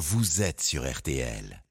[0.00, 1.62] vous êtes sur RTL.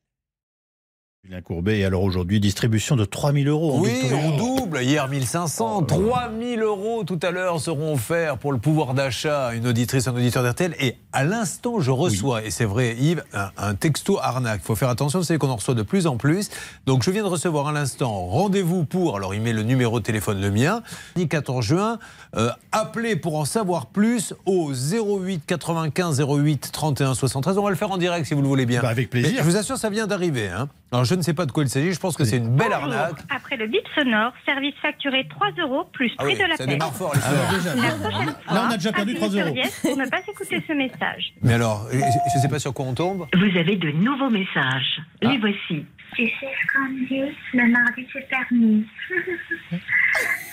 [1.25, 3.73] Julien Courbet, et alors aujourd'hui, distribution de 3000 euros.
[3.75, 4.81] en Oui, on double.
[4.81, 9.67] Hier 1500, 3000 euros tout à l'heure seront offerts pour le pouvoir d'achat à une
[9.67, 10.75] auditrice, un auditeur d'RTL.
[10.79, 14.61] Et à l'instant, je reçois, et c'est vrai, Yves, un, un texto arnaque.
[14.63, 16.49] Il faut faire attention, savez qu'on en reçoit de plus en plus.
[16.85, 20.05] Donc je viens de recevoir à l'instant rendez-vous pour, alors il met le numéro de
[20.05, 20.83] téléphone, le mien,
[21.17, 21.99] le 14 juin.
[22.37, 27.57] euh, appelez pour en savoir plus au 08 95 08 31 73.
[27.57, 28.81] On va le faire en direct si vous le voulez bien.
[28.81, 29.31] Bah, avec plaisir.
[29.33, 30.47] Mais je vous assure, ça vient d'arriver.
[30.47, 30.69] hein.
[30.91, 32.67] Alors je ne sais pas de quoi il s'agit, je pense que c'est une belle
[32.69, 32.93] Bonjour.
[32.93, 33.19] arnaque.
[33.35, 36.65] Après le bip sonore, service facturé 3 euros plus Ah prix oui, de la ça
[36.65, 36.71] paix.
[36.71, 39.29] démarre fort les Alors, déjà, La prochaine fois, là, on a déjà perdu appuyez 3
[39.29, 39.69] sur euros.
[39.81, 41.33] pour ne pas écouter ce message.
[41.41, 43.25] Mais alors, je ne sais pas sur quoi on tombe.
[43.33, 45.01] Vous avez de nouveaux messages.
[45.21, 45.85] Les voici.
[46.15, 48.85] Tu sais ce qu'on dit, le mardi c'est permis.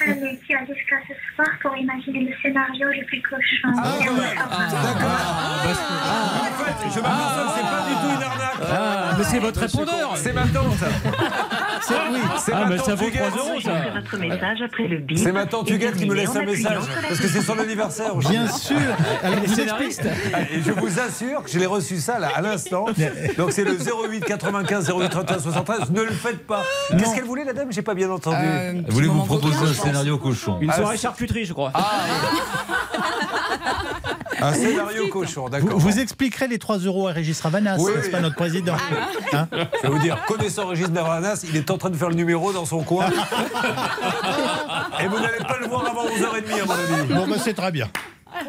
[0.01, 3.69] Allez, tu as jusqu'à ce soir pour imaginer le scénario le plus cochon.
[3.69, 3.83] On s'en
[4.15, 4.23] va.
[4.23, 9.17] En fait, je m'aperçois que c'est pas du tout une arnaque.
[9.19, 10.75] mais c'est votre répondeur C'est ma tante.
[11.83, 12.21] C'est oui.
[12.39, 13.29] C'est Ah, ma mais ça vaut Huguette.
[13.31, 15.19] 3 euros, ça votre message après le bip.
[15.19, 16.79] C'est ma tante et Huguette qui me laisse un message.
[17.09, 18.77] Parce que c'est son anniversaire Bien sûr.
[19.47, 22.87] Scénaristes expliquez- Et je vous assure que je l'ai reçu ça là, à l'instant.
[23.39, 25.91] Donc c'est le 08 95 08 31 73.
[25.91, 26.63] Ne le faites pas.
[26.91, 27.69] Qu'est-ce qu'elle voulait, la dame?
[27.73, 28.37] J'ai pas bien entendu.
[28.41, 31.73] Euh, Voulez-vous moment proposer vocal, un scénario cochon Une Ah, soirée c'est- charcuterie, je crois.
[34.39, 35.79] Un scénario cochon, Vous, d'accord.
[35.79, 38.13] vous expliquerez les 3 euros à Régis Ravanas, Oui, n'est-ce oui.
[38.13, 38.77] pas notre président
[39.33, 42.17] Hein Je vais vous dire, connaissant Régis Navranas, il est en train de faire le
[42.17, 43.07] numéro dans son coin.
[45.03, 47.15] Et vous n'allez pas le voir avant 11h30 à mon avis.
[47.15, 47.89] Bon, bah, c'est très bien.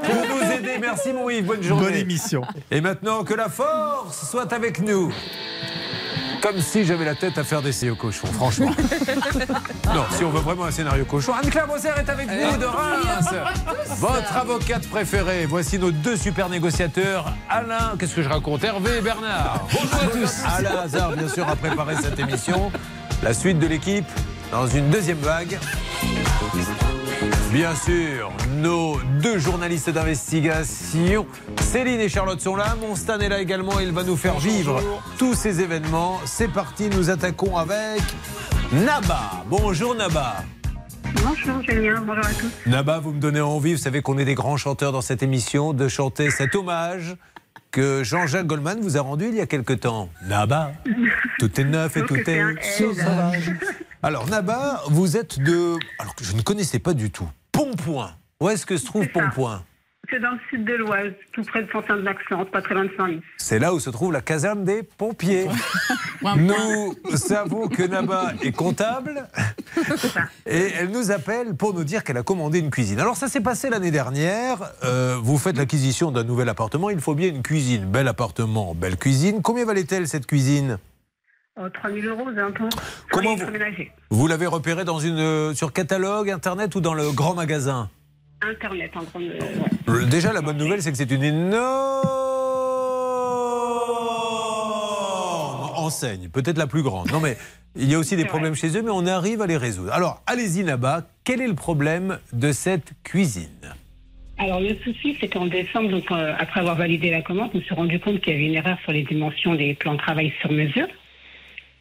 [0.03, 1.85] Pour nous aider, merci mon Yves, bonne journée.
[1.85, 2.41] Bonne émission.
[2.69, 5.13] Et maintenant, que la force soit avec nous.
[6.47, 8.71] Comme si j'avais la tête à faire des scénarios cochons, franchement.
[9.93, 11.33] non, si on veut vraiment un scénario cochon.
[11.33, 13.33] Anne-Claire Bosser est avec nous de Reims.
[13.97, 15.45] Votre avocate préférée.
[15.45, 17.33] Voici nos deux super négociateurs.
[17.49, 19.67] Alain, qu'est-ce que je raconte Hervé et Bernard.
[19.73, 20.35] Bonjour à tous.
[20.45, 22.71] Alain Hazard, bien sûr, a préparé cette émission.
[23.23, 24.07] La suite de l'équipe
[24.49, 25.59] dans une deuxième vague.
[27.51, 31.25] Bien sûr, nos deux journalistes d'investigation,
[31.61, 32.75] Céline et Charlotte sont là.
[32.75, 33.79] Monstan est là également.
[33.79, 34.81] Il va nous faire vivre
[35.17, 36.19] tous ces événements.
[36.25, 38.01] C'est parti, nous attaquons avec
[38.73, 39.43] Naba.
[39.49, 40.43] Bonjour Naba.
[41.23, 42.51] Bonjour Julien, bonjour à tous.
[42.65, 45.71] Naba, vous me donnez envie, vous savez qu'on est des grands chanteurs dans cette émission,
[45.71, 47.15] de chanter cet hommage
[47.71, 50.09] que Jean-Jacques Goldman vous a rendu il y a quelque temps.
[50.27, 50.73] Naba,
[51.39, 53.53] tout est neuf et tout est sauvage.
[54.03, 55.75] Alors Naba, vous êtes de...
[55.97, 57.27] Alors que je ne connaissais pas du tout.
[57.51, 58.11] Pompoint.
[58.39, 59.07] Où est-ce que se trouve.
[59.07, 59.63] Pompoint
[60.11, 63.23] C'est dans le sud de l'Oise, tout près de Fontaine-de-l'Accent, pas très loin de Saint-Lys.
[63.37, 65.47] C'est là où se trouve la caserne des pompiers.
[66.37, 69.27] Nous savons que Naba est comptable
[70.45, 72.99] et elle nous appelle pour nous dire qu'elle a commandé une cuisine.
[72.99, 74.73] Alors ça s'est passé l'année dernière.
[74.83, 76.91] Euh, vous faites l'acquisition d'un nouvel appartement.
[76.91, 77.85] Il faut bien une cuisine.
[77.85, 79.41] Bel appartement, belle cuisine.
[79.41, 80.77] Combien valait-elle cette cuisine?
[81.73, 82.69] 3 000 euros aux alentours.
[83.11, 83.45] Comment vous-.
[84.09, 87.89] Vous l'avez repérée dans une, sur catalogue, internet ou dans le grand magasin
[88.41, 89.39] Internet, en ouais.
[89.89, 92.07] Euh, Déjà, la bonne nouvelle, c'est que c'est une énorme
[95.75, 97.11] enseigne, peut-être la plus grande.
[97.11, 97.35] Non, mais
[97.75, 99.91] il y a aussi des problèmes chez eux, mais on arrive à les résoudre.
[99.91, 101.07] Alors, allez-y là-bas.
[101.23, 103.75] Quel est le problème de cette cuisine?
[104.39, 107.63] Alors le souci, c'est qu'en décembre, donc, euh, après avoir validé la commande, je me
[107.63, 110.31] suis rendu compte qu'il y avait une erreur sur les dimensions des plans de travail
[110.41, 110.87] sur mesure.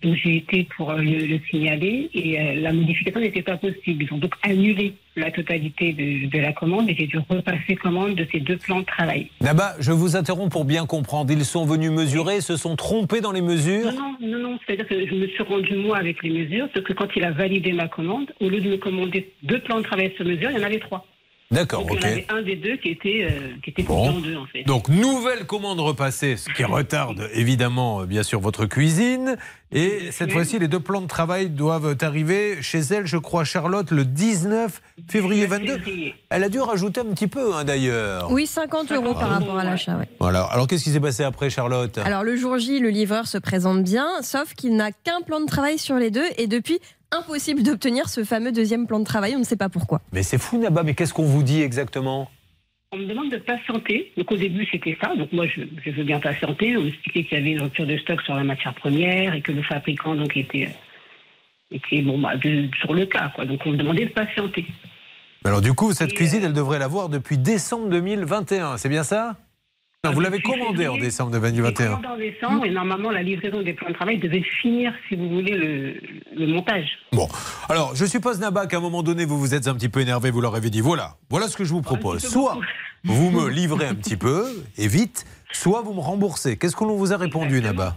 [0.07, 4.05] Donc j'ai été pour euh, le, le signaler et euh, la modification n'était pas possible.
[4.05, 8.15] Ils ont donc annulé la totalité de, de la commande et j'ai dû repasser commande
[8.15, 9.31] de ces deux plans de travail.
[9.41, 11.33] Là-bas, je vous interromps pour bien comprendre.
[11.33, 13.93] Ils sont venus mesurer, se sont trompés dans les mesures.
[13.93, 14.59] Non, non, non, non.
[14.65, 17.33] C'est-à-dire que je me suis rendu moi avec les mesures, sauf que quand il a
[17.33, 20.59] validé ma commande, au lieu de me commander deux plans de travail sur mesure, il
[20.59, 21.05] y en avait trois.
[21.51, 21.99] D'accord, Donc ok.
[22.03, 24.09] il y en avait un des deux qui était, euh, qui était Bon.
[24.09, 24.65] en deux en fait.
[24.65, 29.37] Donc, nouvelle commande repassée, ce qui retarde évidemment, euh, bien sûr, votre cuisine.
[29.73, 33.91] Et cette fois-ci, les deux plans de travail doivent arriver chez elle, je crois, Charlotte,
[33.91, 35.75] le 19 février 22.
[35.79, 36.15] Février.
[36.31, 38.31] Elle a dû rajouter un petit peu, hein, d'ailleurs.
[38.31, 39.97] Oui, 50 euros par rapport à l'achat.
[39.99, 40.09] ouais.
[40.21, 40.43] Voilà.
[40.45, 41.99] Alors, qu'est-ce qui s'est passé après, Charlotte?
[41.99, 45.47] Alors le jour J, le livreur se présente bien, sauf qu'il n'a qu'un plan de
[45.47, 46.79] travail sur les deux et depuis,
[47.13, 50.01] impossible d'obtenir ce fameux deuxième plan de travail, on ne sait pas pourquoi.
[50.13, 52.31] Mais c'est fou, Naba, mais qu'est-ce qu'on vous dit exactement?
[52.93, 54.13] On me demande de patienter.
[54.17, 55.15] Donc au début c'était ça.
[55.17, 56.77] Donc moi je, je veux bien patienter.
[56.77, 59.53] On m'expliquait qu'il y avait une rupture de stock sur la matière première et que
[59.53, 60.69] le fabricant donc était,
[61.71, 63.45] était bon bah de- sur le cas quoi.
[63.45, 64.65] Donc on me demandait de patienter.
[65.45, 69.05] Alors, du coup, cette Et, cuisine, euh, elle devrait l'avoir depuis décembre 2021, c'est bien
[69.05, 69.37] ça?
[70.05, 71.87] Non, vous l'avez commandé en décembre J'ai 2021.
[71.97, 75.29] commandé en décembre et normalement la livraison des plans de travail devait finir si vous
[75.29, 76.01] voulez le,
[76.37, 76.87] le montage.
[77.13, 77.27] Bon,
[77.69, 80.31] alors je suppose Naba qu'à un moment donné vous vous êtes un petit peu énervé,
[80.31, 82.19] vous leur avez dit voilà, voilà ce que je vous propose.
[82.23, 82.59] petit peu Soit
[83.05, 84.47] vous me livrez un petit peu,
[84.79, 86.57] et vite, soit vous me remboursez.
[86.57, 87.97] Qu'est-ce qu'on vous a répondu, Naba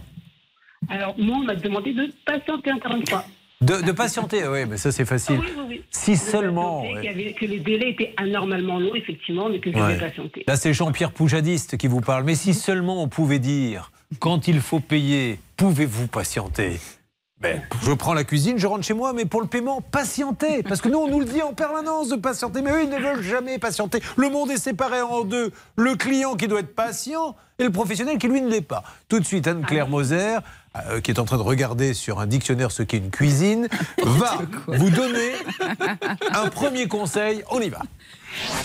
[0.88, 3.24] Alors, moi, on m'a demandé de patienter encore une fois.
[3.62, 5.38] De, de patienter, oui, mais ça c'est Ah facile.
[5.38, 5.84] oui, oui, oui.
[5.90, 6.84] Si seulement.
[6.84, 9.98] y avait- Que les délais étaient anormalement longs, effectivement, mais que je Ouais.
[9.98, 10.44] patienter.
[10.46, 12.24] Là, c'est Jean-Pierre Poujadiste qui vous parle.
[12.24, 16.80] Mais si seulement on pouvait dire, quand il faut payer, pouvez-vous patienter?
[17.40, 20.62] Ben, je prends la cuisine, je rentre chez moi, mais pour le paiement, patientez.
[20.62, 22.60] Parce que nous, on nous le dit en permanence de patienter.
[22.60, 24.00] Mais eux, ils ne veulent jamais patienter.
[24.16, 25.50] Le monde est séparé en deux.
[25.76, 28.82] Le client qui doit être patient et le professionnel qui, lui, ne l'est pas.
[29.08, 30.38] Tout de suite, Anne-Claire Moser,
[30.76, 33.68] euh, qui est en train de regarder sur un dictionnaire ce qu'est une cuisine,
[34.02, 35.32] va vous donner
[36.32, 37.42] un premier conseil.
[37.50, 37.82] On y va.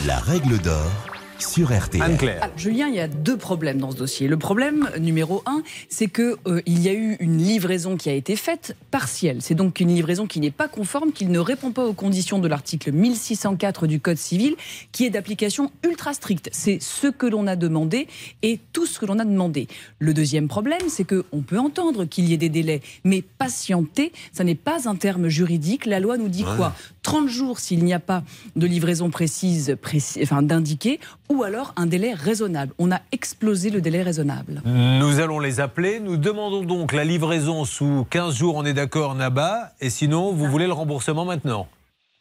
[0.05, 0.91] La règle d'or
[1.39, 2.01] sur RTL.
[2.41, 4.27] Ah, Julien, il y a deux problèmes dans ce dossier.
[4.27, 8.13] Le problème numéro un, c'est que euh, il y a eu une livraison qui a
[8.13, 9.37] été faite partielle.
[9.41, 12.47] C'est donc une livraison qui n'est pas conforme, qui ne répond pas aux conditions de
[12.47, 14.55] l'article 1604 du Code civil,
[14.91, 16.49] qui est d'application ultra stricte.
[16.51, 18.07] C'est ce que l'on a demandé
[18.41, 19.67] et tout ce que l'on a demandé.
[19.99, 24.11] Le deuxième problème, c'est que on peut entendre qu'il y ait des délais, mais patienter,
[24.31, 25.85] ça n'est pas un terme juridique.
[25.85, 26.75] La loi nous dit quoi?
[27.05, 28.23] 30 jours s'il n'y a pas
[28.55, 30.99] de livraison précise, précis, enfin d'indiquer,
[31.29, 32.73] ou alors un délai raisonnable.
[32.79, 34.63] On a explosé le délai raisonnable.
[34.65, 35.99] Nous allons les appeler.
[35.99, 39.73] Nous demandons donc la livraison sous 15 jours, on est d'accord, Naba.
[39.81, 41.67] Et sinon, vous voulez le remboursement maintenant?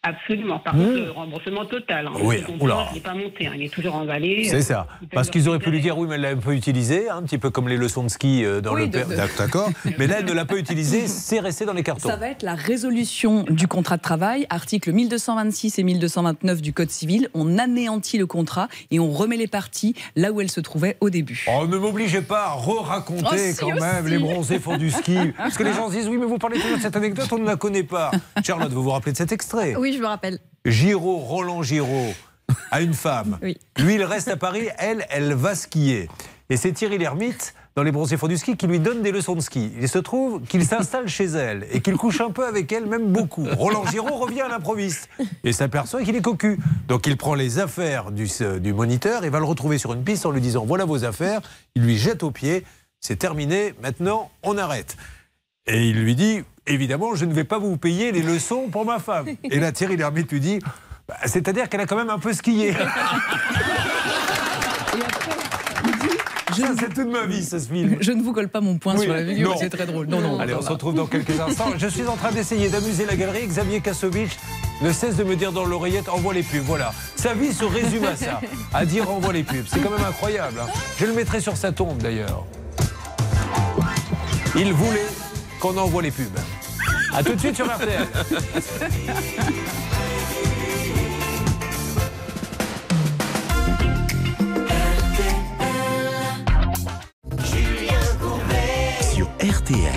[0.05, 0.59] Absolument.
[0.59, 2.07] Par contre, le remboursement total.
[2.07, 2.13] Hein.
[2.19, 2.27] Mmh.
[2.27, 2.87] Oui, oula.
[2.91, 3.53] Il n'est pas monté, hein.
[3.57, 4.45] il est toujours emballé.
[4.45, 4.87] C'est ça.
[5.13, 7.23] Parce qu'ils auraient pu lui dire oui, mais elle l'a un peu utilisé, hein, un
[7.23, 9.09] petit peu comme les leçons de ski euh, dans Oui, le père.
[9.09, 9.71] de- D'accord.
[9.99, 12.09] Mais là, elle ne l'a pas utilisé, c'est resté dans les cartons.
[12.09, 16.91] Ça va être la résolution du contrat de travail, articles 1226 et 1229 du Code
[16.91, 17.29] civil.
[17.35, 21.09] On anéantit le contrat et on remet les parties là où elles se trouvaient au
[21.11, 21.47] début.
[21.49, 24.11] Oh, ne m'obligez pas à re-raconter Oh, si, quand même aussi.
[24.11, 25.17] les bronzés font du ski.
[25.39, 27.39] Parce que les gens se disent oui, mais vous parlez toujours de cette anecdote, on
[27.39, 28.11] ne la connaît pas.
[28.45, 29.75] Charlotte, vous vous rappelez de cet extrait?
[29.77, 30.39] Oui, je me rappelle.
[30.65, 32.15] Giraud, Roland Giraud,
[32.71, 33.39] a une femme.
[33.43, 33.59] Oui.
[33.79, 36.09] Lui, il reste à Paris, elle, elle va skier.
[36.51, 39.35] Et c'est Thierry Lhermitte, dans Les Bronzés font du ski, qui lui donne des leçons
[39.35, 39.73] de ski.
[39.81, 43.13] Il se trouve qu'il s'installe chez elle et qu'il couche un peu avec elle, même
[43.13, 43.47] beaucoup.
[43.57, 45.09] Roland Giraud revient à l'improviste
[45.43, 46.61] et s'aperçoit qu'il est cocu.
[46.87, 48.29] Donc il prend les affaires du,
[48.61, 51.41] du moniteur et va le retrouver sur une piste en lui disant Voilà vos affaires.
[51.75, 52.65] Il lui jette au pied.
[53.01, 54.97] C'est terminé, maintenant on arrête.
[55.67, 58.99] Et il lui dit Évidemment, je ne vais pas vous payer les leçons pour ma
[58.99, 59.27] femme.
[59.45, 60.59] Et là, Thierry Lhermitte lui dit
[61.09, 62.75] Bah, C'est-à-dire qu'elle a quand même un peu skié.
[66.57, 67.97] Je Ça, c'est toute ma vie, ce film.
[68.01, 70.07] je ne vous colle pas mon point Oui, sur la vidéo, c'est très drôle.
[70.07, 71.73] Non, non, Allez, on se retrouve dans quelques instants.
[71.77, 73.45] Je suis en train d'essayer d'amuser la galerie.
[73.49, 74.37] Xavier Kassovitch
[74.81, 76.63] ne cesse de me dire dans l'oreillette envoie les pubs.
[76.63, 76.93] Voilà.
[77.17, 78.41] Sa vie se résume à ça,
[78.73, 79.65] à dire envoie les pubs.
[79.67, 80.61] C'est quand même incroyable.
[80.63, 80.69] hein.
[81.01, 82.45] Je le mettrai sur sa tombe d'ailleurs.
[84.55, 85.09] Il voulait
[85.65, 86.39] qu'on envoie les pubs.
[87.15, 88.07] A tout de suite sur RTL.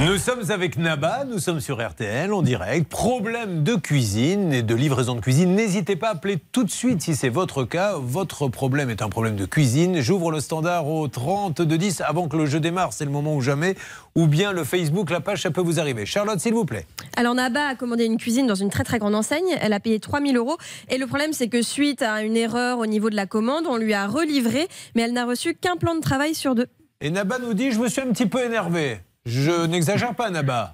[0.06, 2.88] Nous sommes avec Naba, nous sommes sur RTL en direct.
[2.88, 5.56] Problème de cuisine et de livraison de cuisine.
[5.56, 7.96] N'hésitez pas à appeler tout de suite si c'est votre cas.
[7.98, 10.00] Votre problème est un problème de cuisine.
[10.00, 13.36] J'ouvre le standard au 30 de 10 avant que le jeu démarre, c'est le moment
[13.36, 13.76] ou jamais.
[14.14, 16.06] Ou bien le Facebook, la page, ça peut vous arriver.
[16.06, 16.86] Charlotte, s'il vous plaît.
[17.16, 19.58] Alors Naba a commandé une cuisine dans une très très grande enseigne.
[19.62, 20.58] Elle a payé 3000 euros.
[20.90, 23.78] Et le problème, c'est que suite à une erreur au niveau de la commande, on
[23.78, 26.68] lui a relivré, mais elle n'a reçu qu'un plan de travail sur deux.
[27.02, 29.00] Et Naba nous dit Je me suis un petit peu énervé.
[29.28, 30.74] Je n'exagère pas, Naba.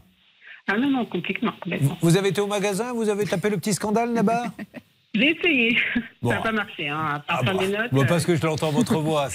[0.68, 1.52] Ah non, non, complètement.
[1.62, 1.98] complètement.
[2.02, 4.46] Vous avez été au magasin, vous avez tapé le petit scandale, Naba
[5.16, 5.78] J'ai essayé.
[6.22, 6.30] Bon.
[6.32, 6.90] Ça n'a pas marché.
[6.90, 7.00] Hein.
[7.16, 7.92] À part Ah bah, notes.
[7.92, 9.28] bah, euh, parce que je l'entends votre voix.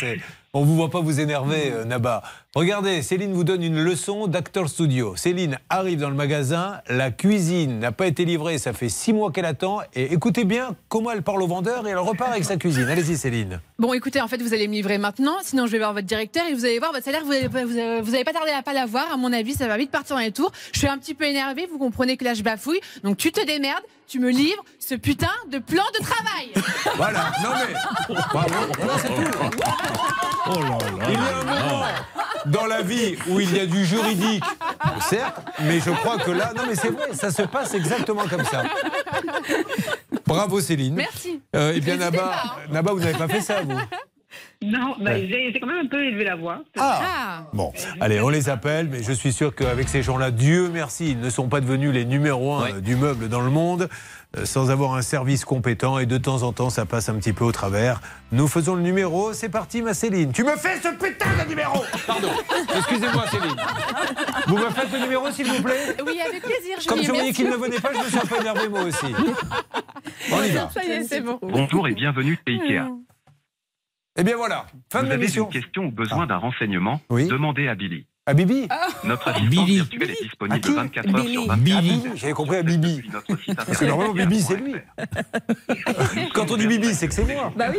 [0.53, 2.23] On vous voit pas vous énerver, euh, Naba.
[2.62, 5.15] Regardez, Céline vous donne une leçon d'acteur studio.
[5.15, 9.31] Céline arrive dans le magasin, la cuisine n'a pas été livrée, ça fait six mois
[9.31, 9.79] qu'elle attend.
[9.95, 12.88] Et écoutez bien comment elle parle au vendeur et elle repart avec sa cuisine.
[12.88, 13.61] Allez-y, Céline.
[13.79, 16.47] Bon, écoutez, en fait, vous allez me livrer maintenant, sinon je vais voir votre directeur
[16.49, 18.50] et vous allez voir votre salaire, vous allez, pas- vous allez, vous allez pas tarder
[18.50, 19.12] à pas l'avoir.
[19.12, 20.50] À mon avis, ça va vite partir dans les tours.
[20.73, 22.81] Je suis un petit peu énervée, vous comprenez que là, je bafouille.
[23.05, 26.49] Donc, tu te démerdes, tu me livres ce putain de plan de travail.
[26.97, 28.15] Voilà, non mais.
[28.33, 28.55] Bravo.
[29.00, 29.61] C'est tout.
[30.50, 31.21] Oh là Il y là.
[31.23, 31.85] a un moment
[32.50, 34.45] dans la vie où il y a du juridique,
[35.00, 38.45] certes, mais je crois que là, non mais c'est vrai, ça se passe exactement comme
[38.45, 38.62] ça.
[40.26, 40.95] Bravo Céline.
[40.95, 41.40] Merci.
[41.57, 42.50] Euh, eh bien Naba, hein.
[42.71, 43.73] Naba, vous n'avez pas fait ça, vous
[44.62, 45.28] Non, bah, Ouais.
[45.52, 46.62] j'ai quand même un peu élevé la voix.
[46.78, 47.45] Ah Ah.
[47.52, 51.21] Bon, allez, on les appelle, mais je suis sûr qu'avec ces gens-là, Dieu merci, ils
[51.21, 53.88] ne sont pas devenus les numéros un euh, du meuble dans le monde,
[54.45, 57.45] sans avoir un service compétent, et de temps en temps, ça passe un petit peu
[57.45, 58.01] au travers.
[58.31, 60.33] Nous faisons le numéro, c'est parti, ma Céline.
[60.33, 62.29] Tu me fais ce putain de numéro Pardon,
[62.77, 63.57] excusez-moi, Céline.
[64.47, 65.97] Vous me faites le numéro, s'il vous plaît?
[66.07, 66.87] Oui, avec plaisir, Julien.
[66.89, 69.07] Comme je voyais qu'il ne venait pas, je me suis un peu énervé, moi aussi.
[70.33, 70.69] On y va.
[70.71, 71.39] Ça y est, c'est bon.
[71.43, 72.83] Bonjour et bienvenue chez Ikea.
[74.21, 75.45] Eh bien voilà, fin Vous de avez l'émission.
[75.47, 77.01] une question ou besoin d'un renseignement?
[77.09, 77.29] Oui.
[77.29, 78.07] Demandez à Billy.
[78.29, 78.69] À Bibi
[79.05, 81.51] Notre assistante virtuelle est disponible À qui 24 heures sur 24.
[81.51, 83.03] À Bibi, j'avais compris à Bibi.
[83.57, 84.75] Parce que normalement, Bibi, c'est lui.
[86.35, 87.51] Quand on dit Bibi, c'est que c'est moi.
[87.57, 87.79] Bah oui.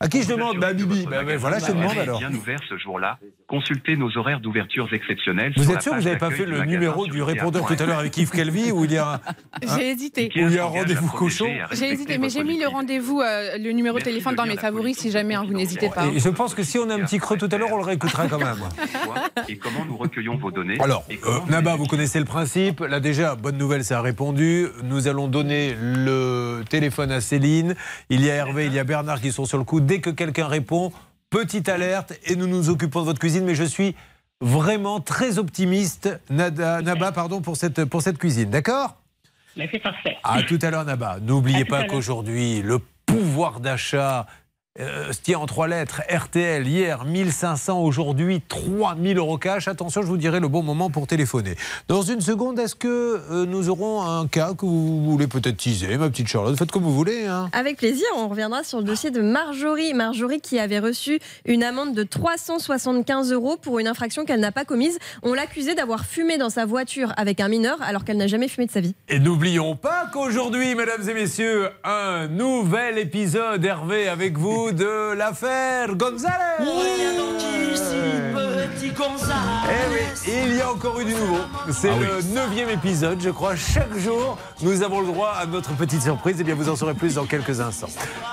[0.00, 1.06] À qui je demande Bah Bibi.
[1.10, 2.18] Bah, bah, voilà, je te demande alors.
[2.18, 3.18] bien ouvert ce jour-là.
[3.48, 5.52] Consultez nos horaires d'ouverture exceptionnels.
[5.56, 7.98] Vous êtes sûr que vous n'avez pas fait le numéro du répondeur tout à l'heure
[7.98, 9.20] avec Yves Calvi où il y a un,
[9.76, 10.30] J'ai hésité.
[10.36, 13.58] où il y a un rendez-vous cochon J'ai hésité, mais j'ai mis le rendez-vous, euh,
[13.58, 16.06] le numéro de Merci téléphone dans mes favoris si jamais vous n'hésitez pas.
[16.06, 17.84] Et je pense que si on a un petit creux tout à l'heure, on le
[17.84, 18.58] réécoutera quand même.
[19.48, 22.80] Et comment nous recueillons vos données Alors, euh, Naba, vous connaissez le principe.
[22.80, 24.66] Là déjà, bonne nouvelle, ça a répondu.
[24.84, 27.74] Nous allons donner le téléphone à Céline.
[28.10, 29.80] Il y a Hervé, il y a Bernard qui sont sur le coup.
[29.88, 30.92] Dès que quelqu'un répond,
[31.30, 33.46] petite alerte et nous nous occupons de votre cuisine.
[33.46, 33.96] Mais je suis
[34.42, 38.50] vraiment très optimiste, Nada, Naba, pardon, pour cette, pour cette cuisine.
[38.50, 38.96] D'accord?
[39.56, 40.18] Mais c'est parfait.
[40.24, 41.16] À tout à l'heure, Naba.
[41.22, 44.26] N'oubliez pas qu'aujourd'hui, le pouvoir d'achat
[44.80, 46.02] euh, se tient en trois lettres.
[46.08, 47.80] RTL, hier, 1500.
[47.80, 49.68] Aujourd'hui, 3000 euros cash.
[49.68, 51.56] Attention, je vous dirai le bon moment pour téléphoner.
[51.88, 55.96] Dans une seconde, est-ce que euh, nous aurons un cas que vous voulez peut-être teaser,
[55.96, 56.56] ma petite Charlotte?
[56.56, 57.26] Faites comme vous voulez.
[57.26, 57.48] Hein.
[57.52, 59.94] Avec plaisir, on reviendra sur le dossier de Marjorie.
[59.94, 64.64] Marjorie qui avait reçu une amende de 375 euros pour une infraction qu'elle n'a pas
[64.64, 64.98] commise.
[65.22, 68.66] On l'accusait d'avoir fumé dans sa voiture avec un mineur alors qu'elle n'a jamais fumé
[68.66, 68.94] de sa vie.
[69.08, 75.94] Et n'oublions pas qu'aujourd'hui, mesdames et messieurs, un nouvel épisode, Hervé, avec vous, de l'affaire
[75.94, 76.34] González.
[76.60, 76.64] Eh
[79.90, 80.06] oui,
[80.50, 81.38] il y a encore eu du nouveau.
[81.70, 83.54] C'est Ah le neuvième épisode, je crois.
[83.56, 86.40] Chaque jour, nous avons le droit à notre petite surprise.
[86.40, 87.88] Et bien, vous en saurez plus dans quelques instants.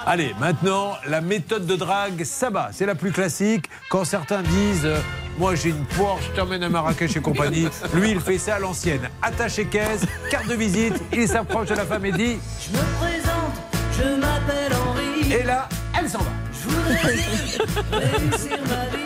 [0.05, 2.69] Allez, maintenant, la méthode de drague, ça va.
[2.71, 3.65] C'est la plus classique.
[3.89, 4.97] Quand certains disent, euh,
[5.37, 7.67] moi j'ai une Porsche, je t'emmène à Marrakech et compagnie.
[7.93, 9.09] Lui, il fait ça à l'ancienne.
[9.21, 10.01] Attaché caisse,
[10.31, 10.95] carte de visite.
[11.13, 13.55] Il s'approche de la femme et dit, Je me présente,
[13.97, 15.33] je m'appelle Henri.
[15.33, 15.67] et là,
[16.05, 16.31] elle s'en va.
[16.53, 17.01] Je voudrais
[18.07, 19.04] réussir ma vie,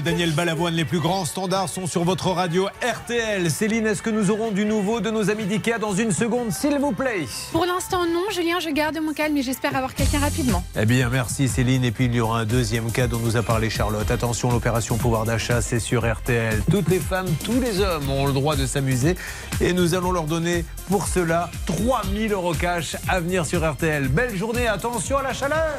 [0.00, 0.74] Daniel Balavoine.
[0.74, 3.50] Les plus grands standards sont sur votre radio RTL.
[3.50, 6.78] Céline, est-ce que nous aurons du nouveau de nos amis d'IKEA dans une seconde, s'il
[6.78, 7.26] vous plaît?
[7.52, 10.64] Pour l'instant, non, Julien, je garde mon calme et j'espère avoir quelqu'un rapidement.
[10.78, 11.84] Eh bien, merci Céline.
[11.84, 14.10] Et puis, il y aura un deuxième cas dont nous a parlé Charlotte.
[14.10, 16.62] Attention, l'opération pouvoir d'achat, c'est sur RTL.
[16.70, 19.16] Toutes les femmes, tous les hommes ont le droit de s'amuser.
[19.60, 24.08] Et nous allons leur donner pour cela 3000 euros cash à venir sur RTL.
[24.08, 25.74] Belle journée, attention à la chaleur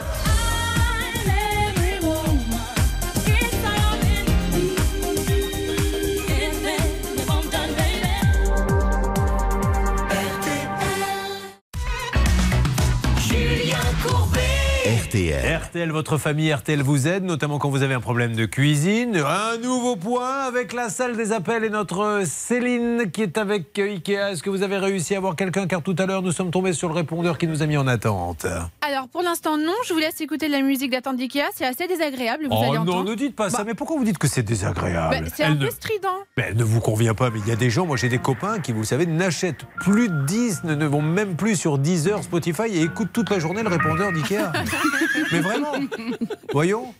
[15.68, 15.92] RTL.
[15.92, 19.18] Votre famille RTL vous aide, notamment quand vous avez un problème de cuisine.
[19.18, 24.32] Un nouveau point avec la salle des appels et notre Céline qui est avec Ikea.
[24.32, 25.68] Est-ce que vous avez réussi à avoir quelqu'un?
[25.68, 27.88] Car tout à l'heure, nous sommes tombés sur le répondeur qui nous a mis en
[27.88, 28.46] attente.
[28.82, 31.88] Alors, pour l'instant, non, je vous laisse écouter de la musique d'attente d'IKEA, c'est assez
[31.88, 33.10] désagréable, vous Oh allez non, entendre.
[33.10, 33.60] ne dites pas ça.
[33.60, 33.64] Bah.
[33.68, 35.18] Mais pourquoi vous dites que c'est désagréable?
[35.24, 36.08] Bah, c'est un Elle peu ne- strident.
[36.38, 38.20] Mais elle ne vous convient pas, mais il y a des gens, moi j'ai des
[38.20, 42.08] copains qui, vous savez, n'achètent plus de 10, ne, ne vont même plus sur 10
[42.08, 44.54] heures Spotify et écoutent toute la journée le répondeur d'IKEA.
[45.32, 45.57] mais vraiment
[46.54, 46.94] Voyons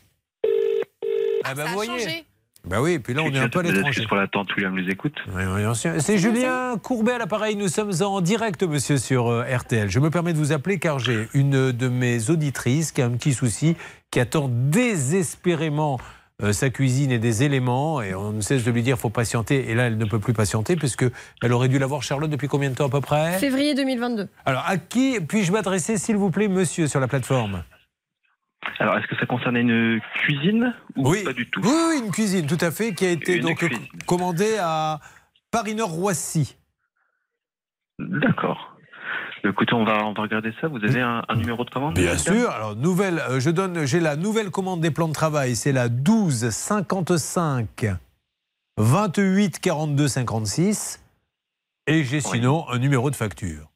[1.44, 2.26] Ah bah Ça a voyez changé.
[2.68, 4.06] Bah oui, puis là on est un peu à l'étranger.
[4.08, 5.16] pour l'attente, William les écoute.
[5.34, 5.62] Oui, oui.
[6.00, 7.56] C'est Julien Courbet à l'appareil.
[7.56, 9.90] Nous sommes en direct, monsieur, sur euh, RTL.
[9.90, 13.12] Je me permets de vous appeler car j'ai une de mes auditrices qui a un
[13.12, 13.78] petit souci,
[14.12, 15.98] qui attend désespérément
[16.44, 18.02] euh, sa cuisine et des éléments.
[18.02, 19.70] Et on ne cesse de lui dire faut patienter.
[19.70, 21.06] Et là, elle ne peut plus patienter puisque
[21.42, 23.40] elle aurait dû l'avoir, Charlotte, depuis combien de temps à peu près?
[23.40, 24.28] Février 2022.
[24.46, 27.64] Alors, à qui puis-je m'adresser, s'il vous plaît, monsieur, sur la plateforme?
[28.80, 31.24] Alors, est-ce que ça concernait une cuisine ou Oui.
[31.24, 33.86] pas du tout Oui, une cuisine, tout à fait, qui a été Une donc cuisine.
[34.06, 35.00] commandée à
[35.52, 36.58] Paris-Nord-Roissy.
[38.00, 38.76] D'accord.
[39.44, 40.68] Écoutez, on va, on va regarder ça.
[40.68, 42.50] Vous avez un, un numéro de commande Bien sûr.
[42.50, 45.56] Alors nouvelle, euh, je donne, j'ai la nouvelle commande des plans de travail.
[45.56, 47.86] C'est la 12 55
[48.78, 51.02] 28 42 56.
[51.88, 53.70] Et j'ai sinon un numéro de facture.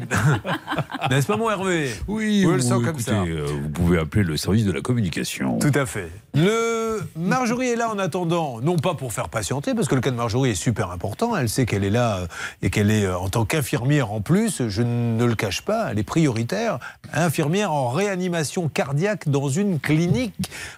[1.11, 1.91] N'est-ce pas, mon Hervé?
[2.09, 3.23] Oui, Vous le sent comme ça.
[3.23, 5.59] euh, vous pouvez appeler le service de la communication.
[5.59, 6.11] Tout à fait.
[6.35, 10.11] Le Marjorie est là en attendant, non pas pour faire patienter, parce que le cas
[10.11, 11.37] de Marjorie est super important.
[11.37, 12.27] Elle sait qu'elle est là euh,
[12.63, 14.69] et qu'elle est euh, en tant qu'infirmière en plus.
[14.69, 16.79] Je ne le cache pas, elle est prioritaire.
[17.13, 20.35] Infirmière en réanimation cardiaque dans une clinique.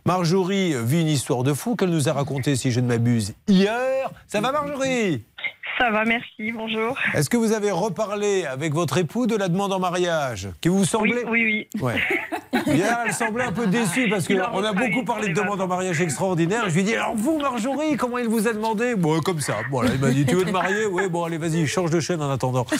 [0.07, 4.11] Marjorie vit une histoire de fou qu'elle nous a racontée, si je ne m'abuse, hier.
[4.27, 5.25] Ça va, Marjorie?
[5.79, 6.99] Ça va, merci, bonjour.
[7.15, 10.81] Est-ce que vous avez reparlé avec votre époux de la demande en mariage Qui vous
[10.81, 11.81] Oui, semblait oui, oui.
[11.81, 11.95] Ouais.
[12.67, 16.01] Hier, elle semblait un peu déçue parce qu'on a beaucoup parlé de demande en mariage
[16.01, 16.65] extraordinaire.
[16.69, 18.97] Je lui ai dit Alors, vous, Marjorie, comment il vous a demandé?
[18.97, 19.55] Bon, comme ça.
[19.71, 20.87] Voilà, il m'a dit Tu veux te marier?
[20.87, 22.67] Oui, bon, allez, vas-y, change de chaîne en attendant.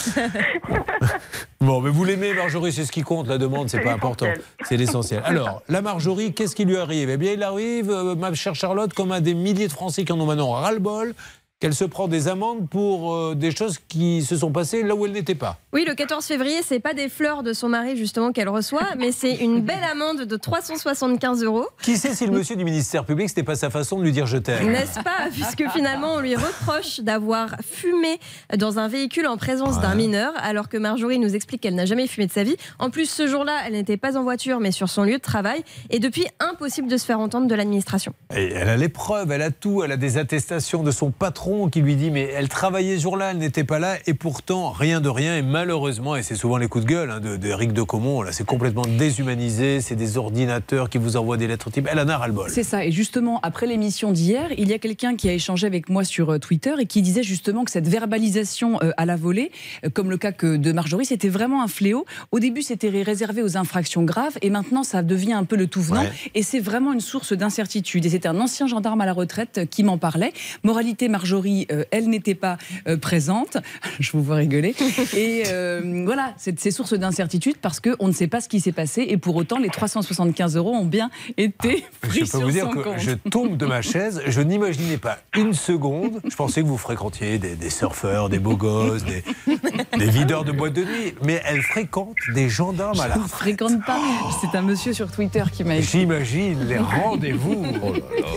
[1.61, 3.27] Bon, mais vous l'aimez, Marjorie, c'est ce qui compte.
[3.27, 4.27] La demande, c'est pas important.
[4.63, 5.23] C'est l'essentiel.
[5.25, 7.11] Alors, la Marjorie, qu'est-ce qui lui arrive?
[7.11, 10.13] Eh bien, il arrive, euh, ma chère Charlotte, comme à des milliers de Français qui
[10.13, 11.15] en ont maintenant ras-le-bol,
[11.61, 15.07] qu'elle se prend des amendes pour euh, des choses qui se sont passées là où
[15.07, 15.59] elle n'était pas.
[15.73, 19.11] Oui, le 14 février, c'est pas des fleurs de son mari justement qu'elle reçoit, mais
[19.11, 21.67] c'est une belle amende de 375 euros.
[21.83, 24.27] Qui sait si le monsieur du ministère public, c'était pas sa façon de lui dire
[24.27, 24.71] je t'aime?
[24.71, 25.31] N'est-ce pas?
[25.33, 28.21] Puisque finalement, on lui reproche d'avoir fumé
[28.57, 32.07] dans un véhicule en présence d'un mineur, alors que Marjorie nous explique qu'elle n'a jamais
[32.07, 32.57] fumé de sa vie.
[32.79, 35.65] En plus, ce jour-là, elle n'était pas en voiture, mais sur son lieu de travail.
[35.91, 38.15] Et depuis, impossible de se faire entendre de l'administration.
[38.37, 41.48] Et elle a les preuves, elle a tout, elle a des attestations de son patron
[41.71, 45.01] qui lui dit mais elle travaillait ce jour-là, elle n'était pas là et pourtant rien
[45.01, 47.83] de rien et malheureusement et c'est souvent les coups de gueule hein, de, d'Éric de
[47.83, 52.01] Comont, là c'est complètement déshumanisé, c'est des ordinateurs qui vous envoient des lettres type, elle
[52.01, 52.51] en a ras-le-bol.
[52.51, 52.85] C'est ça.
[52.85, 56.31] Et justement, après l'émission d'hier, il y a quelqu'un qui a échangé avec moi sur
[56.31, 59.51] euh, Twitter et qui disait justement que cette verbalisation euh, à la volée,
[59.85, 62.05] euh, comme le cas que de Marjorie, c'était vraiment un fléau.
[62.33, 65.83] Au début, c'était réservé aux infractions graves et maintenant, ça devient un peu le tout
[65.83, 66.03] venant.
[66.03, 66.13] Ouais.
[66.35, 68.05] Et c'est vraiment une source d'incertitude.
[68.07, 70.33] Et c'était un ancien gendarme à la retraite qui m'en parlait.
[70.63, 73.57] Moralité, Marjorie, euh, elle n'était pas euh, présente.
[74.01, 74.75] Je vous vois rigoler.
[75.17, 78.73] Et euh, voilà, c'est ces sources d'incertitude parce qu'on ne sait pas ce qui s'est
[78.73, 79.07] passé.
[79.09, 82.69] Et pour autant, les 375 euros ont bien été pris Je peux sur vous dire
[82.71, 82.99] que compte.
[82.99, 87.39] je tombe de ma chaise, je n'imaginais pas une seconde, je pensais que vous fréquentiez
[87.39, 89.23] des, des surfeurs, des beaux gosses, des...
[90.05, 91.15] Des videurs de boîte de nuit.
[91.25, 93.99] Mais elle fréquente des gendarmes à Je la ne fréquente pas.
[94.41, 96.01] C'est un monsieur sur Twitter qui m'a écrit.
[96.01, 97.67] J'imagine les rendez-vous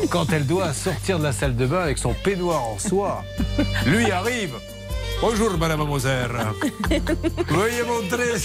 [0.09, 3.23] quand elle doit sortir de la salle de bain avec son peignoir en soie.
[3.85, 4.55] Lui arrive.
[5.21, 6.25] Bonjour, Madame Moser.
[7.47, 8.39] Veuillez montrer,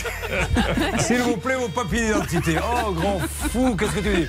[0.99, 2.57] s'il vous plaît, vos papiers d'identité.
[2.59, 3.19] Oh, grand
[3.51, 4.27] fou, qu'est-ce que tu dis?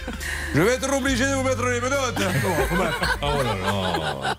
[0.56, 2.20] Je vais être obligé de vous mettre les menottes.
[2.20, 2.94] Même.
[3.22, 4.38] Oh là là.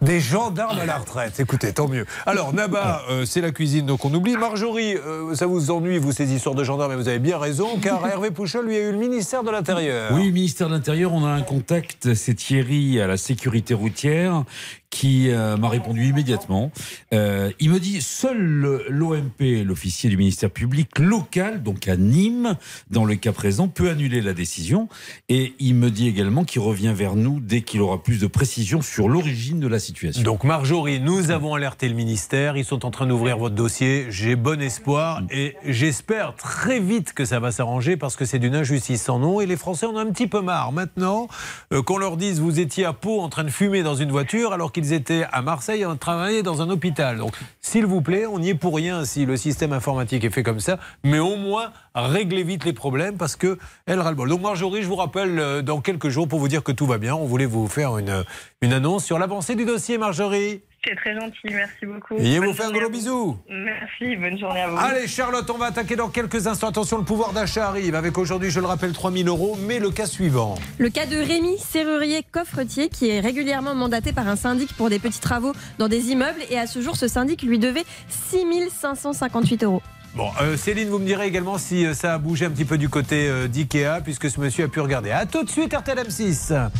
[0.00, 1.40] Des gendarmes à la retraite.
[1.40, 2.06] Écoutez, tant mieux.
[2.24, 4.36] Alors, Naba, euh, c'est la cuisine, donc on oublie.
[4.36, 7.78] Marjorie, euh, ça vous ennuie, vous, ces histoires de gendarmes, et vous avez bien raison,
[7.82, 10.12] car Hervé Pouchol, lui, a eu le ministère de l'Intérieur.
[10.12, 14.44] Oui, ministère de l'Intérieur, on a un contact, c'est Thierry à la sécurité routière
[14.90, 16.70] qui euh, m'a répondu immédiatement.
[17.12, 22.56] Euh, il me dit seul l'OMP, l'officier du ministère public local, donc à Nîmes,
[22.90, 24.88] dans le cas présent, peut annuler la décision.
[25.28, 28.82] Et il me dit également qu'il revient vers nous dès qu'il aura plus de précisions
[28.82, 30.22] sur l'origine de la situation.
[30.22, 34.36] Donc Marjorie, nous avons alerté le ministère, ils sont en train d'ouvrir votre dossier, j'ai
[34.36, 39.02] bon espoir et j'espère très vite que ça va s'arranger parce que c'est d'une injustice
[39.02, 41.28] sans nom et les Français en ont un petit peu marre maintenant
[41.72, 44.52] euh, qu'on leur dise vous étiez à Pau en train de fumer dans une voiture
[44.52, 47.18] alors qu'ils étaient à Marseille en travailler dans un hôpital.
[47.18, 50.42] Donc s'il vous plaît, on n'y est pour rien si le système informatique est fait
[50.42, 54.28] comme ça, mais au moins réglez vite les problèmes parce que elle ras le bol.
[54.28, 56.98] Donc Marjorie, je vous rappelle euh, dans quelques jours pour vous dire que tout va
[56.98, 57.14] bien.
[57.14, 58.24] On voulait vous faire une,
[58.62, 60.62] une annonce sur l'avancée du dossier, Marjorie.
[60.84, 62.14] C'est très gentil, merci beaucoup.
[62.18, 63.36] Et vous fait un gros bisou.
[63.48, 64.76] Merci, bonne journée à vous.
[64.78, 66.68] Allez Charlotte, on va attaquer dans quelques instants.
[66.68, 69.58] Attention, le pouvoir d'achat arrive avec aujourd'hui, je le rappelle, 3000 euros.
[69.66, 70.54] Mais le cas suivant.
[70.78, 74.98] Le cas de Rémi, serrurier coffretier, qui est régulièrement mandaté par un syndic pour des
[74.98, 76.40] petits travaux dans des immeubles.
[76.50, 79.82] Et à ce jour, ce syndic lui devait 6 558 euros.
[80.14, 82.78] Bon, euh, Céline, vous me direz également si euh, ça a bougé un petit peu
[82.78, 85.10] du côté euh, d'IKEA, puisque ce monsieur a pu regarder.
[85.10, 86.70] A tout de suite, RTL M6.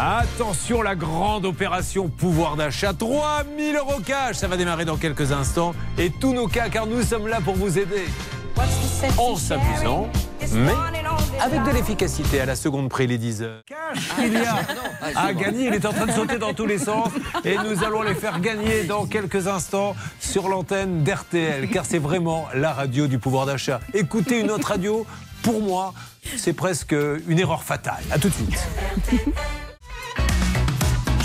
[0.00, 2.92] Attention, la grande opération pouvoir d'achat.
[2.92, 4.36] 3000 euros cash.
[4.36, 5.74] Ça va démarrer dans quelques instants.
[5.98, 8.06] Et tous nos cas, car nous sommes là pour vous aider.
[9.16, 10.08] En s'amusant,
[10.52, 10.72] mais
[11.40, 13.62] avec de l'efficacité à la seconde près, les 10 heures.
[13.66, 14.58] Cash qu'il y a
[15.16, 15.66] à gagner.
[15.66, 17.08] Il est en train de sauter dans tous les sens.
[17.44, 22.46] Et nous allons les faire gagner dans quelques instants sur l'antenne d'RTL, car c'est vraiment
[22.54, 23.80] la radio du pouvoir d'achat.
[23.94, 25.04] Écoutez une autre radio,
[25.42, 25.92] pour moi,
[26.36, 26.94] c'est presque
[27.26, 28.04] une erreur fatale.
[28.12, 28.64] À tout de suite.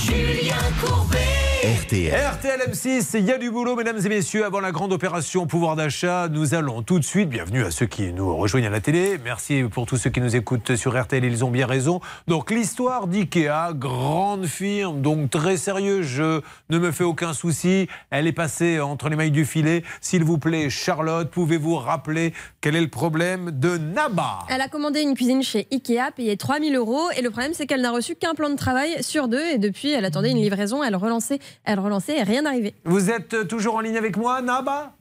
[0.05, 1.42] Julien Courbet.
[1.63, 2.13] RTL.
[2.13, 4.43] RTL M6, il y a du boulot, mesdames et messieurs.
[4.43, 8.11] Avant la grande opération pouvoir d'achat, nous allons tout de suite, bienvenue à ceux qui
[8.11, 9.17] nous rejoignent à la télé.
[9.23, 12.01] Merci pour tous ceux qui nous écoutent sur RTL, ils ont bien raison.
[12.27, 17.87] Donc, l'histoire d'IKEA, grande firme, donc très sérieux, je ne me fais aucun souci.
[18.09, 19.83] Elle est passée entre les mailles du filet.
[20.01, 24.39] S'il vous plaît, Charlotte, pouvez-vous rappeler quel est le problème de Naba?
[24.49, 27.09] Elle a commandé une cuisine chez Ikea, payé 3000 euros.
[27.15, 29.45] Et le problème, c'est qu'elle n'a reçu qu'un plan de travail sur deux.
[29.53, 30.83] Et depuis, elle attendait une livraison.
[30.83, 32.73] Elle relançait, elle relançait et rien n'arrivait.
[32.85, 34.93] Vous êtes toujours en ligne avec moi, Naba?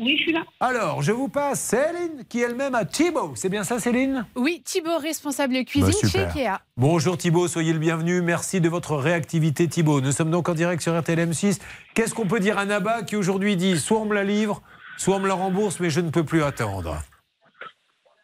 [0.00, 0.44] Oui, je suis là.
[0.60, 3.32] Alors, je vous passe Céline, qui elle-même a Thibaut.
[3.34, 4.26] C'est bien ça, Céline?
[4.36, 6.36] Oui, Thibaut, responsable cuisine Bah, chez super.
[6.36, 6.62] Ikea.
[6.76, 8.22] Bonjour Thibaut, soyez le bienvenu.
[8.22, 10.00] Merci de votre réactivité Thibaut.
[10.00, 11.60] Nous sommes donc en direct sur RTL M6.
[11.94, 14.62] Qu'est-ce qu'on peut dire à Naba qui aujourd'hui dit soit on me la livre,
[14.98, 16.96] soit on me la rembourse, mais je ne peux plus attendre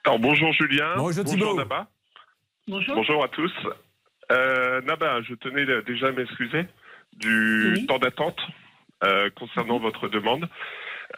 [0.05, 0.95] Alors bonjour Julien.
[0.97, 1.57] Bonjour Thibault.
[1.57, 1.89] Naba.
[2.69, 2.95] Bonjour.
[2.95, 3.53] Bonjour à tous.
[4.31, 6.67] Euh, Naba, je tenais déjà à m'excuser
[7.19, 7.87] du Oui.
[7.87, 8.41] temps d'attente
[9.03, 10.49] euh, concernant votre demande.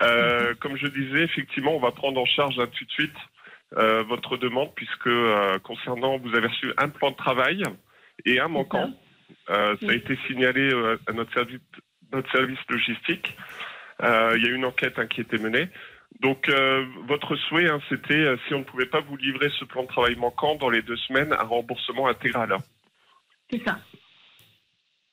[0.03, 3.17] Euh, Comme je disais, effectivement, on va prendre en charge là, tout de suite
[3.77, 5.11] euh, votre demande puisque
[5.63, 7.63] concernant, vous avez reçu un plan de travail
[8.25, 8.93] et un manquant.
[9.51, 10.71] Euh, ça a été signalé
[11.07, 11.61] à notre service,
[12.13, 13.37] notre service logistique.
[14.01, 15.69] Il y a une enquête hein, qui a été menée.
[16.21, 16.51] Donc,
[17.07, 20.17] votre souhait, hein, c'était, si on ne pouvait pas vous livrer ce plan de travail
[20.17, 22.57] manquant dans les deux semaines, un remboursement intégral.
[23.51, 23.79] C'est ça.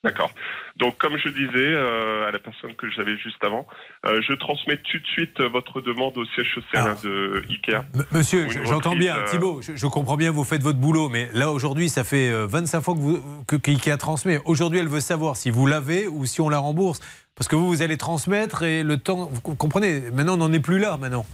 [0.04, 0.30] D'accord.
[0.76, 3.66] Donc, comme je disais euh, à la personne que j'avais juste avant,
[4.06, 7.82] euh, je transmets tout de suite euh, votre demande au siège social hein, de Ikea.
[8.12, 11.50] Monsieur, j'entends bien, euh, Thibaut, je, je comprends bien, vous faites votre boulot, mais là
[11.50, 14.40] aujourd'hui, ça fait euh, 25 fois que vous que, qu'IKEA transmet.
[14.44, 17.00] Aujourd'hui, elle veut savoir si vous l'avez ou si on la rembourse.
[17.36, 19.28] Parce que vous, vous allez transmettre et le temps.
[19.32, 21.26] Vous co- comprenez Maintenant, on n'en est plus là, maintenant.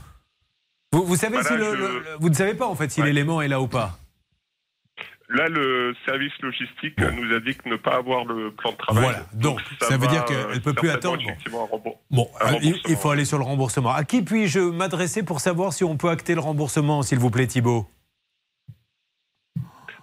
[0.92, 2.90] Vous, vous savez Voilà, si le, je- le- le- Vous ne savez pas, en fait,
[2.90, 3.08] si Ouais.
[3.08, 3.98] l'élément est là ou pas.
[5.32, 8.76] Là, le service logistique euh, nous a dit que ne pas avoir le plan de
[8.76, 9.04] travail.
[9.04, 9.26] Voilà.
[9.34, 11.18] Donc, ça veut dire qu'elle euh, peut plus attendre.
[11.18, 11.22] Bon.
[11.28, 12.00] effectivement, un remboursement.
[12.10, 13.90] Bon, Un euh, il, faut aller sur le remboursement.
[13.92, 17.46] À qui puis-je m'adresser pour savoir si on peut acter le remboursement, s'il vous plaît,
[17.46, 17.86] Thibaut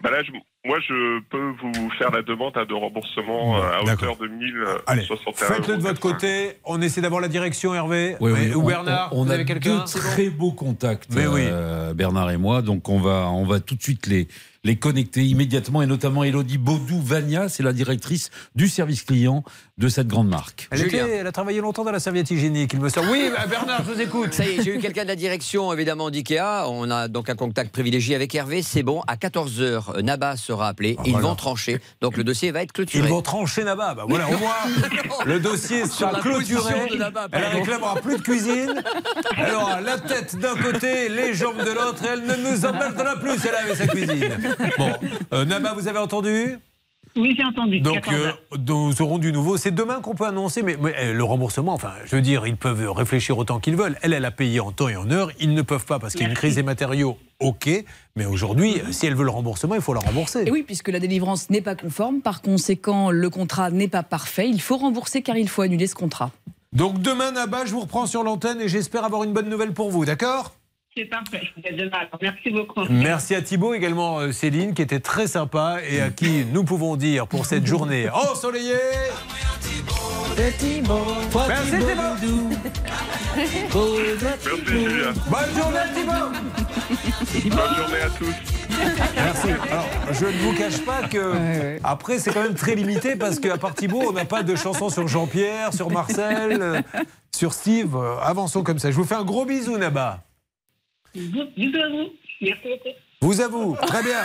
[0.01, 0.31] Bah là, je-
[0.65, 4.83] moi, je peux vous faire la demande à de remboursement euh, à hauteur de 1061
[4.87, 5.19] Allez, euros.
[5.33, 6.57] faites-le de votre côté.
[6.65, 8.15] On essaie d'avoir la direction, Hervé.
[8.19, 9.79] Oui, oui, Ou on- Bernard, on, on vous a avez quelqu'un?
[9.79, 11.41] Deux très beaux contacts, Mais oui.
[11.49, 12.61] euh, Bernard et moi.
[12.61, 14.27] Donc on va, on va tout de suite les,
[14.67, 19.43] les connecter immédiatement, et notamment Elodie Baudou-Vania, c'est la directrice du service client
[19.77, 20.67] de cette grande marque.
[20.71, 23.07] Elle, était- elle a travaillé longtemps dans la serviette hygiénique, il me semble.
[23.09, 24.33] Oui, bah, Bernard, je vous écoute.
[24.33, 26.65] Ça y est, j'ai eu quelqu'un de la direction, évidemment, d'IKEA.
[26.67, 28.61] On a donc un contact privilégié avec Hervé.
[28.61, 30.97] C'est bon, à 14h, Naba sera appelé.
[31.05, 31.27] Ils Ah, voilà.
[31.29, 31.79] vont trancher.
[32.01, 33.03] Donc le dossier va être clôturé.
[33.05, 33.93] Ils vont trancher là-bas.
[33.95, 36.89] Bah voilà, au moins, le dossier sera clôturé.
[36.91, 38.83] de là-bas, Elle réclamera plus de cuisine.
[39.37, 43.15] Elle aura la tête d'un côté, les jambes de l'autre, et elle ne nous emmerdera
[43.17, 44.37] plus, elle avec sa cuisine.
[44.77, 44.91] Bon,
[45.33, 46.57] euh, Naba, vous avez entendu?
[47.17, 47.79] Oui, j'ai entendu.
[47.79, 49.57] Donc, 14 euh, nous aurons du nouveau.
[49.57, 52.57] C'est demain qu'on peut annoncer, mais, mais, euh, le remboursement, enfin, je veux dire, ils
[52.57, 53.97] peuvent réfléchir autant qu'ils veulent.
[54.01, 55.31] Elle, elle a payé en temps et en heure.
[55.39, 57.17] Ils ne peuvent pas parce qu'il y a une crise des matériaux.
[57.39, 57.69] Ok,
[58.15, 60.43] mais aujourd'hui, euh, si elle veut le remboursement, il faut la rembourser.
[60.45, 64.49] Et oui, puisque la délivrance n'est pas conforme, par conséquent, le contrat n'est pas parfait.
[64.49, 66.31] Il faut rembourser car il faut annuler ce contrat.
[66.73, 69.89] Donc demain, Naba, je vous reprends sur l'antenne et j'espère avoir une bonne nouvelle pour
[69.89, 70.53] vous, d'accord?
[70.97, 71.41] C'est parfait.
[72.21, 72.81] Merci beaucoup.
[72.89, 76.95] Merci à Thibaut, également euh, Céline, qui était très sympa et à qui nous pouvons
[76.95, 78.73] dire pour cette journée ensoleillée.
[80.35, 81.05] Merci Thibaut.
[81.47, 81.69] Merci,
[84.65, 85.13] Julien.
[85.29, 87.55] Bonne journée Thibaut.
[87.55, 88.35] Bonne journée à tous.
[89.15, 89.47] Merci.
[89.69, 93.57] Alors, je ne vous cache pas que après c'est quand même très limité parce qu'à
[93.57, 96.81] part Thibaut, on n'a pas de chansons sur Jean-Pierre, sur Marcel, euh,
[97.35, 97.95] sur Steve.
[97.95, 98.89] Euh, Avançons comme ça.
[98.89, 100.23] Je vous fais un gros bisou, Naba.
[101.17, 102.13] Bisous à vous.
[102.41, 103.06] Merci beaucoup.
[103.21, 104.21] Vous avoue, très bien.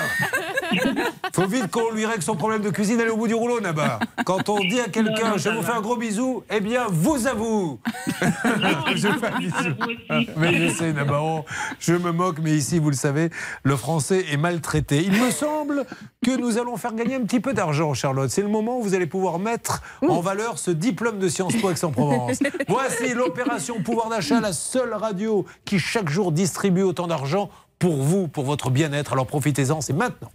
[1.32, 3.98] Faut vite qu'on lui règle son problème de cuisine, aller au bout du rouleau, Naba.
[4.26, 7.80] Quand on dit à quelqu'un, je vous fais un gros bisou, eh bien, vous avoue.
[8.94, 9.74] je fais un bisou.
[10.36, 11.20] Mais je sais, Naba,
[11.80, 13.30] je me moque, mais ici, vous le savez,
[13.62, 15.02] le français est maltraité.
[15.02, 15.86] Il me semble
[16.22, 18.30] que nous allons faire gagner un petit peu d'argent, Charlotte.
[18.30, 21.70] C'est le moment où vous allez pouvoir mettre en valeur ce diplôme de Sciences Po
[21.70, 22.40] Aix-en-Provence.
[22.68, 27.48] Voici l'opération pouvoir d'achat, la seule radio qui chaque jour distribue autant d'argent
[27.82, 29.12] pour vous, pour votre bien-être.
[29.12, 30.30] Alors profitez-en, c'est maintenant.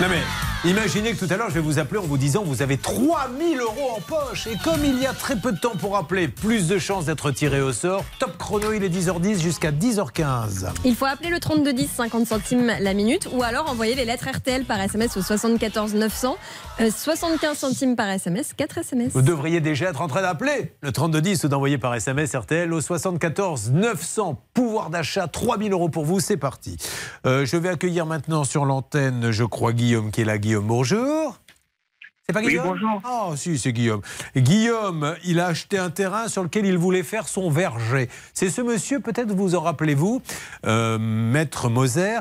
[0.00, 0.22] Non mais,
[0.64, 3.60] imaginez que tout à l'heure, je vais vous appeler en vous disant vous avez 3000
[3.60, 4.46] euros en poche.
[4.46, 7.30] Et comme il y a très peu de temps pour appeler, plus de chances d'être
[7.30, 8.04] tiré au sort.
[8.18, 10.68] Top chrono, il est 10h10 jusqu'à 10h15.
[10.84, 14.64] Il faut appeler le 3210, 50 centimes la minute, ou alors envoyer les lettres RTL
[14.64, 16.36] par SMS au 74 900,
[16.80, 19.12] euh, 75 centimes par SMS, 4 SMS.
[19.12, 22.80] Vous devriez déjà être en train d'appeler le 3210 ou d'envoyer par SMS RTL au
[22.80, 24.42] 74 900.
[24.54, 26.76] Pouvoir d'achat, 3000 euros pour vous, c'est parti.
[27.26, 30.38] Euh, je vais accueillir maintenant sur l'antenne, je crois, Guillaume qui est là.
[30.48, 31.38] Guillaume, bonjour.
[32.26, 32.68] C'est pas Oui, Guillaume?
[32.68, 33.02] bonjour.
[33.04, 34.00] Ah, si, c'est Guillaume.
[34.34, 38.08] Guillaume, il a acheté un terrain sur lequel il voulait faire son verger.
[38.32, 40.22] C'est ce monsieur, peut-être vous en rappelez-vous,
[40.64, 42.20] euh, Maître Moser,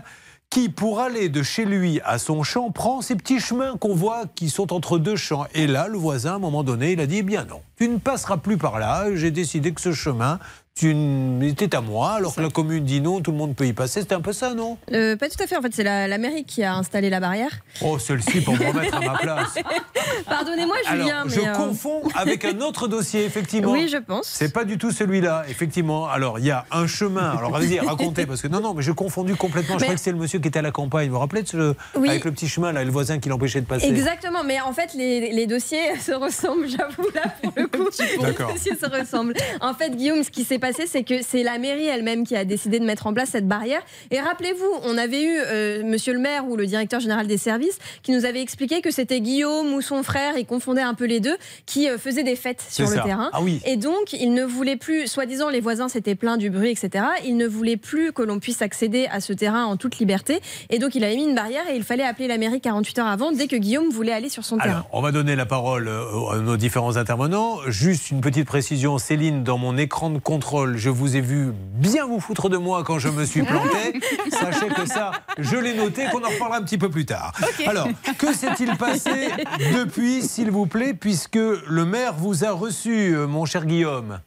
[0.50, 4.24] qui, pour aller de chez lui à son champ, prend ces petits chemins qu'on voit
[4.36, 5.48] qui sont entre deux champs.
[5.54, 7.88] Et là, le voisin, à un moment donné, il a dit, eh bien non, tu
[7.88, 9.06] ne passeras plus par là.
[9.16, 10.40] J'ai décidé que ce chemin,
[10.86, 13.74] n- était à moi, alors que la commune dit non, tout le monde peut y
[13.74, 14.02] passer.
[14.02, 14.78] C'était un peu ça, non?
[14.94, 17.20] Euh, pas tout à fait, en fait, c'est la, la mairie qui a installé la
[17.20, 17.50] barrière.
[17.82, 19.56] Oh, celle-ci pour me remettre à ma place.
[20.28, 21.34] Pardonnez-moi, Julien, Alors, mais.
[21.36, 23.72] je euh, confonds avec un autre dossier, effectivement.
[23.72, 24.28] Oui, je pense.
[24.28, 26.08] C'est pas du tout celui-là, effectivement.
[26.08, 27.32] Alors, il y a un chemin.
[27.38, 29.76] Alors, allez-y, racontez, parce que non, non, mais j'ai confondu complètement.
[29.76, 31.08] Je Mais- croyais que c'est le monsieur qui était à la campagne.
[31.08, 32.10] Vous vous rappelez de ce, Oui.
[32.10, 34.74] avec le petit chemin, là, et le voisin qui l'empêchait de passer Exactement, mais en
[34.74, 37.90] fait, les, les dossiers se ressemblent, j'avoue, là, pour le coup.
[38.00, 39.34] Les dossiers se ressemblent.
[39.62, 42.46] En fait, Guillaume, ce qui s'est passé, c'est que c'est la mairie elle-même qui a
[42.46, 43.82] décidé de mettre en place cette barrière.
[44.12, 47.80] Et rappelez-vous, on avait eu euh, monsieur le maire ou le directeur général des services
[48.04, 51.20] qui nous avait expliqué que c'était Guillaume ou son frère, il confondait un peu les
[51.20, 53.30] deux, qui euh, faisait des fêtes sur le terrain.
[53.34, 53.62] Ah oui.
[53.66, 57.06] Et donc, il ne voulait plus, soi-disant, les voisins s'étaient plaints du bruit, etc.
[57.26, 60.40] Il ne voulait plus que l'on puisse accéder à ce terrain en toute liberté.
[60.70, 63.08] Et donc, il avait mis une barrière et il fallait appeler la mairie 48 heures
[63.08, 64.86] avant dès que Guillaume voulait aller sur son terrain.
[64.92, 67.60] On va donner la parole euh, à nos différents intervenants.
[67.68, 68.98] Juste une petite précision.
[68.98, 72.84] Céline, dans mon écran de contrôle, je vous ai vu bien vous foutre de moi
[72.84, 74.00] quand je me suis planté.
[74.32, 77.34] Sachez que ça, je l'ai noté, qu'on en reparlera un petit peu plus tard.
[77.66, 79.30] Alors, que s'est-il passé
[79.78, 84.22] depuis, s'il vous plaît, puisque le maire vous a reçu, euh, mon cher Guillaume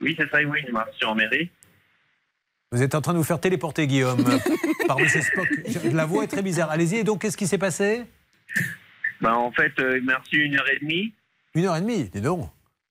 [0.00, 1.50] Oui, c'est ça, oui, il m'a reçu en mairie.
[2.72, 4.22] Vous êtes en train de vous faire téléporter, Guillaume,
[4.88, 5.08] par M.
[5.08, 5.48] Spock.
[5.92, 6.70] La voix est très bizarre.
[6.70, 8.04] Allez-y, et donc, qu'est-ce qui s'est passé
[9.20, 11.12] Ben, en fait, euh, il m'a reçu une heure et demie.
[11.54, 12.50] Une heure et demie, dis donc.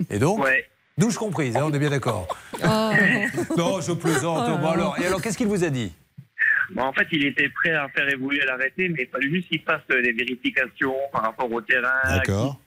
[0.10, 0.68] Et donc Ouais.
[0.98, 2.26] Douche comprise, hein, on est bien d'accord.
[2.64, 4.48] Non, je plaisante.
[4.50, 4.58] Oh.
[4.62, 5.94] Bon, alors, et alors, qu'est-ce qu'il vous a dit?
[6.72, 9.62] Ben, en fait, il était prêt à faire évoluer l'arrêté, mais il fallait juste qu'il
[9.62, 11.92] fasse euh, des vérifications par rapport au terrain.
[12.08, 12.62] D'accord.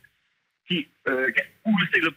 [0.68, 1.30] Qui, qui, euh,
[1.64, 2.14] où c'est que le-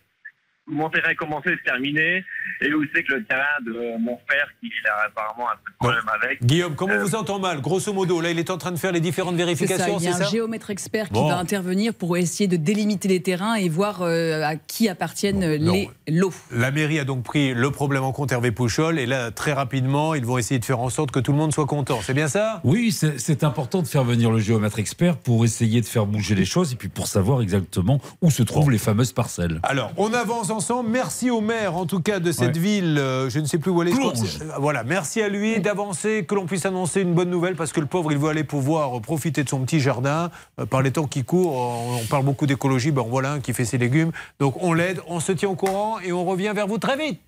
[0.68, 2.24] mon terrain commençait et se terminait.
[2.62, 5.78] Et où c'est que le terrain de mon frère, qui a apparemment un peu de
[5.78, 6.44] problème avec.
[6.44, 7.62] Guillaume, comment on vous entend mal?
[7.62, 10.04] Grosso modo, là, il est en train de faire les différentes C'est ça, vérifications, il
[10.06, 10.26] y a un ça?
[10.26, 11.28] géomètre expert qui Bon.
[11.30, 15.90] va intervenir pour essayer de délimiter les terrains et voir euh, à qui appartiennent les
[16.08, 16.34] lots.
[16.52, 20.14] La mairie a donc pris le problème en compte, Hervé Pouchol, et là, très rapidement,
[20.14, 22.00] ils vont essayer de faire en sorte que tout le monde soit content.
[22.04, 22.62] C'est bien ça?
[22.64, 26.36] Oui, c'est c'est important de faire venir le géomètre expert pour essayer de faire bouger
[26.36, 29.60] les choses et puis pour savoir exactement où se trouvent les fameuses parcelles.
[29.64, 30.90] Alors, on avance ensemble.
[30.90, 32.62] Merci au maire, en tout cas, de cette Ouais.
[32.62, 32.98] ville.
[32.98, 33.92] euh, je ne sais plus où elle est.
[33.94, 37.80] euh, Voilà, merci à lui d'avancer, que l'on puisse annoncer une bonne nouvelle, parce que
[37.80, 40.30] le pauvre, il veut aller pouvoir euh, profiter de son petit jardin.
[40.70, 42.92] Par les temps qui courent, on on parle beaucoup d'écologie.
[42.92, 44.12] Ben voilà un qui fait ses légumes.
[44.40, 47.22] Donc, on l'aide, on se tient au courant et on revient vers vous très vite.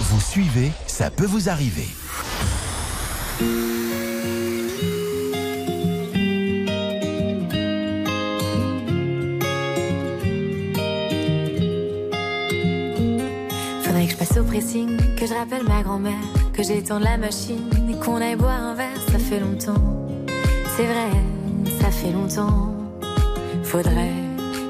[0.00, 1.86] Vous suivez, ça peut vous arriver.
[14.34, 16.12] Au pressing, que je rappelle ma grand-mère,
[16.52, 19.82] que j'étende la machine et qu'on aille boire un verre, ça fait longtemps.
[20.76, 21.10] C'est vrai,
[21.80, 22.74] ça fait longtemps.
[23.62, 24.12] Faudrait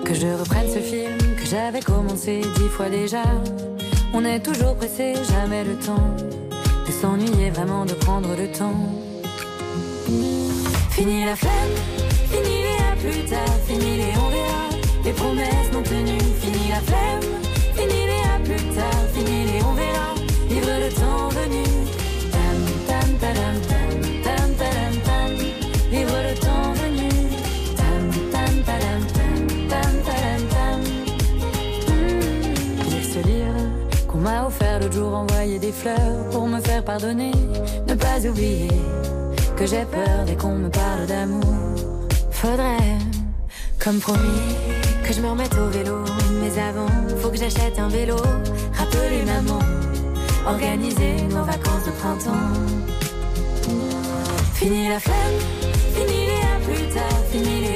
[0.05, 3.23] que je reprenne ce film que j'avais commencé dix fois déjà.
[4.15, 6.15] On est toujours pressé, jamais le temps
[6.87, 8.79] de s'ennuyer vraiment, de prendre le temps.
[10.91, 11.77] Fini la flemme,
[12.31, 14.69] fini les à plus tard, fini les on verra,
[15.05, 17.46] les promesses non tenues, fini la flemme,
[18.47, 20.15] plus tard, fini les on verra,
[20.49, 21.65] vivre le temps venu.
[22.35, 23.91] Tam, tam, tadam, tam,
[24.27, 25.31] tam, tadam, tam,
[26.29, 27.11] le temps venu.
[27.81, 28.03] Tam,
[28.35, 29.41] tam, tadam, tam,
[29.73, 30.81] tam, tam.
[31.89, 33.63] Hmm, ce livre
[34.09, 37.33] qu'on m'a offert l'autre jour, envoyer des fleurs pour me faire pardonner,
[37.89, 38.69] ne pas oublier
[39.57, 41.55] que j'ai peur dès qu'on me parle d'amour.
[42.31, 42.99] Faudrait,
[43.83, 44.43] comme promis,
[45.07, 46.05] que je me remette au vélo.
[46.43, 46.89] Mais avant,
[47.21, 48.17] faut que j'achète un vélo.
[48.73, 49.61] Rappeler maman,
[50.47, 52.53] organiser nos vacances de printemps.
[54.55, 55.39] Fini la flemme,
[55.95, 57.76] fini les à plus tard, fini les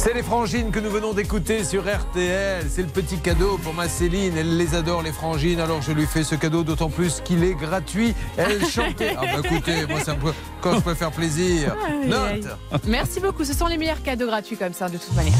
[0.00, 2.64] C'est les frangines que nous venons d'écouter sur RTL.
[2.70, 4.32] C'est le petit cadeau pour ma Céline.
[4.38, 5.58] Elle les adore, les frangines.
[5.58, 8.14] Alors je lui fais ce cadeau d'autant plus qu'il est gratuit.
[8.36, 9.16] Elle chantait.
[9.18, 10.32] Ah bah écoutez, moi, ça me...
[10.60, 11.74] quand je peux faire plaisir.
[12.06, 12.46] Note.
[12.86, 13.44] Merci beaucoup.
[13.44, 15.34] Ce sont les meilleurs cadeaux gratuits comme ça, de toute manière.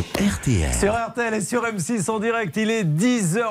[0.00, 0.74] Sur RTL.
[0.74, 3.44] Sur RTL et sur M6 en direct, il est 10h20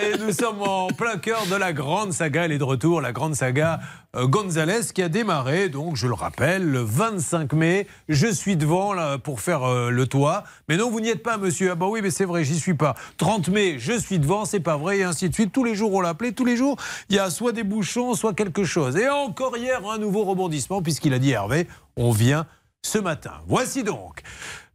[0.00, 2.46] et nous sommes en plein cœur de la grande saga.
[2.46, 3.78] Elle est de retour, la grande saga
[4.16, 7.86] euh, Gonzalez qui a démarré, donc je le rappelle, le 25 mai.
[8.08, 10.44] Je suis devant là, pour faire euh, le toit.
[10.66, 11.72] Mais non, vous n'y êtes pas, monsieur.
[11.72, 12.94] Ah bah oui, mais c'est vrai, j'y suis pas.
[13.18, 15.52] 30 mai, je suis devant, c'est pas vrai, et ainsi de suite.
[15.52, 16.76] Tous les jours, on l'appelait, tous les jours,
[17.10, 18.96] il y a soit des bouchons, soit quelque chose.
[18.96, 22.46] Et encore hier, un nouveau rebondissement, puisqu'il a dit Hervé, on vient
[22.82, 23.32] ce matin.
[23.46, 24.22] Voici donc.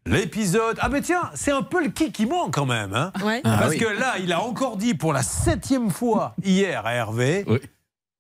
[0.08, 0.78] L'épisode.
[0.80, 2.94] Ah, mais tiens, c'est un peu le qui qui manque quand même.
[2.94, 3.42] Hein Ouais.
[3.44, 3.78] Ah Parce oui.
[3.80, 7.46] que là, il a encore dit pour la septième fois hier à Hervé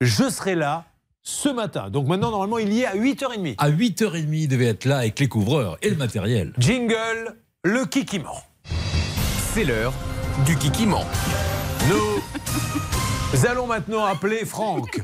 [0.01, 0.85] Je serai là
[1.23, 1.89] ce matin.
[1.89, 3.55] Donc maintenant, normalement, il y est à 8h30.
[3.57, 6.53] À 8h30, il devait être là avec les couvreurs et le matériel.
[6.57, 8.43] Jingle, le qui qui ment.
[9.53, 9.93] C'est l'heure
[10.45, 11.03] du Kikiment.
[11.89, 15.01] Nous allons maintenant appeler Franck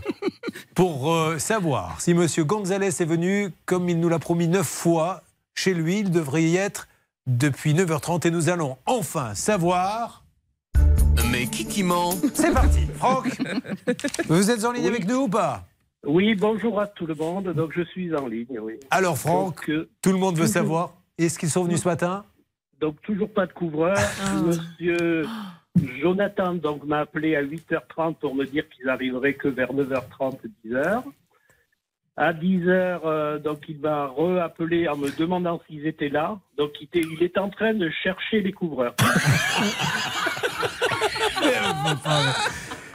[0.76, 5.24] pour euh, savoir si Monsieur Gonzalez est venu, comme il nous l'a promis neuf fois,
[5.56, 6.00] chez lui.
[6.00, 6.88] Il devrait y être
[7.28, 10.24] depuis 9h30 et nous allons enfin savoir.
[11.32, 12.12] Mais Kikiment.
[12.34, 13.28] C'est parti, Franck.
[14.28, 15.66] Vous êtes en ligne avec nous ou pas?
[16.06, 17.54] Oui, bonjour à tout le monde.
[17.54, 18.74] Donc je suis en ligne, oui.
[18.92, 20.94] Alors Franck, Donc, euh, tout le monde veut toujours- savoir.
[21.18, 22.26] Est-ce qu'ils sont venus ce matin?
[22.82, 23.96] Donc toujours pas de couvreur.
[24.46, 25.26] Monsieur
[26.02, 31.04] Jonathan donc m'a appelé à 8h30 pour me dire qu'ils arriveraient que vers 9h30, 10h.
[32.16, 36.38] À 10h, euh, donc il m'a re-appelé en me demandant s'ils étaient là.
[36.58, 38.94] Donc il est en train de chercher les couvreurs.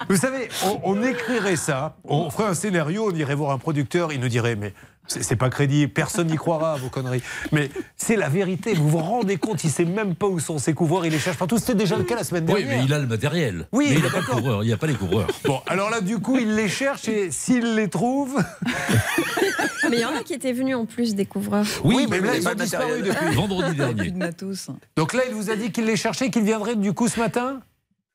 [0.09, 4.13] Vous savez, on, on écrirait ça, on ferait un scénario, on irait voir un producteur,
[4.13, 4.73] il nous dirait mais
[5.09, 7.23] C'est pas crédible, personne n'y croira à vos conneries.
[7.51, 10.75] Mais c'est la vérité, vous vous rendez compte, il sait même pas où sont ses
[10.75, 11.57] couvreurs, il les cherche partout.
[11.59, 12.79] C'était déjà le cas la semaine Oui, dernière.
[12.79, 13.67] mais il a le matériel.
[13.73, 14.63] Oui, mais il n'a pas de couvreur.
[14.63, 15.29] Il n'y a pas les couvreurs.
[15.45, 18.39] Bon, alors là, du coup, il les cherche et s'il les trouve.
[19.91, 21.65] Mais il y en a qui étaient venus en plus des couvreurs.
[21.83, 23.27] Oui, mais là, ils ont disparu depuis.
[23.35, 24.13] Vendredi dernier.
[24.97, 27.61] Donc là, il vous a dit qu'il les cherchait, qu'il viendrait du coup ce matin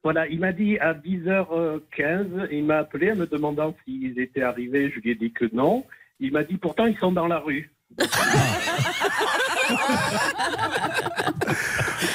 [0.04, 4.92] Voilà, il m'a dit à 10h15, il m'a appelé en me demandant s'ils étaient arrivés.
[4.96, 5.84] Je lui ai dit que non.
[6.24, 7.74] Il m'a dit pourtant ils sont dans la rue.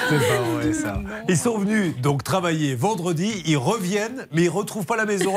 [0.08, 1.00] C'est pas vrai ça.
[1.28, 5.34] Ils sont venus donc travailler vendredi, ils reviennent, mais ils retrouvent pas la maison.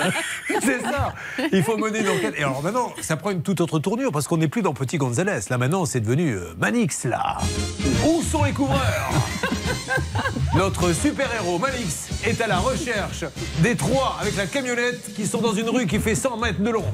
[0.48, 1.14] C'est ça.
[1.52, 2.34] Il faut mener une enquête.
[2.38, 4.98] Et alors maintenant, ça prend une toute autre tournure parce qu'on n'est plus dans Petit
[4.98, 5.40] Gonzalez.
[5.50, 7.38] Là maintenant, c'est devenu euh, Manix là.
[8.06, 9.10] Où sont les couvreurs?
[10.54, 13.24] Notre super-héros Manix est à la recherche
[13.58, 16.70] des trois avec la camionnette qui sont dans une rue qui fait 100 mètres de
[16.70, 16.84] long.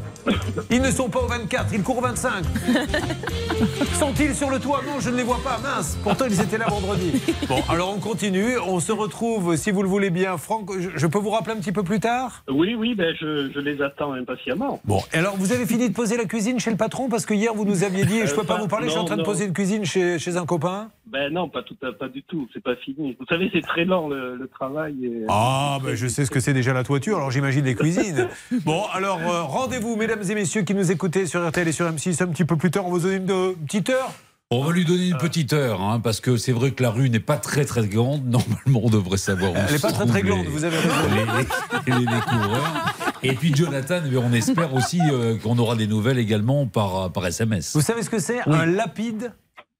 [0.70, 2.44] Ils ne sont pas au 24, ils courent 25.
[3.98, 5.98] Sont-ils sur le toit Non, je ne les vois pas, mince.
[6.02, 7.12] Pourtant, ils étaient là vendredi.
[7.48, 8.58] Bon, alors on continue.
[8.58, 10.70] On se retrouve, si vous le voulez bien, Franck.
[10.78, 13.60] Je, je peux vous rappeler un petit peu plus tard Oui, oui, ben je, je
[13.60, 14.80] les attends impatiemment.
[14.84, 17.52] Bon, alors vous avez fini de poser la cuisine chez le patron Parce que hier,
[17.54, 19.06] vous nous aviez dit, je Euh, peux pas pas- vous parler, je suis en non,
[19.06, 20.88] train de poser une cuisine chez, chez un copain.
[21.10, 22.48] Ben non, pas tout, pas du tout.
[22.52, 23.16] C'est pas fini.
[23.18, 24.94] Vous savez, c'est très lent le, le travail.
[25.04, 28.28] et- Ah, ben je sais ce que c'est déjà la toiture, alors j'imagine les cuisines.
[28.64, 32.22] Bon, alors euh, rendez-vous, mesdames et messieurs qui nous écoutez sur RTL et sur M6
[32.22, 32.86] un petit peu plus tard.
[32.86, 34.12] On va vous donner une euh, petite heure.
[34.52, 37.08] On va lui donner une petite heure, hein, parce que c'est vrai que la rue
[37.08, 38.24] n'est pas très très grande.
[38.28, 40.94] Normalement, on devrait savoir où Elle n'est pas très très grande, les- vous avez raison.
[41.86, 42.94] les, les- les coureurs.
[43.22, 47.26] Et puis Jonathan, eh on espère aussi euh, qu'on aura des nouvelles également par, par
[47.26, 47.74] SMS.
[47.76, 48.56] Vous savez ce que c'est Oui.
[48.56, 49.32] Un lapide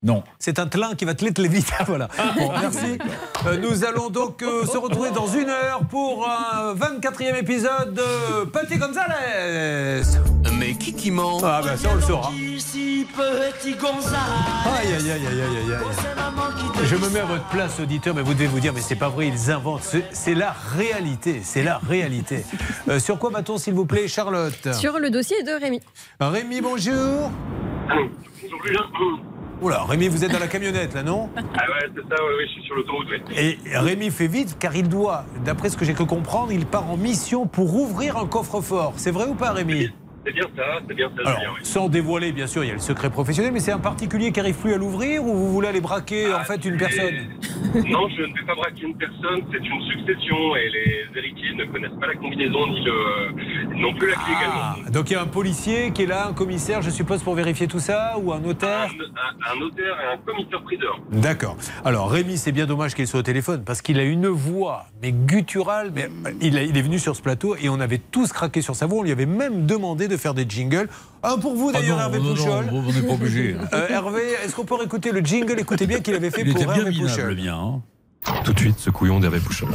[0.02, 0.22] Non.
[0.38, 1.70] C'est un tlin qui va te l'ételer vite.
[1.86, 2.08] voilà.
[2.38, 2.96] Bon, merci.
[3.46, 8.44] Euh, nous allons donc euh, se retrouver dans une heure pour un 24e épisode de
[8.46, 10.02] Petit Gonzalez.
[10.58, 12.30] Mais qui qui ment Ah, ben ça, on le saura.
[12.30, 14.16] Petit Gonzalez.
[14.78, 16.86] Aïe, aïe, aïe, aïe, aïe, aïe.
[16.86, 19.08] Je me mets à votre place, auditeur, mais vous devez vous dire, mais c'est pas
[19.10, 19.82] vrai, ils inventent.
[20.12, 22.46] C'est- la réalité, c'est la réalité.
[22.88, 24.72] Euh, sur quoi va-t-on, s'il vous plaît, Charlotte?
[24.72, 25.80] Sur le dossier de Rémi.
[26.20, 27.30] Rémi, bonjour.
[29.62, 32.46] Oula, Rémi, vous êtes dans la camionnette, là, non Ah ouais, c'est ça, ouais, ouais,
[32.46, 33.22] je suis sur l'autoroute, ouais.
[33.36, 36.90] Et Rémi fait vite, car il doit, d'après ce que j'ai cru comprendre, il part
[36.90, 38.94] en mission pour ouvrir un coffre-fort.
[38.96, 39.90] C'est vrai ou pas, Rémi?
[40.26, 41.60] C'est bien ça, c'est bien ça, Alors, Julien, oui.
[41.62, 44.40] sans dévoiler, bien sûr, il y a le secret professionnel, mais c'est un particulier qui
[44.40, 47.14] arrive plus à l'ouvrir ou vous voulez aller braquer en fait une personne
[47.74, 51.64] Non, je ne vais pas braquer une personne, c'est une succession et les héritiers ne
[51.64, 55.22] connaissent pas la combinaison ni le, non plus la clé Ah, donc il y a
[55.22, 58.40] un policier qui est là, un commissaire, je suppose, pour vérifier tout ça, ou un
[58.40, 59.04] notaire également.
[59.48, 61.00] Un, un notaire et un commissaire-priseur.
[61.12, 61.56] D'accord.
[61.84, 65.12] Alors Rémi, c'est bien dommage qu'il soit au téléphone parce qu'il a une voix, mais
[65.12, 65.92] gutturale.
[65.94, 66.08] Mais
[66.42, 68.86] il, a- il est venu sur ce plateau et on avait tous craqué sur sa
[68.86, 68.98] voix.
[68.98, 70.88] On lui avait même demandé de faire des jingles.
[71.22, 72.66] Un pour vous d'ailleurs, Ah non, Hervé non, non, Pouchol.
[72.72, 73.56] on n'est pas obligé.
[73.72, 75.58] Euh, Hervé, est-ce qu'on peut écouter le jingle?
[75.58, 77.34] Écoutez bien qu'il avait fait Il pour était bien Hervé minable, Pouchol.
[77.36, 77.82] le hein.
[78.44, 79.70] Tout de suite, ce couillon d'Hervé Pouchol.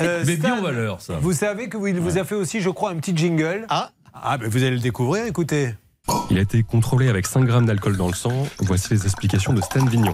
[0.00, 1.14] Euh, Mais bien en valeur, ça.
[1.20, 3.66] Vous savez que vous, il vous a fait aussi, je crois, un petit jingle.
[3.68, 5.74] Ah Ah, ben vous allez le découvrir, écoutez.
[6.30, 8.48] Il a été contrôlé avec 5 grammes d'alcool dans le sang.
[8.58, 10.12] Voici les explications de Stan Vignon.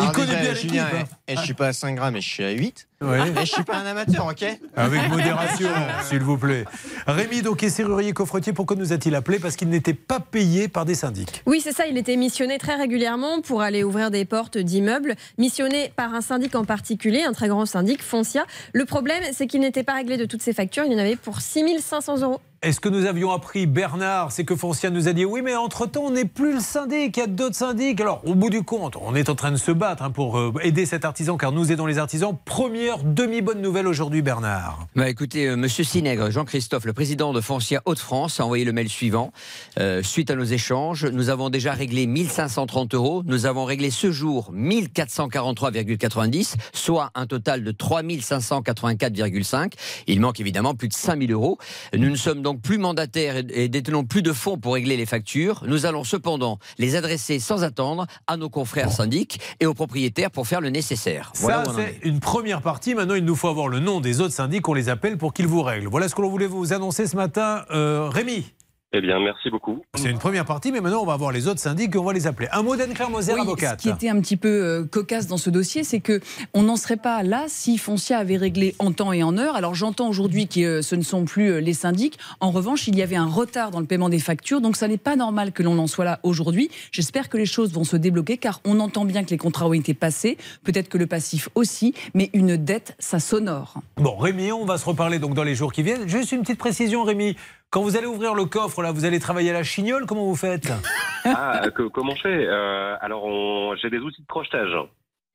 [0.00, 1.04] Il connaît bien l'équipe, Julien, hein.
[1.26, 2.88] et, et je suis pas à 5 grammes, et je suis à 8.
[3.00, 3.28] Ouais.
[3.30, 4.44] Et je suis pas un amateur, ok
[4.76, 5.68] Avec modération,
[6.08, 6.64] s'il vous plaît.
[7.06, 8.52] Rémi, donc, est serrurier coffretier.
[8.52, 9.38] Pourquoi nous a-t-il appelé?
[9.38, 11.42] Parce qu'il n'était pas payé par des syndics.
[11.46, 11.86] Oui, c'est ça.
[11.86, 16.54] Il était missionné très régulièrement pour aller ouvrir des portes d'immeubles, missionné par un syndic
[16.54, 18.46] en particulier, un très grand syndic, Foncia.
[18.72, 20.84] Le problème, c'est qu'il n'était pas réglé de toutes ses factures.
[20.84, 22.40] Il y en avait pour 6500 euros.
[22.60, 26.06] Est-ce que nous avions appris, Bernard, c'est que Foncia nous a dit oui, mais entre-temps,
[26.06, 28.00] on n'est plus le syndic, il y a d'autres syndics.
[28.00, 30.52] Alors, au bout du compte, on est en train de se battre hein, pour euh,
[30.62, 32.36] aider cet artisan, car nous aidons les artisans.
[32.44, 34.88] Première demi-bonne nouvelle aujourd'hui, Bernard.
[34.96, 38.88] Bah écoutez, euh, Monsieur Sinègre, Jean-Christophe, le président de Foncia Hauts-de-France, a envoyé le mail
[38.88, 39.30] suivant.
[39.78, 43.22] Euh, suite à nos échanges, nous avons déjà réglé 1530 euros.
[43.24, 49.74] Nous avons réglé ce jour 1443,90, soit un total de 3584,5.
[50.08, 51.56] Il manque évidemment plus de 5000 euros.
[51.96, 55.62] Nous ne sommes donc plus mandataires et, détenons plus de fonds pour régler les factures.
[55.66, 60.46] Nous allons cependant les adresser sans attendre à nos confrères syndics et aux propriétaires pour
[60.46, 61.32] faire le nécessaire.
[61.36, 62.94] Voilà Ça, c'est une première partie.
[62.94, 65.46] Maintenant, il nous faut avoir le nom des autres syndics, on les appelle pour qu'ils
[65.46, 65.88] vous règlent.
[65.88, 67.64] Voilà ce que l'on voulait vous annoncer ce matin.
[67.70, 68.46] Euh, Rémi
[68.94, 69.82] Eh bien, merci beaucoup.
[69.96, 72.14] C'est une première partie, mais maintenant, on va voir les autres syndics et on va
[72.14, 72.48] les appeler.
[72.52, 73.80] Un mot d'Anne-Claire Moser, Oui, avocate.
[73.80, 76.20] Ce qui était un petit peu euh, cocasse dans ce dossier, c'est que
[76.54, 79.56] on n'en serait pas là si Foncia avait réglé en temps et en heure.
[79.56, 82.18] Alors j'entends aujourd'hui que euh, ce ne sont plus euh, les syndics.
[82.40, 84.96] En revanche, il y avait un retard dans le paiement des factures, donc ça n'est
[84.96, 86.70] pas normal que l'on en soit là aujourd'hui.
[86.90, 89.74] J'espère que les choses vont se débloquer, car on entend bien que les contrats ont
[89.74, 93.82] été passés, peut-être que le passif aussi, mais une dette, ça s'honore.
[93.98, 96.08] Bon, Rémi, on va se reparler donc dans les jours qui viennent.
[96.08, 97.36] Juste une petite précision, Rémi.
[97.70, 100.36] Quand vous allez ouvrir le coffre, là, vous allez travailler à la chignole, comment vous
[100.36, 100.72] faites
[101.24, 104.70] Ah, que- comment je fais Euh, Alors, on- j'ai des outils de crochetage.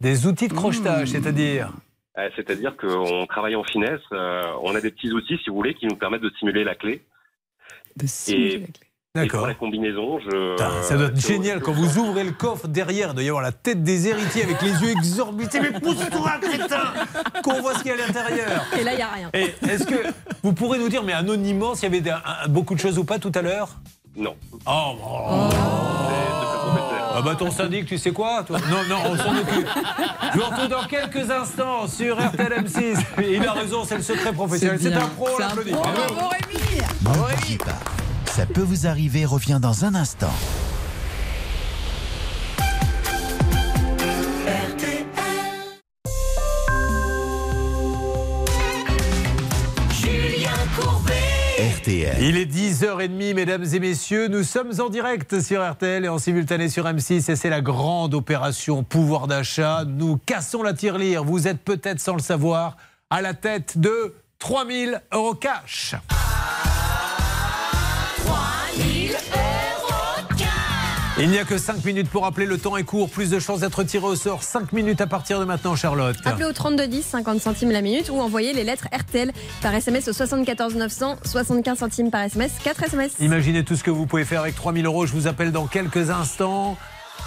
[0.02, 1.72] Des outils de crochetage, c'est-à-dire
[2.18, 4.02] Euh, C'est-à-dire qu'on travaille en finesse.
[4.12, 6.76] euh, on a des petits outils, si vous voulez, qui nous permettent de simuler la
[6.76, 7.04] clé.
[8.06, 8.74] simuler et, la clé.
[9.30, 10.56] Pour la combinaison, je.
[10.82, 13.44] Ça doit être je- génial quand vous ouvrez le coffre derrière, il doit y avoir
[13.44, 15.60] la tête des héritiers avec les yeux exorbités.
[15.60, 16.82] Mais pousse-toi, crétin
[17.44, 18.66] Qu'on voit ce qu'il y a à l'intérieur.
[18.80, 19.30] Et là, il n'y a rien.
[19.36, 20.04] Et est-ce que
[20.42, 23.20] vous pourrez nous dire, mais anonymement, s'il y avait un- beaucoup de choses ou pas
[23.20, 23.70] tout à l'heure?
[24.16, 24.34] Non.
[24.66, 25.50] Oh, bon.
[27.16, 28.58] Ah bah ton syndic, tu sais quoi toi?
[28.72, 29.68] Non, non, on s'en occupe.
[30.34, 32.98] Je vous retrouve dans quelques instants sur RTL M6.
[33.30, 34.80] Il a raison, c'est le secret professionnel.
[34.82, 35.72] C'est un pro, on l'applaudit.
[35.74, 36.32] Bravo.
[37.02, 38.03] Bougez pas.
[38.36, 40.34] Ça peut vous arriver, revient dans un instant.
[49.92, 51.14] Julien Courbet.
[51.78, 52.18] RTL.
[52.22, 54.28] Il est 10h30, mesdames et messieurs.
[54.30, 57.30] Nous sommes en direct sur RTL et en simultané sur M6.
[57.30, 59.84] Et c'est la grande opération pouvoir d'achat.
[59.86, 61.24] Nous cassons la tirelire.
[61.24, 62.78] Vous êtes peut-être, sans le savoir,
[63.12, 65.94] à la tête de 3000 euros cash.
[66.10, 66.23] 3000
[71.24, 72.46] Il n'y a que 5 minutes pour appeler.
[72.46, 73.10] Le temps est court.
[73.10, 74.44] Plus de chances d'être tiré au sort.
[74.44, 76.18] 5 minutes à partir de maintenant, Charlotte.
[76.26, 80.14] Appelez au 3210, 50 centimes la minute ou envoyez les lettres RTL par SMS au
[80.14, 83.14] 74 900, 75 centimes par SMS, 4 SMS.
[83.22, 85.06] Imaginez tout ce que vous pouvez faire avec 3000 euros.
[85.06, 86.76] Je vous appelle dans quelques instants.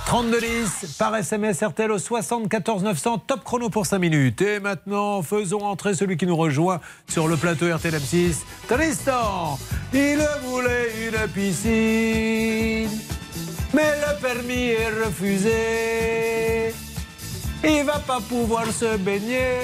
[0.05, 3.19] 3210 par SMS RTL au 74 900.
[3.27, 4.43] Top chrono pour 5 minutes.
[4.43, 8.37] Et maintenant, faisons entrer celui qui nous rejoint sur le plateau RTL M6.
[8.69, 9.59] Tristan,
[9.95, 12.91] il voulait une piscine,
[13.77, 16.73] mais le permis est refusé.
[17.65, 19.59] Il va pas pouvoir se baigner,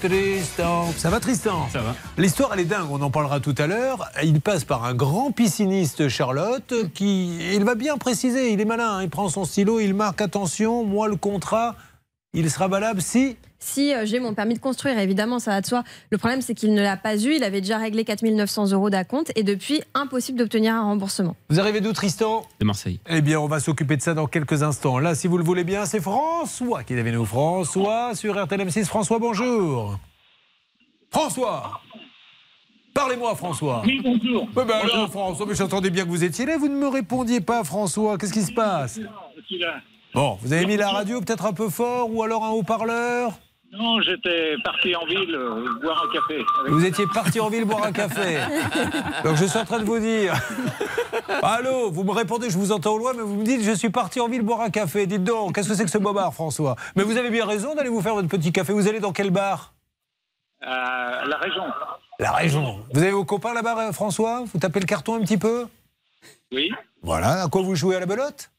[0.00, 0.92] Tristan.
[0.96, 1.94] Ça va, Tristan Ça va.
[2.18, 2.88] L'histoire, elle est dingue.
[2.90, 4.08] On en parlera tout à l'heure.
[4.22, 7.38] Il passe par un grand pisciniste, Charlotte, qui.
[7.54, 8.52] Il va bien préciser.
[8.52, 8.98] Il est malin.
[8.98, 9.02] hein.
[9.02, 10.84] Il prend son stylo, il marque attention.
[10.84, 11.74] Moi, le contrat,
[12.32, 13.36] il sera valable si.
[13.64, 15.84] Si euh, j'ai mon permis de construire, évidemment, ça va de soi.
[16.10, 17.34] Le problème, c'est qu'il ne l'a pas eu.
[17.34, 21.34] Il avait déjà réglé 4 900 euros d'acompte et depuis, impossible d'obtenir un remboursement.
[21.48, 22.46] Vous arrivez d'où, Tristan?
[22.60, 23.00] De Marseille.
[23.08, 24.98] Eh bien, on va s'occuper de ça dans quelques instants.
[24.98, 27.24] Là, si vous le voulez bien, c'est François qui est avec nous.
[27.24, 28.84] François sur RTL M6.
[28.84, 29.98] François, bonjour.
[31.10, 31.80] François
[32.92, 33.82] Parlez-moi, François.
[33.86, 34.46] Oui, bonjour.
[34.52, 36.58] Eh ben alors, François, mais j'entendais bien que vous étiez là.
[36.58, 38.18] Vous ne me répondiez pas, François.
[38.18, 39.00] Qu'est-ce qui se passe?
[40.14, 43.32] Bon, vous avez mis la radio peut-être un peu fort ou alors un haut-parleur?
[43.76, 46.34] Non, j'étais parti en ville euh, boire un café.
[46.60, 48.38] avec- Vous étiez parti en ville boire un café.
[49.24, 50.34] Donc je suis en train de vous dire.
[51.42, 53.90] Allô, vous me répondez, je vous entends au loin, mais vous me dites, je suis
[53.90, 55.06] parti en ville boire un café.
[55.06, 56.76] Dites donc, qu'est-ce que c'est que ce bobard, François?
[56.94, 58.72] Mais vous avez bien raison d'aller vous faire votre petit café.
[58.72, 59.74] Vous allez dans quel bar?
[60.62, 61.64] À la région.
[62.20, 62.78] La région.
[62.92, 64.44] Vous avez vos copains là-bas, euh, François?
[64.52, 65.66] Vous tapez le carton un petit peu?
[66.52, 66.70] Oui.
[67.02, 67.42] Voilà.
[67.42, 68.50] À quoi vous jouez à la belote?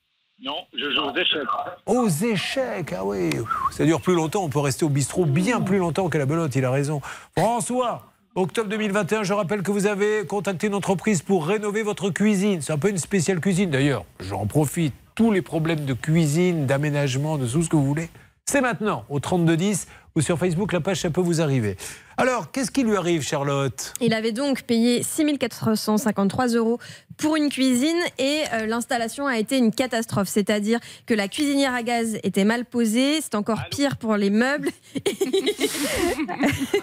[0.46, 1.48] Non, je joue aux échecs.
[1.88, 3.32] Aux échecs, ah oui.
[3.72, 6.56] Ça dure plus longtemps, on peut rester au bistrot bien plus longtemps qu'à la belote,
[6.56, 7.02] il a raison.
[7.36, 8.04] François,
[8.36, 12.62] octobre 2021, je rappelle que vous avez contacté une entreprise pour rénover votre cuisine.
[12.62, 14.06] C'est un peu une spéciale cuisine d'ailleurs.
[14.20, 14.94] J'en profite.
[15.16, 18.10] Tous les problèmes de cuisine, d'aménagement, de tout ce que vous voulez.
[18.46, 21.76] C'est maintenant, au 3210 ou sur Facebook, la page, ça peut vous arriver.
[22.16, 23.92] Alors, qu'est-ce qui lui arrive, Charlotte?
[24.00, 26.80] Il avait donc payé 6 453 euros
[27.18, 30.30] pour une cuisine et euh, l'installation a été une catastrophe.
[30.30, 34.70] C'est-à-dire que la cuisinière à gaz était mal posée, c'est encore pire pour les meubles.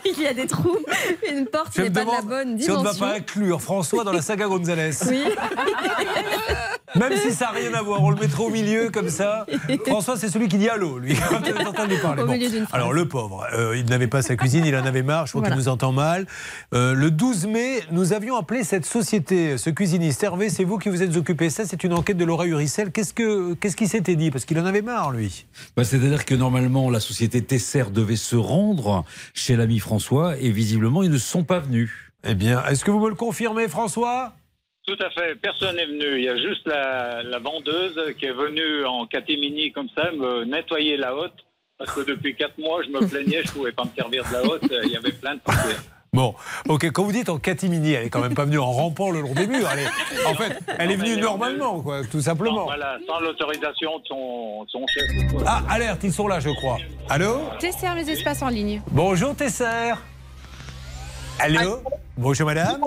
[0.04, 0.78] Il y a des trous,
[1.30, 3.06] une porte n'est pas de la bonne si on ne va dimension.
[3.06, 4.90] pas inclure François dans la saga Gonzalez.
[5.08, 5.22] Oui.
[6.96, 9.46] Même si ça n'a rien à voir, on le mettra au milieu comme ça.
[9.86, 11.14] François, c'est celui qui dit allô, lui.
[12.02, 12.48] Parler.
[12.72, 15.40] Alors, le pauvre, euh, il n'avait pas sa cuisine, il en avait marre, je crois
[15.40, 15.54] Voilà.
[15.56, 16.26] qu'il nous entend mal.
[16.74, 20.22] Euh, le 12 mai, nous avions appelé cette société, ce cuisiniste.
[20.22, 21.50] Hervé, c'est vous qui vous êtes occupé.
[21.50, 22.90] Ça, c'est une enquête de Laura Uricel.
[22.92, 24.30] Qu'est-ce que- qu'est-ce qu'il s'était dit?
[24.30, 25.46] Parce qu'il en avait marre, lui.
[25.76, 31.02] Bah, C'est-à-dire que normalement, la société Tesser devait se rendre chez l'ami François et visiblement,
[31.02, 31.90] ils ne sont pas venus.
[32.24, 34.32] Eh bien, est-ce que vous me le confirmez, François?
[34.86, 36.18] Tout à fait, personne n'est venu.
[36.18, 40.44] Il y a juste la, la vendeuse qui est venue en catémini comme ça me
[40.44, 41.34] nettoyer la hotte.
[41.78, 44.32] Parce que depuis quatre mois, je me plaignais, je ne pouvais pas me servir de
[44.32, 44.62] la hotte.
[44.84, 45.82] Il y avait plein de poussière.
[46.14, 46.34] Bon,
[46.68, 49.22] ok, quand vous dites en catimini, elle est quand même pas venue en rampant le
[49.22, 49.66] long des murs.
[49.72, 52.64] Elle est- en fait, elle est venue normalement, quoi, tout simplement.
[52.64, 55.04] Voilà, sans l'autorisation de son, son chef.
[55.46, 56.76] Ah, alerte, ils sont là, je crois.
[57.08, 58.82] Allô Tesser mes espaces en ligne.
[58.90, 59.92] Bonjour Tesser.
[61.38, 61.78] Allô
[62.18, 62.82] Bonjour madame.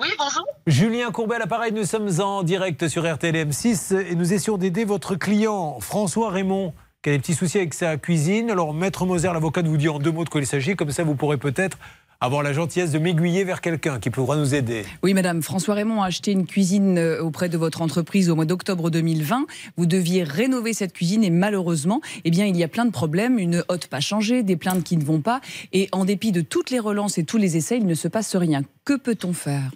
[0.00, 0.46] Oui, bonjour.
[0.66, 5.14] Julien Courbet à nous sommes en direct sur RTL M6 et nous essayons d'aider votre
[5.14, 6.72] client François Raymond
[7.02, 8.50] qui a des petits soucis avec sa cuisine.
[8.50, 11.04] Alors Maître Moser, l'avocat, vous dit en deux mots de quoi il s'agit, comme ça
[11.04, 11.76] vous pourrez peut-être
[12.20, 14.84] avoir la gentillesse de m'aiguiller vers quelqu'un qui pourra nous aider.
[15.02, 18.44] Oui, madame, François Raymond a acheté une cuisine euh, auprès de votre entreprise au mois
[18.44, 19.46] d'octobre 2020.
[19.76, 23.38] Vous deviez rénover cette cuisine et malheureusement, eh bien, il y a plein de problèmes.
[23.38, 25.40] Une hotte pas changée, des plaintes qui ne vont pas.
[25.72, 28.36] Et en dépit de toutes les relances et tous les essais, il ne se passe
[28.36, 28.62] rien.
[28.84, 29.70] Que peut-on faire?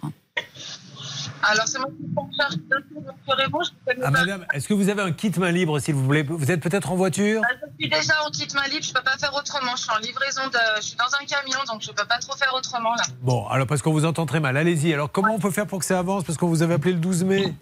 [1.47, 3.59] Alors, c'est moi qui prends en charge d'un tour, monsieur Raymond.
[3.87, 6.23] Je ne Ah, madame, est-ce que vous avez un kit main libre, s'il vous plaît?
[6.27, 7.41] Vous êtes peut-être en voiture?
[7.45, 9.75] Ah, Je suis déjà en kit main libre, je peux pas faire autrement.
[9.75, 10.57] Je suis en livraison de.
[10.77, 13.03] Je suis dans un camion, donc je peux pas trop faire autrement là.
[13.21, 14.93] Bon, alors parce qu'on vous entend très mal, allez-y.
[14.93, 16.23] Alors comment on peut faire pour que ça avance?
[16.23, 17.53] Parce qu'on vous avait appelé le 12 mai.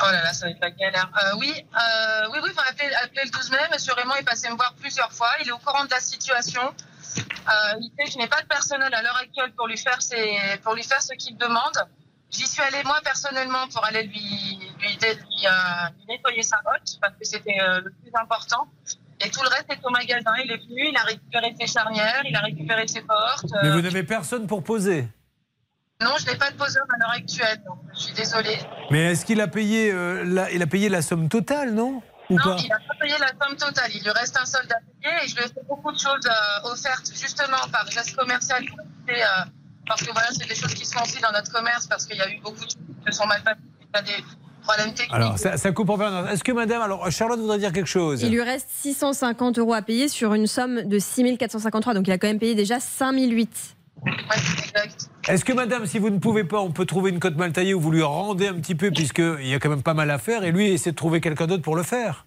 [0.00, 1.10] Oh là là, ça va être la galère.
[1.22, 3.58] Euh, oui, euh, oui, oui, vous m'appelez appelé le 12 mai.
[3.72, 5.28] Monsieur Raymond est passé me voir plusieurs fois.
[5.42, 6.62] Il est au courant de la situation.
[6.62, 10.00] Euh, il sait que je n'ai pas de personnel à l'heure actuelle pour lui faire
[10.00, 11.76] ses, pour lui faire ce qu'il demande.
[12.32, 15.50] J'y suis allée moi personnellement pour aller lui, lui, lui, euh,
[15.98, 18.66] lui nettoyer sa hotte parce que c'était euh, le plus important.
[19.20, 20.32] Et tout le reste est au magasin.
[20.42, 23.52] Il est venu, il a récupéré ses charnières, il a récupéré ses portes.
[23.62, 25.06] Mais euh, vous n'avez personne pour poser?
[26.00, 28.58] Non, je n'ai pas de poseur à l'heure actuelle, donc je suis désolée.
[28.90, 32.02] Mais est-ce qu'il a payé euh, la, il a payé la somme totale, non?
[32.30, 32.56] Ou non, pas?
[32.58, 33.90] il n'a pas payé la somme totale.
[33.94, 36.28] Il lui reste un solde à payer et je lui ai fait beaucoup de choses
[36.64, 38.64] offertes justement par geste commercial.
[39.08, 39.44] Euh,
[39.86, 42.16] parce que voilà, c'est des choses qui se font aussi dans notre commerce parce qu'il
[42.16, 43.58] y a eu beaucoup de choses qui se sont mal passées.
[43.80, 44.24] Il y a des
[44.62, 45.12] problèmes techniques.
[45.12, 46.30] Alors, ça, ça coupe en permanence.
[46.30, 48.22] Est-ce que madame, alors Charlotte voudrait dire quelque chose?
[48.22, 51.94] Il lui reste 650 euros à payer sur une somme de 6453.
[51.94, 53.76] Donc il a quand même payé déjà 5008.
[55.28, 57.74] Est-ce que madame, si vous ne pouvez pas, on peut trouver une cote mal taillée
[57.74, 60.18] où vous lui rendez un petit peu, puisqu'il y a quand même pas mal à
[60.18, 62.26] faire, et lui essaie de trouver quelqu'un d'autre pour le faire?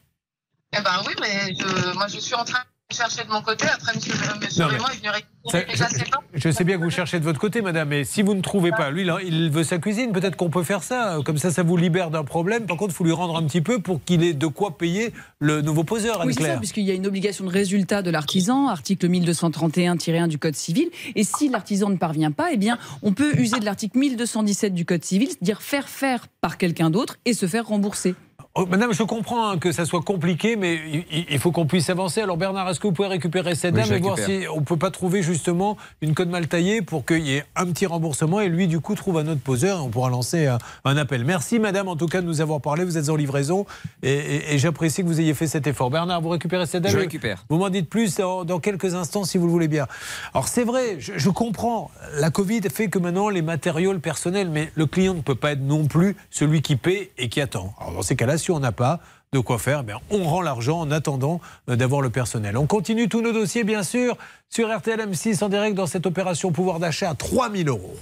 [0.77, 2.59] Eh ben oui, mais je, moi je suis en train
[2.93, 3.65] chercher de mon côté.
[3.65, 5.11] Après, monsieur, monsieur Non, mais- Raymond est venu Ça,
[5.57, 6.23] récupérer déjà ses portes.
[6.33, 8.71] Je sais bien que vous cherchez de votre côté, madame, mais si vous ne trouvez
[8.71, 11.17] pas, lui, là, il veut sa cuisine, peut-être qu'on peut faire ça.
[11.25, 12.65] Comme ça, ça vous libère d'un problème.
[12.65, 15.13] Par contre, il faut lui rendre un petit peu pour qu'il ait de quoi payer
[15.39, 18.67] le nouveau poseur, Oui, c'est ça, puisqu'il y a une obligation de résultat de l'artisan,
[18.67, 20.89] article 1231-1 du Code civil.
[21.15, 24.85] Et si l'artisan ne parvient pas, eh bien, on peut user de l'article 1217 du
[24.85, 28.15] Code civil, c'est-à-dire faire faire par quelqu'un d'autre et se faire rembourser.
[28.57, 30.79] Oh, madame, je comprends hein, que ça soit compliqué, mais
[31.11, 32.21] il, il faut qu'on puisse avancer.
[32.21, 34.77] Alors, Bernard, est-ce que vous pouvez récupérer cette dame et voir si on ne peut
[34.77, 38.47] pas trouver justement une cote mal taillée pour qu'il y ait un petit remboursement et
[38.47, 41.25] lui, du coup, trouve un autre poseur et on pourra lancer un, un appel.
[41.25, 42.85] Merci, madame, en tout cas, de nous avoir parlé.
[42.85, 43.65] Vous êtes en livraison
[44.03, 45.89] et, et- et j'apprécie que vous ayez fait cet effort.
[45.89, 47.43] Bernard, vous récupérez cette dame Je récupère.
[47.49, 49.85] Vous m'en dites plus dans, dans quelques instants, si vous le voulez bien.
[50.33, 51.91] Alors, c'est vrai, je, je comprends.
[52.21, 55.51] La Covid fait que maintenant, les matériaux, le personnel, mais le client ne peut pas
[55.51, 57.73] être non plus celui qui paie et qui attend.
[57.81, 58.99] Alors, dans ces cas-là, si on n'a pas
[59.33, 62.57] de quoi faire, eh on rend l'argent en attendant euh, d'avoir le personnel.
[62.57, 64.17] On continue tous nos dossiers, bien sûr,
[64.49, 67.95] sur RTL M6 en direct dans cette opération pouvoir d'achat à 3000 euros.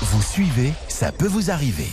[0.00, 1.88] Vous suivez, ça peut vous arriver.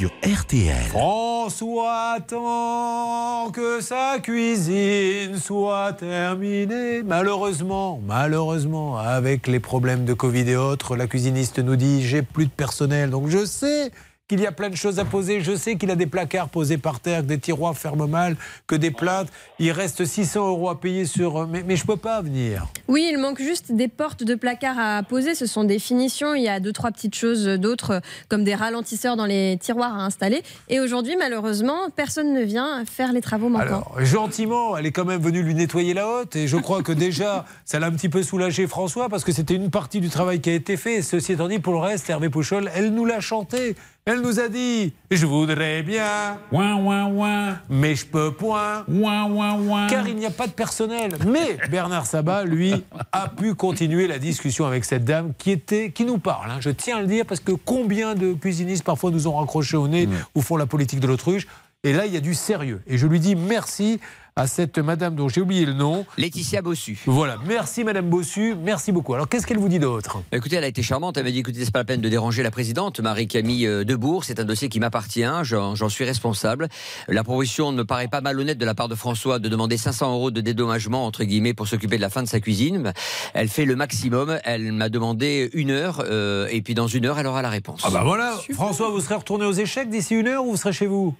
[0.00, 0.86] Sur RTL.
[0.88, 7.02] François attend que sa cuisine soit terminée.
[7.02, 12.46] Malheureusement, malheureusement, avec les problèmes de Covid et autres, la cuisiniste nous dit j'ai plus
[12.46, 13.10] de personnel.
[13.10, 13.90] Donc je sais
[14.30, 15.40] qu'il y a plein de choses à poser.
[15.40, 18.36] Je sais qu'il a des placards posés par terre, que des tiroirs ferment mal,
[18.68, 19.26] que des plaintes.
[19.58, 21.48] Il reste 600 euros à payer sur.
[21.48, 22.68] Mais, mais je peux pas venir.
[22.86, 25.34] Oui, il manque juste des portes de placard à poser.
[25.34, 26.36] Ce sont des finitions.
[26.36, 30.04] Il y a deux, trois petites choses d'autres, comme des ralentisseurs dans les tiroirs à
[30.04, 30.44] installer.
[30.68, 33.64] Et aujourd'hui, malheureusement, personne ne vient faire les travaux manquants.
[33.64, 36.92] Alors, gentiment, elle est quand même venue lui nettoyer la hotte et je crois que
[36.92, 40.40] déjà, ça l'a un petit peu soulagé François parce que c'était une partie du travail
[40.40, 41.02] qui a été fait.
[41.02, 43.74] Ceci étant dit, pour le reste, Hervé Pouchol, elle nous l'a chanté.
[44.12, 46.36] Elle nous a dit Je voudrais bien.
[46.50, 47.58] Ouin, ouin, ouin.
[47.68, 48.84] Mais je peux point.
[48.88, 49.86] Ouin, ouin, ouin.
[49.86, 51.12] Car il n'y a pas de personnel.
[51.28, 52.74] Mais Bernard Sabat, lui,
[53.12, 56.50] a pu continuer la discussion avec cette dame qui, était, qui nous parle.
[56.50, 56.56] hein.
[56.58, 59.86] Je tiens à le dire parce que combien de cuisinistes parfois nous ont raccroché au
[59.86, 61.46] nez ou font la politique de l'autruche.
[61.84, 62.82] Et là, il y a du sérieux.
[62.88, 64.00] Et je lui dis merci
[64.36, 66.06] à cette madame dont j'ai oublié le nom.
[66.16, 66.98] Laetitia Bossu.
[67.06, 69.14] Voilà, merci madame Bossu, merci beaucoup.
[69.14, 70.18] Alors qu'est-ce qu'elle vous dit d'autre?
[70.30, 71.16] Bah, Écoutez, elle a été charmante.
[71.16, 74.24] Elle m'a dit écoutez, c'est pas la peine de déranger la présidente, Marie-Camille euh, Debourg.
[74.24, 75.24] C'est un dossier qui m'appartient.
[75.42, 76.68] J'en suis responsable.
[77.08, 80.12] La proposition ne me paraît pas malhonnête de la part de François de demander 500
[80.14, 82.92] euros de dédommagement, entre guillemets, pour s'occuper de la fin de sa cuisine.
[83.34, 84.38] Elle fait le maximum.
[84.44, 86.02] Elle m'a demandé une heure.
[86.08, 87.82] euh, et puis dans une heure, elle aura la réponse.
[87.84, 90.72] Ah bah voilà, François, vous serez retourné aux échecs d'ici une heure ou vous serez
[90.72, 91.14] chez vous?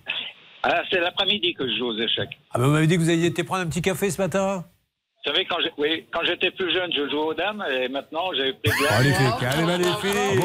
[0.63, 2.39] Ah, c'est l'après-midi que je joue aux échecs.
[2.53, 4.65] Ah bah vous m'avez dit que vous aviez été prendre un petit café ce matin
[5.25, 8.33] Vous savez, quand j'ai- oui, quand j'étais plus jeune, je jouais aux dames et maintenant
[8.35, 10.45] j'ai pris de Magnifique, allez magnifique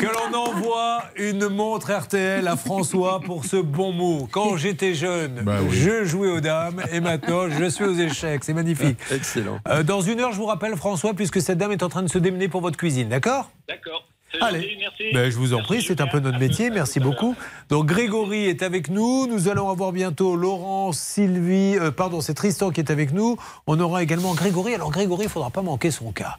[0.00, 4.28] Que l'on envoie une montre RTL à François pour ce bon mot.
[4.32, 8.42] Quand j'étais jeune, je jouais aux dames et maintenant je suis aux échecs.
[8.44, 8.98] C'est magnifique.
[9.12, 9.58] Excellent.
[9.68, 12.08] Euh, dans une heure, je vous rappelle François, puisque cette dame est en train de
[12.10, 13.50] se démener pour votre cuisine, d'accord?
[13.68, 14.06] D'accord.
[14.40, 14.76] Allez.
[14.78, 15.04] merci.
[15.12, 16.70] Ben, je vous en prie, c'est un peu notre métier.
[16.70, 17.34] Merci beaucoup.
[17.68, 19.26] Donc Grégory est avec nous.
[19.26, 21.76] Nous allons avoir bientôt Laurent, Sylvie.
[21.78, 23.36] euh, pardon, c'est Tristan qui est avec nous.
[23.66, 24.74] On aura également Grégory.
[24.74, 26.36] Alors Grégory, il ne faudra pas manquer son cas.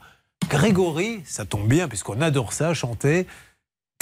[0.49, 3.27] Grégory, ça tombe bien puisqu'on adore ça, chanter.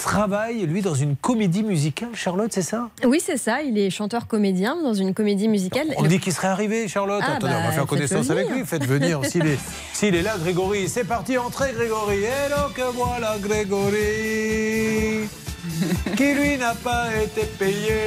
[0.01, 2.09] Travaille, lui, dans une comédie musicale.
[2.13, 2.89] Charlotte, c'est ça?
[3.05, 3.61] Oui, c'est ça.
[3.61, 5.87] Il est chanteur-comédien dans une comédie musicale.
[5.97, 7.21] On dit qu'il serait arrivé, Charlotte.
[7.25, 8.65] Ah, Attendez, on va bah, faire connaissance avec lui.
[8.65, 9.19] Faites venir.
[9.29, 9.59] S'il est,
[9.93, 10.87] s'il est là, Grégory.
[10.87, 12.19] C'est parti, entrez, Grégory.
[12.23, 15.27] Et donc voilà Grégory,
[16.17, 17.99] qui lui n'a pas été payé.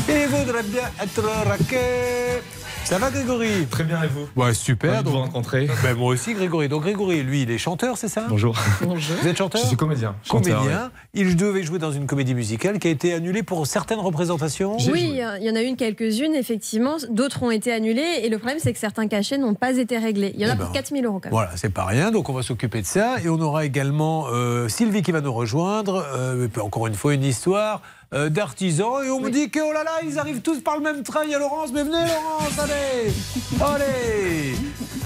[0.09, 2.43] Il voudrait bien être raqué.
[2.85, 4.28] Ça va, Grégory Très bien, et vous?
[4.37, 5.03] Ouais, super.
[5.03, 5.68] De vous rencontrer.
[5.82, 6.68] Ben, moi aussi, Grégory.
[6.68, 8.26] Donc, Grégory, lui, il est chanteur, c'est ça?
[8.28, 8.55] Bonjour.
[8.82, 9.61] Vous êtes chanteur?
[9.62, 10.14] Je suis comédien.
[10.22, 10.91] chanteur, Comédien.
[11.14, 14.76] Il devait jouer dans une comédie musicale qui a été annulée pour certaines représentations.
[14.93, 16.97] Oui, il y en a une quelques-unes, effectivement.
[17.11, 18.20] D'autres ont été annulées.
[18.22, 20.32] Et le problème, c'est que certains cachets n'ont pas été réglés.
[20.35, 21.32] Il y en a Eh ben, pour 4000 euros quand même.
[21.32, 22.11] Voilà, c'est pas rien.
[22.11, 23.16] Donc on va s'occuper de ça.
[23.24, 26.05] Et on aura également euh, Sylvie qui va nous rejoindre.
[26.14, 27.80] Euh, encore une fois, une histoire
[28.15, 29.05] euh, d'artisans.
[29.05, 31.21] Et on me dit que, oh là là, ils arrivent tous par le même train.
[31.25, 31.71] Il y a Laurence.
[31.73, 33.12] Mais venez, Laurence, allez
[33.61, 34.55] Allez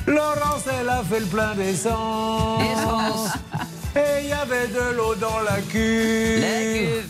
[0.07, 3.31] Laurence, elle a fait le plein d'essence.
[3.97, 7.05] Et il y avait de l'eau dans la cuve.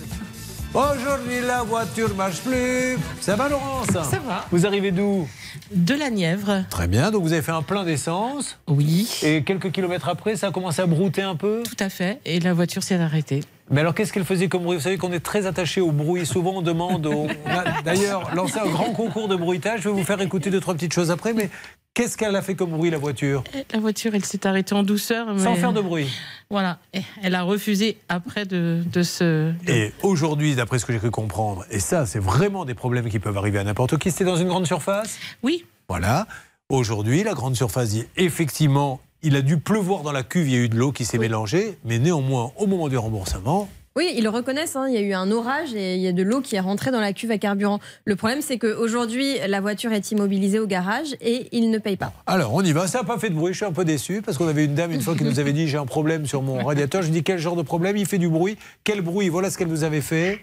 [0.74, 2.98] Aujourd'hui, la voiture marche plus.
[3.20, 3.88] Ça va, Laurence?
[3.88, 4.44] Ça va.
[4.50, 5.26] Vous arrivez d'où?
[5.72, 6.64] De la Nièvre.
[6.70, 8.58] Très bien, donc vous avez fait un plein d'essence.
[8.68, 9.08] Oui.
[9.22, 11.62] Et quelques kilomètres après, ça a commencé à brouter un peu?
[11.64, 12.20] Tout à fait.
[12.24, 13.40] Et la voiture s'est arrêtée.
[13.70, 14.76] Mais alors, qu'est-ce qu'elle faisait comme bruit?
[14.76, 16.24] Vous savez qu'on est très attaché au bruit.
[16.26, 17.06] Souvent, on demande.
[17.06, 19.80] au- On a d'ailleurs lancé un grand concours de bruitage.
[19.82, 21.32] Je vais vous faire écouter deux, trois petites choses après.
[21.34, 21.50] Mais
[21.94, 23.44] qu'est-ce qu'elle a fait comme bruit, la voiture?
[23.72, 25.26] La voiture, elle s'est arrêtée en douceur.
[25.38, 26.08] Sans faire de bruit.
[26.50, 26.78] Voilà.
[27.22, 29.52] Elle a refusé après de, de se.
[29.66, 33.18] Et aujourd'hui, d'après ce que j'ai cru comprendre, et ça, c'est vraiment des problèmes qui
[33.18, 35.18] peuvent arriver à n'importe qui, c'était dans une grande surface?
[35.42, 35.64] Oui.
[35.88, 36.26] Voilà.
[36.70, 40.56] Aujourd'hui, la grande surface dit effectivement, il a dû pleuvoir dans la cuve, il y
[40.56, 44.22] a eu de l'eau qui s'est mélangée, mais néanmoins, au moment du remboursement, Oui, ils
[44.22, 44.76] le reconnaissent.
[44.76, 46.60] hein, il y a eu un orage et il y a de l'eau qui est
[46.60, 47.80] rentrée dans la cuve à carburant.
[48.04, 52.12] Le problème, c'est qu'aujourd'hui, la voiture est immobilisée au garage et ils ne payent pas.
[52.26, 52.86] Alors, on y va.
[52.86, 53.52] Ça n'a pas fait de bruit.
[53.54, 55.52] Je suis un peu déçu parce qu'on avait une dame une fois qui nous avait
[55.52, 57.02] dit j'ai un problème sur mon radiateur.
[57.02, 57.96] Je lui dis quel genre de problème?
[57.96, 58.56] Il fait du bruit.
[58.84, 59.30] Quel bruit?
[59.30, 60.38] Voilà ce qu'elle nous avait fait.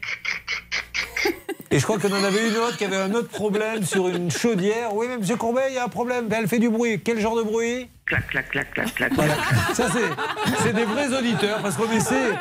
[1.72, 4.30] Et je crois qu'on en avait une autre qui avait un autre problème sur une
[4.32, 4.94] chaudière.
[4.96, 6.28] Oui, mais monsieur Courbet, il y a un problème.
[6.28, 7.02] Ben, elle fait du bruit.
[7.04, 7.90] Quel genre de bruit?
[8.06, 9.14] Clac, clac, clac, clac, clac.
[9.16, 9.34] Voilà.
[9.74, 12.34] Ça, c'est, c'est des vrais auditeurs parce qu'on essaie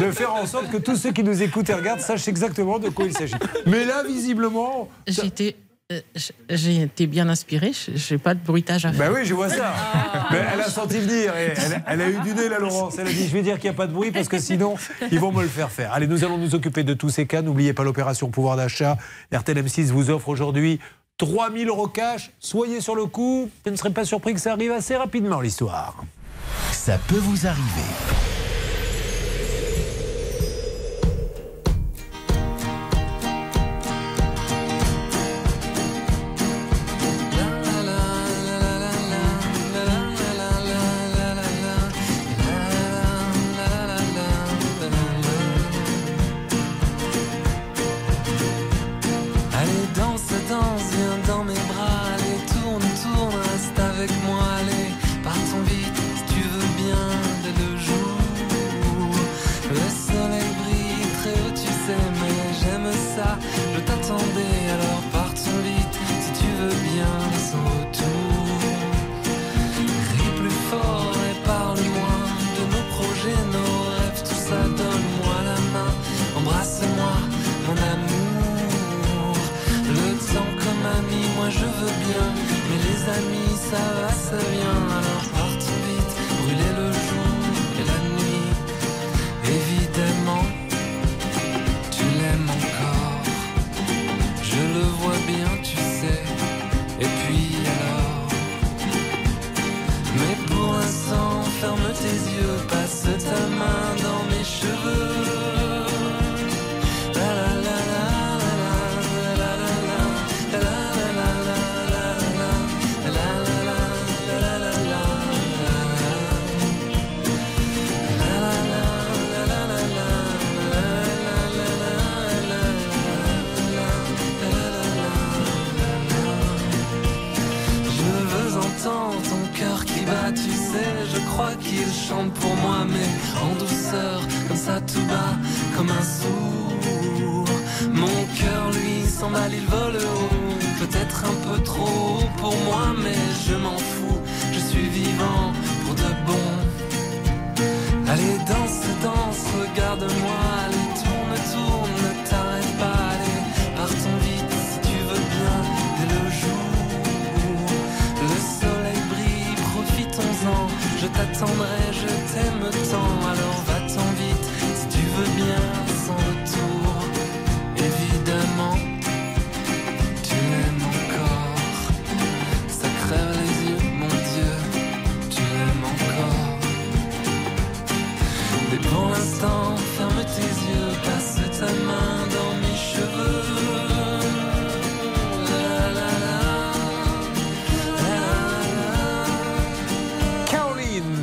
[0.00, 2.88] de faire en sorte que tous ceux qui nous écoutent et regardent sachent exactement de
[2.88, 3.34] quoi il s'agit.
[3.66, 4.88] Mais là, visiblement.
[5.06, 5.56] J'ai été, euh, j-
[6.48, 7.72] j'ai été bien inspirée.
[7.72, 9.10] Je n'ai pas de bruitage à faire.
[9.10, 9.74] Ben oui, je vois ça.
[10.30, 11.36] Mais elle a senti venir.
[11.36, 12.96] Et elle, elle a eu du nez, la Laurence.
[12.98, 14.76] Elle a dit Je vais dire qu'il n'y a pas de bruit parce que sinon,
[15.10, 15.92] ils vont me le faire faire.
[15.92, 17.42] Allez, nous allons nous occuper de tous ces cas.
[17.42, 18.96] N'oubliez pas l'opération pouvoir d'achat.
[19.34, 20.80] RTL M6 vous offre aujourd'hui
[21.18, 22.30] 3000 euros cash.
[22.38, 23.50] Soyez sur le coup.
[23.66, 25.96] Je ne serais pas surpris que ça arrive assez rapidement, l'histoire.
[26.70, 28.41] Ça peut vous arriver.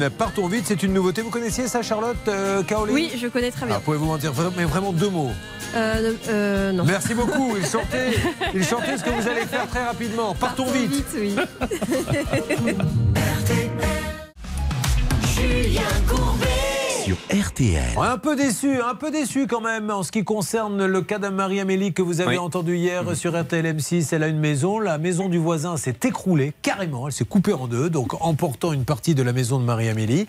[0.09, 1.21] Partons vite, c'est une nouveauté.
[1.21, 3.75] Vous connaissiez ça, Charlotte euh, Caroline Oui, je connais très bien.
[3.77, 5.31] Ah, Pouvez-vous m'en dire mais vraiment deux mots
[5.75, 6.83] Euh, euh, non.
[6.83, 7.55] Merci beaucoup.
[7.57, 8.13] Il chantait,
[8.53, 10.33] il chantait ce que vous allez faire très rapidement.
[10.35, 11.05] Partons vite.
[11.15, 11.35] oui.
[15.35, 16.48] Julien Courbet.
[17.09, 17.81] Sur RTL.
[17.99, 21.91] Un peu déçu, un peu déçu quand même en ce qui concerne le cas d'Anne-Marie-Amélie
[21.91, 22.37] que vous avez Oui.
[22.37, 24.09] entendu hier sur RTL M6.
[24.13, 27.67] Elle a une maison, la maison du voisin s'est écroulée carrément, elle s'est coupée en
[27.67, 30.27] deux, donc emportant une partie de la maison de Marie-Amélie.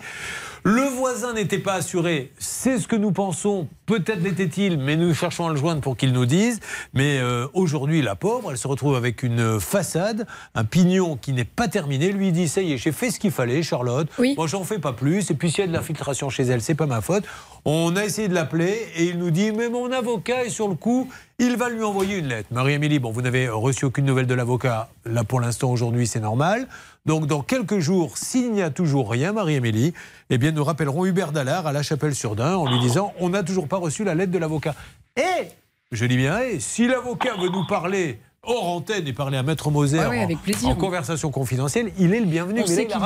[0.63, 5.47] Le voisin n'était pas assuré, c'est ce que nous pensons, peut-être l'était-il, mais nous cherchons
[5.47, 6.59] à le joindre pour qu'il nous dise.
[6.93, 11.45] Mais euh, aujourd'hui, la pauvre, elle se retrouve avec une façade, un pignon qui n'est
[11.45, 12.11] pas terminé.
[12.11, 14.07] Lui il dit, ça y est, j'ai fait ce qu'il fallait, Charlotte.
[14.37, 15.31] Moi, j'en fais pas plus.
[15.31, 17.23] Et puis, s'il y a de l'infiltration chez elle, c'est pas ma faute.
[17.65, 20.75] On a essayé de l'appeler et il nous dit, mais mon avocat est sur le
[20.75, 21.09] coup,
[21.39, 22.49] il va lui envoyer une lettre.
[22.51, 24.89] Marie-Amélie, bon, vous n'avez reçu aucune nouvelle de l'avocat.
[25.05, 26.67] Là, pour l'instant, aujourd'hui, c'est normal.
[27.05, 29.93] Donc, dans quelques jours, s'il n'y a toujours rien, Marie-Amélie,
[30.29, 33.67] eh bien, nous rappellerons Hubert Dallard à la Chapelle-sur-Dun en lui disant on n'a toujours
[33.67, 34.75] pas reçu la lettre de l'avocat.
[35.17, 35.47] Et,
[35.91, 39.71] je dis bien, et, si l'avocat veut nous parler hors antenne et parler à Maître
[39.71, 40.69] Moser Ah oui, en- avec plaisir.
[40.69, 42.59] en, conversation confidentielle, il est le bienvenu.
[42.59, 42.97] On Mais sait a qu'il-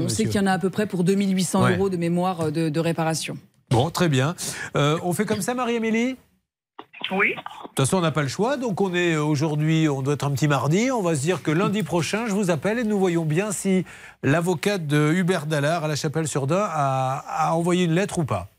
[0.00, 1.76] on sait y en a à peu près pour 2800 Ouais.
[1.76, 3.36] euros de mémoire de, de réparation.
[3.70, 4.34] Bon, très bien.
[4.76, 6.16] Euh, on fait comme ça, Marie-Amélie
[7.12, 7.34] Oui.
[7.34, 8.56] De toute façon, on n'a pas le choix.
[8.56, 10.90] Donc, on est euh, aujourd'hui, on doit être un petit mardi.
[10.90, 13.84] On va se dire que lundi prochain, je vous appelle et nous voyons bien si
[14.22, 18.51] l'avocat de Hubert Dallard à la Chapelle-sur-Dun a envoyé une lettre ou pas.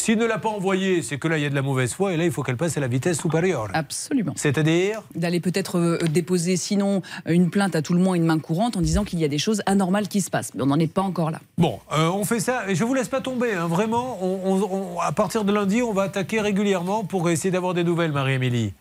[0.00, 2.14] S'il ne l'a pas envoyée, c'est que là, il y a de la mauvaise foi
[2.14, 3.68] et là, il faut qu'elle passe à la vitesse supérieure.
[3.74, 4.32] Absolument.
[4.34, 8.78] C'est-à-dire D'aller peut-être euh, déposer sinon une plainte à tout le moins, une main courante,
[8.78, 10.54] en disant qu'il y a des choses anormales qui se passent.
[10.54, 11.38] Mais on n'en est pas encore là.
[11.58, 13.52] Bon, euh, on fait ça et je vous laisse pas tomber.
[13.52, 13.66] hein.
[13.66, 17.74] Vraiment, on- on- on- à partir de lundi, on va attaquer régulièrement pour essayer d'avoir
[17.74, 18.72] des nouvelles, Marie-Amélie.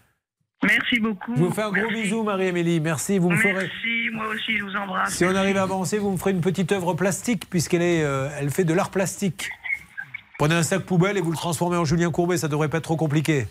[0.64, 1.34] Merci beaucoup.
[1.38, 2.80] Je vous fais un gros bisou, Marie-Amélie.
[2.82, 3.18] Merci.
[3.18, 3.54] Vous me ferez.
[3.54, 5.14] Merci, moi aussi, je vous embrasse.
[5.16, 8.30] Si on arrive à avancer, vous me ferez une petite œuvre plastique, puisqu'elle est, euh,
[8.40, 9.50] elle fait de l'art plastique.
[10.40, 12.86] Prenez un sac poubelle et vous le transformez en Julien Courbet, ça devrait pas être
[12.86, 13.46] trop compliqué.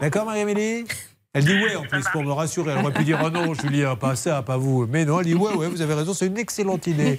[0.00, 0.84] D'accord, Marie-Amélie?
[1.32, 2.70] Elle dit ouais en plus pour me rassurer.
[2.70, 4.86] Elle aurait pu dire oh non, Julien, pas ça, pas vous.
[4.86, 7.18] Mais non, elle dit ouais, ouais, vous avez raison, c'est une excellente idée.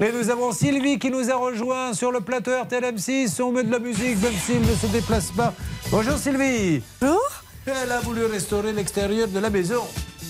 [0.00, 3.40] Mais nous avons Sylvie qui nous a rejoint sur le plateau RTLM6.
[3.40, 5.54] On met de la musique, même s'il ne se déplace pas.
[5.92, 6.82] Bonjour Sylvie.
[7.00, 7.22] Bonjour.
[7.66, 9.84] Elle a voulu restaurer l'extérieur de la maison.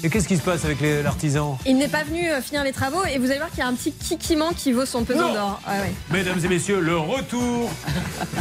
[0.05, 3.05] Et qu'est-ce qui se passe avec l'artisan Il n'est pas venu euh, finir les travaux
[3.05, 5.61] et vous allez voir qu'il y a un petit kikiment qui vaut son pesant d'or.
[5.67, 5.93] Ah ouais.
[6.11, 7.71] Mesdames et messieurs, le retour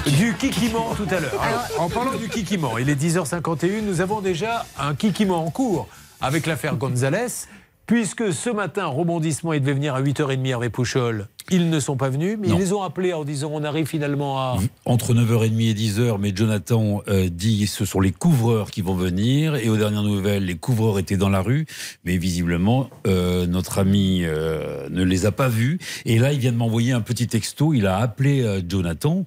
[0.05, 1.41] du kikiment tout à l'heure.
[1.79, 5.87] En parlant du kikiment, il est 10h51, nous avons déjà un kikiment en cours
[6.21, 7.47] avec l'affaire Gonzalez,
[7.87, 11.27] puisque ce matin, rebondissement, il devait venir à 8h30 Hervé Pouchol.
[11.51, 12.55] Ils ne sont pas venus, mais Non.
[12.55, 14.57] ils les ont appelés en disant on arrive finalement à...
[14.85, 19.55] Entre 9h30 et 10h, mais Jonathan euh, dit ce sont les couvreurs qui vont venir.
[19.55, 21.67] Et aux dernières nouvelles, les couvreurs étaient dans la rue.
[22.03, 25.77] Mais visiblement, euh, notre ami euh, ne les a pas vus.
[26.05, 27.73] Et là, il vient de m'envoyer un petit texto.
[27.75, 29.23] Il a appelé euh, Jonathan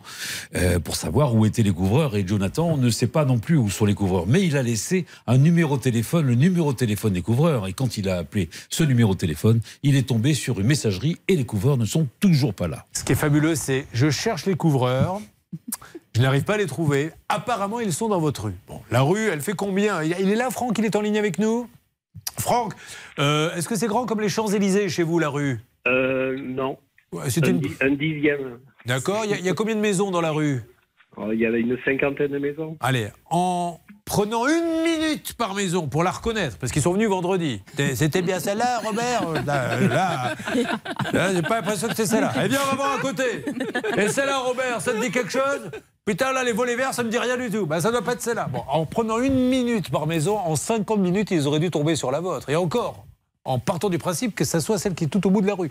[0.83, 2.17] pour savoir où étaient les couvreurs.
[2.17, 4.27] Et Jonathan ne sait pas non plus où sont les couvreurs.
[4.27, 7.69] Mais il a laissé un numéro de téléphone, le numéro de téléphone des couvreurs.
[7.69, 11.17] Et quand il a appelé ce numéro de téléphone, il est tombé sur une messagerie
[11.29, 12.85] et les couvreurs ne sont toujours pas là.
[12.93, 15.21] Ce qui est fabuleux, c'est je cherche les couvreurs.
[16.17, 17.11] Je n'arrive pas à les trouver.
[17.29, 18.55] Apparemment, ils sont dans votre rue.
[18.67, 20.03] Bon, la rue, elle fait combien?
[20.03, 21.69] Il est là, Franck Il est en ligne avec nous?
[22.39, 22.75] Franck,
[23.19, 25.61] euh, est-ce que c'est grand comme les Champs-Élysées chez vous, la rue?
[25.87, 26.77] Euh, non.
[27.13, 28.59] Ouais, c'est un, une- di- un dixième.
[28.87, 29.23] D'accord.
[29.25, 30.63] Il y a- il y, a combien de maisons dans la rue?
[31.17, 32.77] Oh, Il y avait une cinquantaine de maisons.
[32.81, 37.63] Allez, en prenant une minute par maison pour la reconnaître, parce qu'ils sont venus vendredi.
[37.95, 39.45] C'était- bien celle-là, Robert?
[39.47, 40.35] Là,
[41.13, 42.33] là, j'ai pas l'impression que c'est celle-là.
[42.45, 43.45] Eh bien, on va voir à côté.
[43.97, 45.71] Et celle-là, Robert, ça te dit quelque chose?
[46.05, 47.67] Putain, là, les volets verts, ça me dit rien du tout.
[47.67, 48.49] Ben, ça doit pas être celle-là.
[48.51, 52.11] Bon, en prenant une minute par maison, en 50 minutes, ils auraient dû tomber sur
[52.11, 52.49] la vôtre.
[52.49, 53.05] Et encore,
[53.45, 55.55] en partant du principe que ça soit celle qui est tout au bout de la
[55.55, 55.71] rue.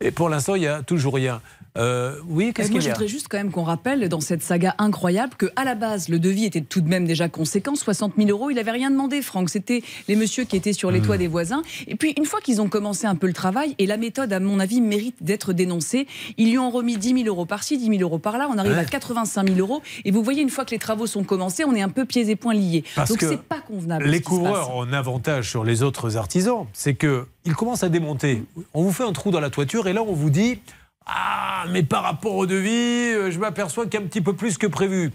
[0.00, 1.40] Et pour l'instant, il y a toujours rien.
[1.76, 4.20] Euh, oui, qu'est-ce moi, qu'il y je a voudrais juste quand même qu'on rappelle dans
[4.20, 7.74] cette saga incroyable que à la base, le devis était tout de même déjà conséquent,
[7.74, 8.50] 60 000 euros.
[8.50, 9.50] Il n'avait rien demandé, Franck.
[9.50, 11.04] C'était les messieurs qui étaient sur les Hmm.
[11.06, 11.62] toits des voisins.
[11.86, 14.40] Et puis, une fois qu'ils ont commencé un peu le travail, et la méthode, à
[14.40, 16.06] mon avis, mérite d'être dénoncée,
[16.38, 18.48] ils lui ont remis 10 000 euros par-ci, 10 000 euros par-là.
[18.52, 18.78] On arrive Ouais.
[18.78, 19.82] à 85 000 euros.
[20.04, 22.28] Et vous voyez, une fois que les travaux sont commencés, on est un peu pieds
[22.30, 22.84] et poings liés.
[22.94, 24.06] Parce Donc, c'est pas convenable.
[24.06, 28.42] Les couvreurs ont un avantage sur les autres artisans, c'est que ils commencent à démonter.
[28.74, 30.58] On vous fait un trou dans la toiture et là on vous dit
[31.06, 34.32] ah mais par rapport au devis, euh, je m'aperçois qu'il y a un petit peu
[34.32, 35.12] plus que prévu.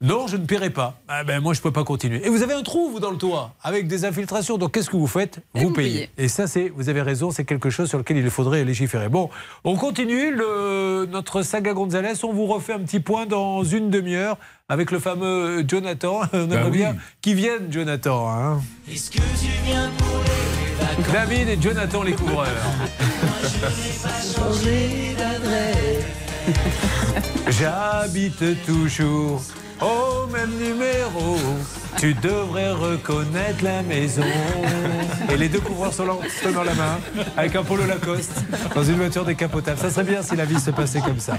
[0.00, 1.00] Non, je ne paierai pas.
[1.08, 2.24] Ah ben, moi, je ne peux pas continuer.
[2.24, 4.56] Et vous avez un trou, vous, dans le toit, avec des infiltrations.
[4.56, 6.08] Donc, qu'est-ce que vous faites Vous payez.
[6.16, 9.08] Et ça, c'est, vous avez raison, c'est quelque chose sur lequel il faudrait légiférer.
[9.08, 9.28] Bon,
[9.64, 12.12] on continue le, notre saga Gonzalez.
[12.22, 14.36] On vous refait un petit point dans une demi-heure
[14.68, 16.20] avec le fameux Jonathan.
[16.32, 16.76] On aimerait oui.
[16.78, 18.28] bien qu'il vienne, Jonathan.
[18.30, 18.60] hein.
[18.88, 20.77] Est-ce que tu viens pour les
[21.12, 22.48] David et Jonathan, les couvreurs.
[27.48, 29.42] J'habite toujours
[29.80, 31.36] au même numéro.
[31.98, 34.22] Tu devrais reconnaître la maison.
[35.32, 36.12] Et les deux couvreurs sont là,
[36.44, 36.98] tenant la main,
[37.36, 38.44] avec un polo Lacoste,
[38.74, 39.78] dans une voiture décapotable.
[39.78, 41.36] Ça serait bien si la vie se passait comme ça.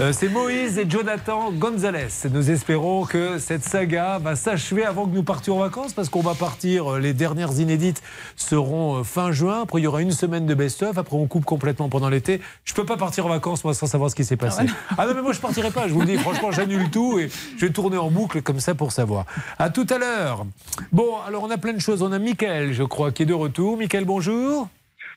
[0.00, 2.08] Euh, C'est Moïse et Jonathan Gonzalez.
[2.32, 6.22] Nous espérons que cette saga va s'achever avant que nous partions en vacances, parce qu'on
[6.22, 6.94] va partir.
[6.94, 8.02] euh, Les dernières inédites
[8.34, 9.62] seront euh, fin juin.
[9.62, 10.98] Après, il y aura une semaine de best-of.
[10.98, 12.40] Après, on coupe complètement pendant l'été.
[12.64, 14.66] Je peux pas partir en vacances, moi, sans savoir ce qui s'est passé.
[14.98, 15.86] Ah non, mais moi, je partirai pas.
[15.86, 18.74] Je vous le dis, franchement, j'annule tout et je vais tourner en boucle comme ça
[18.74, 19.26] pour savoir.
[19.60, 20.46] À tout à l'heure.
[20.92, 22.02] Bon, alors, on a plein de choses.
[22.02, 23.76] On a Mickaël, je crois, qui est de retour.
[23.76, 24.68] Mickaël, bonjour.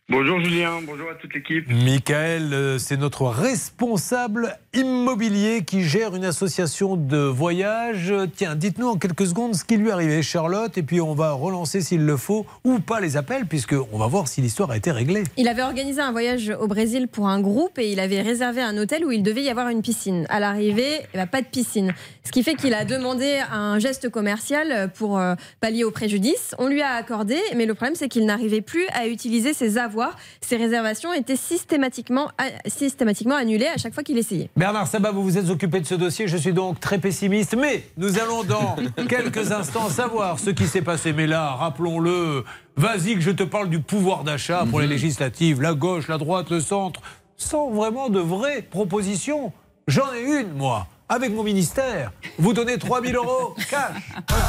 [0.09, 1.67] Bonjour Julien, bonjour à toute l'équipe.
[1.67, 8.13] Michael, euh, c'est notre responsable immobilier qui gère une association de voyage.
[8.35, 11.31] Tiens, dites-nous en quelques secondes ce qui lui est arrivé, Charlotte, et puis on va
[11.33, 14.91] relancer s'il le faut ou pas les appels, puisqu'on va voir si l'histoire a été
[14.91, 15.23] réglée.
[15.37, 18.77] Il avait organisé un voyage au Brésil pour un groupe et il avait réservé un
[18.77, 20.25] hôtel où il devait y avoir une piscine.
[20.29, 21.93] À l'arrivée, eh ben, pas de piscine.
[22.23, 26.53] Ce qui fait qu'il a demandé un geste commercial pour euh, pallier au préjudice.
[26.59, 30.15] On lui a accordé, mais le problème c'est qu'il n'arrivait plus à utiliser ses avoirs.
[30.41, 34.49] Ses réservations étaient systématiquement, a- systématiquement annulées à chaque fois qu'il essayait.
[34.67, 37.85] Bernard Sabat, vous vous êtes occupé de ce dossier, je suis donc très pessimiste, mais
[37.95, 38.75] nous allons dans
[39.07, 41.13] quelques instants savoir ce qui s'est passé.
[41.13, 42.43] Mais là, rappelons-le,
[42.75, 46.49] vas-y que je te parle du pouvoir d'achat pour les législatives, la gauche, la droite,
[46.49, 46.99] le centre,
[47.37, 49.53] sans vraiment de vraies propositions.
[49.87, 52.11] J'en ai une, moi, avec mon ministère.
[52.37, 53.93] Vous donnez 3000 euros cash.
[54.27, 54.47] Voilà.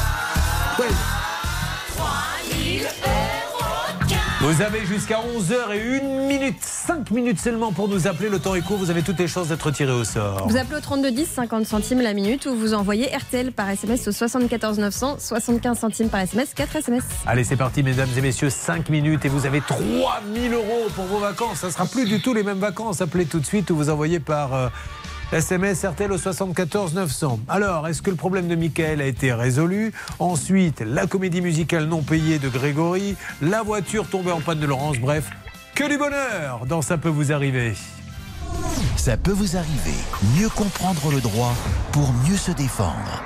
[0.79, 0.95] Ouais.
[4.41, 8.29] Vous avez jusqu'à 11h et 1 minute, 5 minutes seulement pour nous appeler.
[8.29, 10.47] Le temps est court, vous avez toutes les chances d'être tiré au sort.
[10.47, 14.13] Vous appelez au 3210, 50 centimes la minute, ou vous envoyez RTL par SMS au
[14.13, 17.03] 74 900, 75 centimes par SMS, 4 SMS.
[17.27, 21.19] Allez, c'est parti, mesdames et messieurs, 5 minutes et vous avez 3000 euros pour vos
[21.19, 21.57] vacances.
[21.57, 23.01] Ça sera plus du tout les mêmes vacances.
[23.01, 24.69] Appelez tout de suite ou vous envoyez par euh,
[25.31, 27.39] SMS RTL au 74 900.
[27.47, 29.93] Alors, est-ce que le problème de Michael a été résolu?
[30.17, 34.97] Ensuite, la comédie musicale non payée de Grégory, la voiture tombée en panne de Laurence,
[34.97, 35.29] bref,
[35.75, 37.75] que du bonheur dans Ça peut vous arriver.
[38.97, 39.93] Ça peut vous arriver.
[40.35, 41.53] Mieux comprendre le droit
[41.91, 43.23] pour mieux se défendre.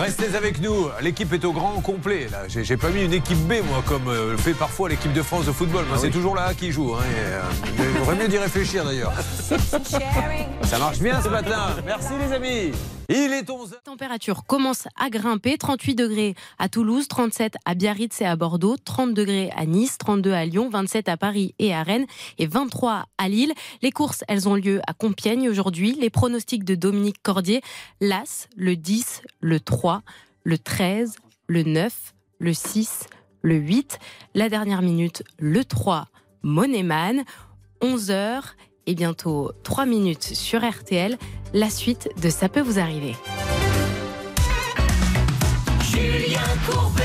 [0.00, 2.26] Restez avec nous, l'équipe est au grand complet.
[2.32, 5.44] Là, j'ai pas mis une équipe B, moi, comme euh, fait parfois l'équipe de France
[5.44, 5.84] de football.
[5.84, 6.12] Moi, Ah c'est oui.
[6.12, 6.94] toujours là qui joue.
[6.94, 7.40] Hein, euh,
[7.78, 9.12] il vaudrait mieux d'y réfléchir d'ailleurs.
[10.62, 11.76] Ça marche bien ce matin.
[11.84, 12.72] Merci les amis.
[13.12, 15.58] Il est 11 La température commence à grimper.
[15.58, 20.30] 38 degrés à Toulouse, 37 à Biarritz et à Bordeaux, 30 degrés à Nice, 32
[20.30, 22.06] à Lyon, 27 à Paris et à Rennes
[22.38, 23.52] et 23 à Lille.
[23.82, 25.94] Les courses, elles ont lieu à Compiègne aujourd'hui.
[25.94, 27.62] Les pronostics de Dominique Cordier,
[28.00, 30.02] l'As, le 10, le 3,
[30.44, 31.16] le 13,
[31.48, 33.06] le 9, le 6,
[33.42, 33.98] le 8.
[34.36, 36.06] La dernière minute, le 3,
[36.44, 37.24] Monéman.
[37.82, 38.42] 11h
[38.90, 41.16] et bientôt 3 minutes sur RTL.
[41.54, 43.14] La suite de Ça peut vous arriver.
[45.80, 47.04] Julien Courbet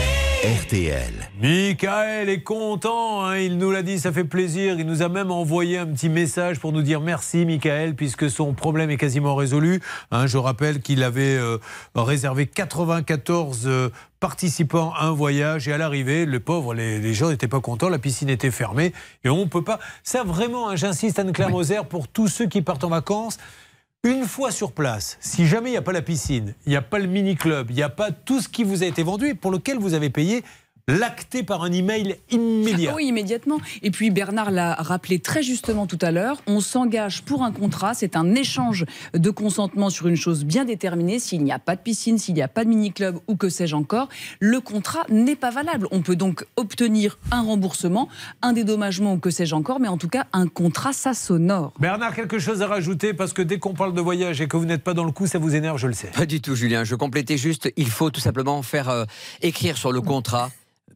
[0.61, 1.29] RTL.
[1.41, 4.79] Michael est content, hein, il nous l'a dit, ça fait plaisir.
[4.79, 8.53] Il nous a même envoyé un petit message pour nous dire merci, Michael, puisque son
[8.53, 9.81] problème est quasiment résolu.
[10.11, 11.57] Hein, je rappelle qu'il avait euh,
[11.95, 13.89] réservé 94 euh,
[14.25, 17.89] participants à un voyage et à l'arrivée, le pauvre, les, les gens n'étaient pas contents,
[17.89, 18.91] la piscine était fermée
[19.23, 19.77] et on ne peut pas.
[20.03, 23.37] Ça vraiment, hein, j'insiste, Anne-Claire Moser, pour tous ceux qui partent en vacances.
[24.03, 26.81] Une fois sur place, si jamais il n'y a pas la piscine, il n'y a
[26.81, 29.35] pas le mini-club, il n'y a pas tout ce qui vous a été vendu et
[29.35, 30.43] pour lequel vous avez payé,
[30.87, 32.93] l'acté par un email immédiat.
[32.95, 33.59] Oui, immédiatement.
[33.81, 37.93] Et puis Bernard l'a rappelé très justement tout à l'heure, on s'engage pour un contrat,
[37.93, 41.19] c'est un échange de consentement sur une chose bien déterminée.
[41.19, 43.75] S'il n'y a pas de piscine, s'il n'y a pas de mini-club ou que sais-je
[43.75, 44.09] encore,
[44.39, 45.87] le contrat n'est pas valable.
[45.91, 48.07] On peut donc obtenir un remboursement,
[48.43, 51.73] un dédommagement ou que sais-je encore, mais en tout cas un contrat, ça s'honore.
[51.79, 53.13] Bernard, quelque chose à rajouter?
[53.13, 55.25] Parce que dès qu'on parle de voyage et que vous n'êtes pas dans le coup,
[55.25, 56.07] ça vous énerve, je le sais.
[56.07, 56.83] Pas du tout, Julien.
[56.83, 59.05] Je complétais juste, il faut tout simplement faire euh,
[59.41, 60.51] écrire sur le contrat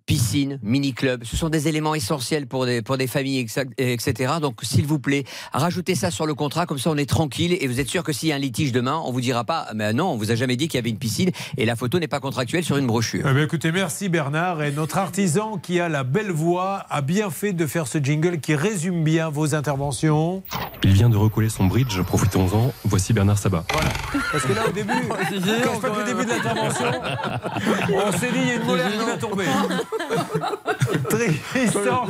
[0.10, 3.46] piscine, mini-club, ce sont des éléments essentiels pour des, pour des familles,
[3.78, 4.34] etc.
[4.42, 7.68] Donc, s'il vous plaît, rajoutez ça sur le contrat, comme ça on est tranquille et
[7.68, 9.94] vous êtes sûr que s'il y a un litige demain, on vous dira pas, mais
[9.94, 12.08] non, on vous a jamais dit qu'il y avait une piscine et la photo n'est
[12.08, 13.24] pas contractuelle sur une brochure.
[13.30, 14.64] Eh bien, écoutez, merci Bernard.
[14.64, 18.40] Et notre artisan qui a la belle voix a bien fait de faire ce jingle
[18.40, 20.42] qui résume bien vos interventions.
[20.84, 22.74] Il vient de recoller son bridge, profitons-en.
[22.84, 23.64] Voici Bernard Sabat.
[24.32, 26.92] Parce que là, au début, quand je que le début de l'intervention,
[27.94, 29.46] on s'est dit, il y a une molaire qui va tomber.
[31.10, 32.08] Tristan,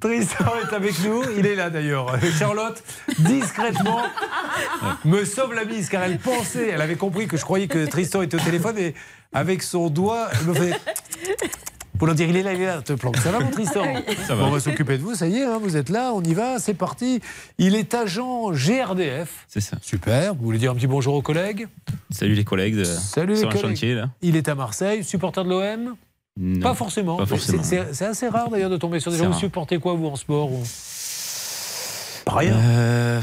[0.00, 2.16] Tristan est avec nous, il est là d'ailleurs.
[2.38, 2.82] Charlotte,
[3.18, 4.00] discrètement,
[5.04, 8.22] me sauve la mise car elle pensait, elle avait compris que je croyais que Tristan
[8.22, 8.94] était au téléphone et
[9.32, 10.80] avec son doigt, elle me fait.
[11.98, 13.18] Pour leur dire, il est là, il est là, te planque.
[13.18, 13.84] Ça va, mon Tristan
[14.26, 14.44] Ça va.
[14.44, 16.58] On va s'occuper de vous, ça y est, hein, vous êtes là, on y va,
[16.58, 17.20] c'est parti.
[17.58, 19.44] Il est agent GRDF.
[19.46, 19.76] C'est ça.
[19.80, 20.34] Super.
[20.34, 21.68] Vous voulez dire un petit bonjour aux collègues?
[22.10, 23.76] Salut les collègues de, Salut sur les un collègues.
[23.76, 24.10] chantier là.
[24.20, 25.94] Il est à Marseille, supporter de l'OM
[26.40, 27.18] Non, Pas forcément.
[27.62, 29.30] C'est- assez rare d'ailleurs de tomber sur des gens.
[29.30, 30.62] Vous supportez quoi, vous, en sport ou...
[32.24, 32.54] Pas rien.
[32.54, 33.20] Euh,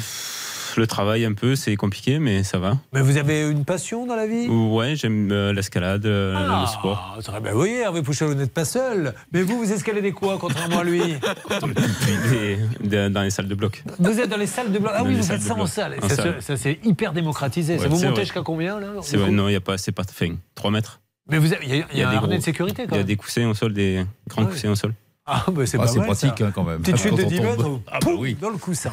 [0.78, 2.78] le travail un peu, c'est compliqué, mais ça va.
[2.94, 4.48] Mais vous avez une passion dans la vie?
[4.48, 7.18] Ouais, j'aime euh, l'escalade, euh, Ah, le sport.
[7.24, 7.52] très bien.
[7.52, 9.14] Vous voyez, Hervé Pouchel, vous n'êtes pas seul.
[9.32, 11.02] Mais vous, vous escaladez quoi, contrairement à lui?
[12.84, 13.84] Dans les salles de bloc.
[13.98, 14.92] Vous êtes dans les salles de bloc.
[14.96, 15.96] Ah Dans oui, vous faites ça en salle.
[16.02, 17.78] En Ça, ça, c'est hyper démocratisé.
[17.80, 20.36] ça vous montez jusqu'à combien, là C'est non, il n'y a pas, c'est pas, enfin,
[20.56, 21.00] 3 mètres.
[21.30, 22.96] Mais vous avez- il y a, il y a un des gros- de sécurité, quand
[22.96, 24.50] Il y a des coussins au sol, des grands Ouais.
[24.52, 24.94] coussins au sol.
[25.26, 26.80] Ah, bah c'est Ah, pas c'est mal, pratique, hein, quand même.
[26.82, 27.46] Petite Ah, chute de quand on 10 tombe.
[27.46, 28.36] mètres, Ah, bah oui.
[28.42, 28.92] dans le coussin.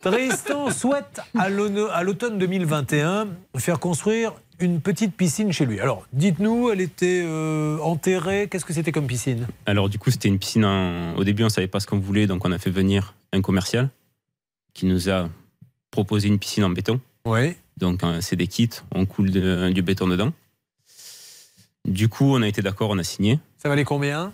[0.00, 5.80] Tristan souhaite à l'automne à l'automne 2021 faire construire une petite piscine chez lui.
[5.80, 8.48] Alors, dites-nous, elle était euh, enterrée.
[8.50, 9.46] Qu'est-ce que c'était comme piscine?
[9.66, 10.64] Alors du coup, c'était une piscine.
[10.64, 13.40] en- Au début, on savait pas ce qu'on voulait, donc on a fait venir un
[13.40, 13.88] commercial
[14.74, 15.28] qui nous a
[15.90, 17.00] proposé une piscine en béton.
[17.24, 17.54] Oui.
[17.78, 20.32] Donc euh, c'est des kits, on coule de- du béton dedans.
[21.88, 23.38] Du coup, on a été d'accord, on a signé.
[23.58, 24.32] Ça valait combien?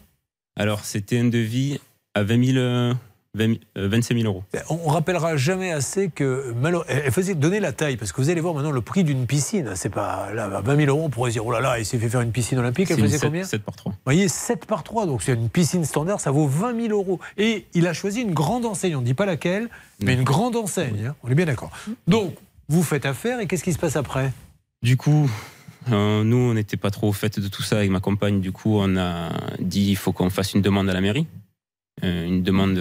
[0.57, 1.79] Alors c'était un devis
[2.15, 2.95] à 20 000, euh,
[3.35, 4.43] 20 000, euh, 25 000 euros.
[4.71, 6.53] On on rappellera jamais assez que
[6.89, 9.71] elle faisait donner la taille parce que vous allez voir maintenant le prix d'une piscine.
[9.77, 11.99] C'est pas là à 20 000 euros on pourrait dire oh là là il s'est
[11.99, 12.91] fait faire une piscine olympique.
[12.91, 13.45] Elle faisait combien?
[13.45, 13.93] 7 par 3.
[13.93, 17.21] Vous voyez 7 par 3 donc c'est une piscine standard ça vaut 20 000 euros
[17.37, 18.97] et il a choisi une grande enseigne.
[18.97, 19.69] On ne dit pas laquelle
[20.03, 21.07] mais une grande enseigne.
[21.09, 21.15] hein.
[21.23, 21.71] On est bien d'accord.
[22.09, 22.35] Donc
[22.69, 24.33] vous faites affaire et qu'est-ce qui se passe après?
[24.83, 25.31] Du coup,
[25.91, 28.41] euh, nous, on n'était pas trop au fait de tout ça avec ma compagne.
[28.41, 31.27] Du coup, on a dit il faut qu'on fasse une demande à la mairie,
[32.05, 32.75] euh, une demande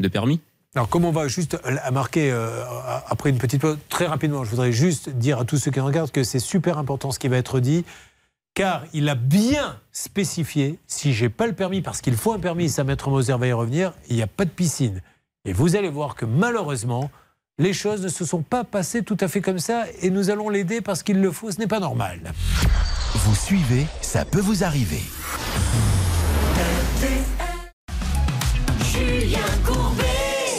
[0.00, 0.40] de, permis.
[0.74, 1.58] Alors, comme on va juste
[1.92, 2.64] marquer euh,
[3.06, 6.10] après une petite pause, très rapidement, je voudrais juste dire à tous ceux qui regardent
[6.10, 7.84] que c'est super important ce qui va être dit,
[8.54, 12.68] car il a bien spécifié si j'ai pas le permis, parce qu'il faut un permis,
[12.68, 15.00] ça, Maître Moser va y revenir, il n'y a pas de piscine.
[15.44, 17.10] Et vous allez voir que malheureusement,
[17.58, 20.48] les choses ne se sont pas passées tout à fait comme ça, et nous allons
[20.48, 22.32] l'aider parce qu'il le faut, ce n'est pas normal.
[23.14, 25.02] Vous suivez, ça peut vous arriver.
[28.82, 30.04] Julien Courbet.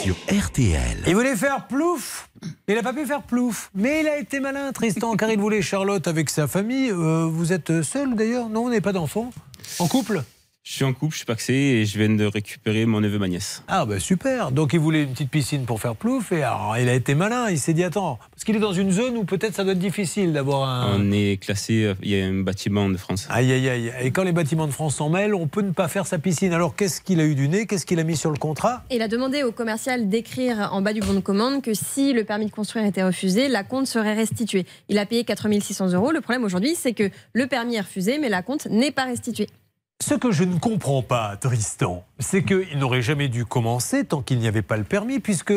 [0.04, 1.04] Sur RTL.
[1.08, 2.30] Il voulait faire plouf.
[2.68, 3.72] Il n'a pas pu faire plouf.
[3.74, 6.92] Mais il a été malin, Tristan, car il voulait Charlotte avec sa famille.
[6.92, 9.32] Euh, vous êtes seul d'ailleurs Non, on n'est pas d'enfant
[9.80, 10.24] En couple
[10.68, 13.28] Je suis en couple, je suis paxé et je viens de récupérer mon neveu, ma
[13.28, 13.62] nièce.
[13.68, 14.52] Ah bah super.
[14.52, 16.32] Donc il voulait une petite piscine pour faire plouf.
[16.32, 17.52] Et alors, il a été malin.
[17.52, 19.80] Il s'est dit attends, parce qu'il est dans une zone où peut-être ça doit être
[19.80, 21.00] difficile d'avoir un.
[21.00, 23.28] On est classé, euh, il y a un bâtiment de France.
[23.30, 23.94] Aïe aïe aïe.
[24.02, 26.52] Et quand les bâtiments de France s'en mêlent, on peut ne pas faire sa piscine.
[26.52, 27.68] Alors qu'est-ce qu'il a eu du nez?
[27.68, 28.84] Qu'est-ce qu'il a mis sur le contrat?
[28.90, 32.24] Il a demandé au commercial d'écrire en bas du bon de commande que si le
[32.24, 34.66] permis de construire était refusé, la compte serait restituée.
[34.90, 36.12] Il a payé 4600 euros.
[36.12, 39.48] Le problème aujourd'hui, c'est que le permis est refusé, mais la compte n'est pas restituée.
[40.04, 44.40] Ce que je ne comprends pas, Tristan, c'est qu'il n'aurait jamais dû commencer tant qu'il
[44.40, 45.54] n'y avait pas le permis, puisque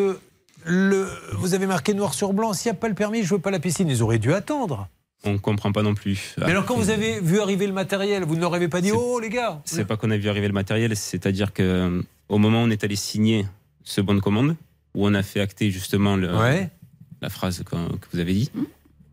[0.65, 3.41] le, vous avez marqué noir sur blanc, s'il n'y a pas le permis, je veux
[3.41, 3.89] pas la piscine.
[3.89, 4.89] Ils auraient dû attendre.
[5.25, 6.35] On ne comprend pas non plus.
[6.39, 8.93] Mais alors quand vous avez vu arriver le matériel, vous ne leur avez pas dit,
[8.93, 12.39] oh les gars C'est pas qu'on a vu arriver le matériel, c'est-à-dire que euh, au
[12.39, 13.45] moment où on est allé signer
[13.83, 14.55] ce bon de commande,
[14.95, 16.71] où on a fait acter justement le- Ouais.
[17.21, 18.53] la phrase que, que vous avez dit,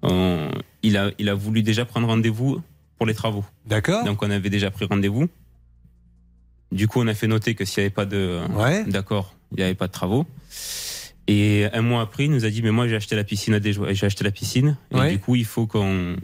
[0.04, 0.52] on-
[0.84, 2.62] il, a, il a voulu déjà prendre rendez-vous
[2.98, 3.44] pour les travaux.
[3.66, 4.04] D'accord.
[4.06, 5.28] Donc on avait déjà pris rendez-vous.
[6.72, 8.40] Du coup, on a fait noter que s'il n'y avait pas de
[8.88, 10.26] d'accord, il n'y avait pas de travaux.
[11.28, 13.60] Et un mois après, il nous a dit mais moi j'ai acheté la piscine à
[13.60, 15.12] des j'ai acheté la piscine et Ouais.
[15.12, 16.16] du coup il faut qu'on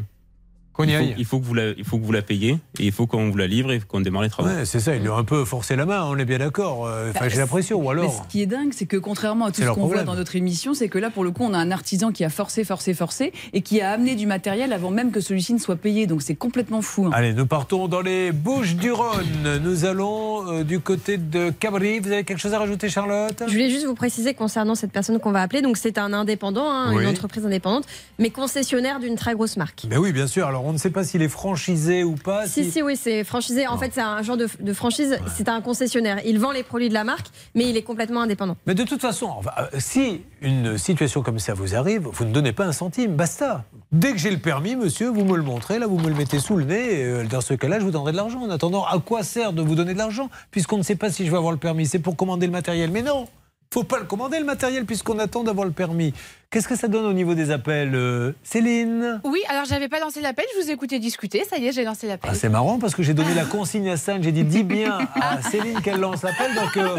[0.82, 1.16] Qu'on y il faut- aille.
[1.18, 3.30] il faut que vous la, il faut que vous la payiez et il faut qu'on
[3.30, 4.50] vous la livre et qu'on démarre les travaux.
[4.50, 6.86] Ouais, c'est ça, ils lui ont un peu forcé la main, on est bien d'accord.
[6.88, 8.24] Euh, Enfin, Bah, j'ai l'impression, ou Mais alors.
[8.26, 10.74] ce qui est dingue, c'est que contrairement à tout ce qu'on voit dans notre émission,
[10.74, 13.32] c'est que là, pour le coup, on a un artisan qui a forcé, forcé, forcé
[13.54, 16.08] et qui a amené du matériel avant même que celui-ci ne soit payé.
[16.08, 17.06] Donc c'est complètement fou.
[17.08, 17.12] hein.
[17.14, 19.60] Allez, nous partons dans les Bouches du Rhône.
[19.64, 22.00] Nous allons euh, du côté de Cabri.
[22.00, 23.44] Vous avez quelque chose à rajouter, Charlotte?
[23.46, 25.62] Je voulais juste vous préciser concernant cette personne qu'on va appeler.
[25.62, 27.04] Donc c'est un indépendant, hein, Oui.
[27.04, 27.86] une entreprise indépendante,
[28.20, 29.86] mais concessionnaire d'une très grosse marque.
[29.88, 30.48] Ben oui, bien sûr.
[30.48, 32.48] Alors, on ne sait pas s'il est franchisé ou pas.
[32.48, 33.68] Si, si, oui, c'est franchisé.
[33.68, 35.18] En fait, c'est un genre de, de franchise.
[35.36, 36.20] C'est un concessionnaire.
[36.26, 38.56] Il vend les produits de la marque, mais il est complètement indépendant.
[38.66, 42.54] Mais de toute façon, euh, si une situation comme ça vous arrive, vous ne donnez
[42.54, 43.64] pas un centime, basta.
[43.92, 46.40] Dès que j'ai le permis, monsieur, vous me le montrez, là, vous me le mettez
[46.40, 47.02] sous le nez.
[47.02, 48.42] et, euh, dans ce cas-là, je vous donnerai de l'argent.
[48.42, 51.26] En attendant, à quoi sert de vous donner de l'argent Puisqu'on ne sait pas si
[51.26, 51.86] je vais avoir le permis?
[51.86, 52.92] C'est pour commander le matériel.
[52.92, 53.28] Mais non
[53.74, 56.14] Faut pas le commander le matériel puisqu'on attend d'avoir le permis.
[56.50, 59.22] Qu'est-ce que ça donne au niveau des appels, euh, Céline?
[59.24, 62.06] Oui, alors j'avais pas lancé l'appel, je vous écoutais discuter, ça y est, j'ai lancé
[62.06, 62.30] l'appel.
[62.34, 64.18] Ah, c'est marrant parce que j'ai donné la consigne à Stan.
[64.22, 66.54] J'ai dit dis bien à Céline qu'elle lance l'appel.
[66.54, 66.98] Donc euh,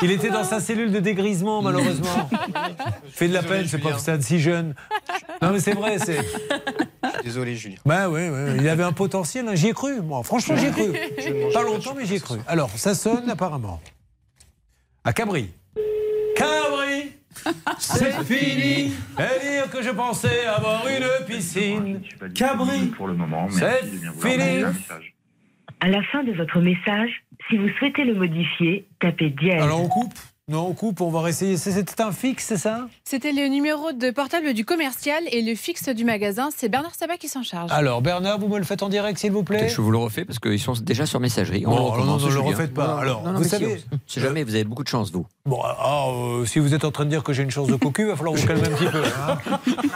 [0.00, 2.30] il était dans sa cellule de dégrisement malheureusement.
[3.10, 4.74] Fait de la peine, c'est pas que Stan si jeune.
[5.42, 6.20] Non mais c'est vrai, c'est.
[7.22, 7.76] Désolé, Julien.
[7.84, 8.20] Oui, oui,
[8.58, 9.46] il avait un potentiel.
[9.48, 9.54] hein.
[9.54, 10.00] J'y ai cru.
[10.00, 10.92] Moi, franchement, j'y ai cru.
[11.52, 12.38] Pas longtemps, mais j'y ai cru.
[12.46, 13.80] Alors, ça sonne apparemment.
[15.04, 15.50] À Cabri.
[16.36, 17.12] Cabri
[17.78, 22.00] C'est fini Et dire que je pensais avoir une piscine.
[22.34, 24.64] Cabri Pour le moment, C'est fini.
[25.80, 27.10] À la fin de votre message,
[27.48, 29.62] si vous souhaitez le modifier, tapez dièse.
[29.62, 30.14] Alors on coupe?
[30.48, 31.56] Non, on coupe, on va essayer.
[31.56, 32.86] C'est- C'était un fixe, c'est ça?
[33.02, 36.50] C'était le numéro de portable du commercial et le fixe du magasin.
[36.56, 37.72] C'est Bernard Sabat qui s'en charge.
[37.72, 39.68] Alors, Bernard, vous me le faites en direct, s'il vous plaît?
[39.68, 41.62] Je vous le refais parce qu'ils sont déjà sur messagerie.
[41.64, 42.86] Bon, On alors recommence, non, ne le refaites pas.
[42.86, 45.26] Non, non, Alors, non, non, vous savez- Si jamais vous avez beaucoup de chance, vous.
[45.46, 47.74] Bon, ah, euh, si vous êtes en train de dire que j'ai une chance de
[47.74, 49.02] cocu, il va falloir vous calmer un petit peu.
[49.04, 49.38] hein.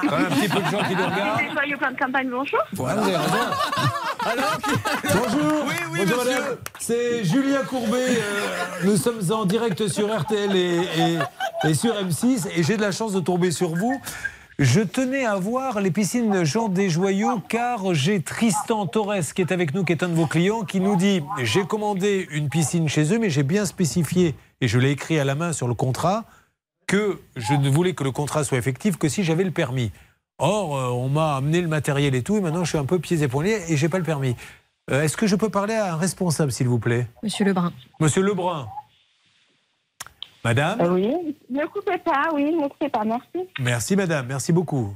[0.09, 1.41] Quand même un petit peu de gens qui nous regardent.
[1.53, 2.59] Joyeux plan de campagne, bonjour.
[2.73, 3.37] Vous avez raison.
[4.23, 5.65] Bonjour.
[5.67, 6.41] Oui, oui, Bonjour, monsieur.
[6.41, 6.57] madame.
[6.79, 7.97] C'est Julien Courbet.
[8.19, 10.77] euh, nous sommes en direct sur RTL et,
[11.65, 14.01] et- et sur M6 et j'ai de la chance de tomber sur vous.
[14.59, 19.73] Je tenais à voir les piscines Jean Desjoyaux car j'ai Tristan Torres qui est avec
[19.75, 23.13] nous, qui est un de vos clients, qui nous dit j'ai commandé une piscine chez
[23.15, 26.25] eux, mais j'ai bien spécifié et je l'ai écrit à la main sur le contrat
[26.87, 29.93] que je ne voulais que le contrat soit effectif que si j'avais le permis.
[30.41, 32.99] Or, euh, on m'a amené le matériel et tout, et maintenant je suis un peu
[32.99, 34.35] pieds et poignets et j'ai pas le permis.
[34.91, 37.07] Euh, Est-ce que je peux parler à un responsable, s'il vous plaît?
[37.23, 37.73] Monsieur Lebrun.
[38.01, 38.67] Monsieur Lebrun.
[40.43, 40.81] Madame?
[40.95, 43.49] Oui, ne coupez pas, oui, ne coupez pas, merci.
[43.59, 44.95] Merci, madame, merci beaucoup.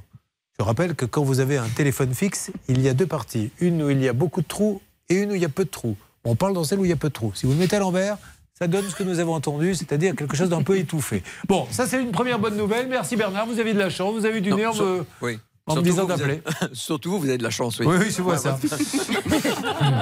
[0.58, 3.50] Je rappelle que quand vous avez un téléphone fixe, il y a deux parties.
[3.60, 4.80] Une où il y a beaucoup de trous
[5.10, 5.96] et une où il y a peu de trous.
[6.24, 7.32] On parle dans celle où il y a peu de trous.
[7.34, 8.16] Si vous le mettez à l'envers,
[8.58, 11.22] ça donne ce que nous avons entendu, c'est-à-dire quelque chose d'un peu étouffé.
[11.48, 12.86] Bon, ça c'est une première bonne nouvelle.
[12.88, 15.38] Merci Bernard, vous avez de la chance, vous avez du nez en me, oui.
[15.66, 16.40] en me Surtout disant d'appeler.
[16.60, 17.86] avez- Surtout vous, vous avez de la chance, oui.
[17.88, 18.58] Oui, oui, je vois ça.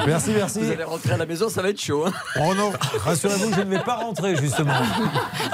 [0.07, 0.61] Merci, merci.
[0.61, 2.05] Vous allez rentrer à la maison, ça va être chaud.
[2.07, 2.13] hein.
[2.41, 2.73] Oh non,
[3.05, 4.73] rassurez-vous, je ne vais pas rentrer justement.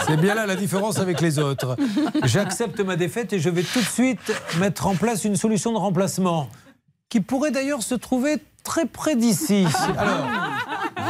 [0.06, 1.76] C'est bien là la différence avec les autres.
[2.24, 5.78] J'accepte ma défaite et je vais tout de suite mettre en place une solution de
[5.78, 6.48] remplacement
[7.08, 8.38] qui pourrait d'ailleurs se trouver
[8.68, 9.64] très près d'ici.
[9.96, 10.26] Alors,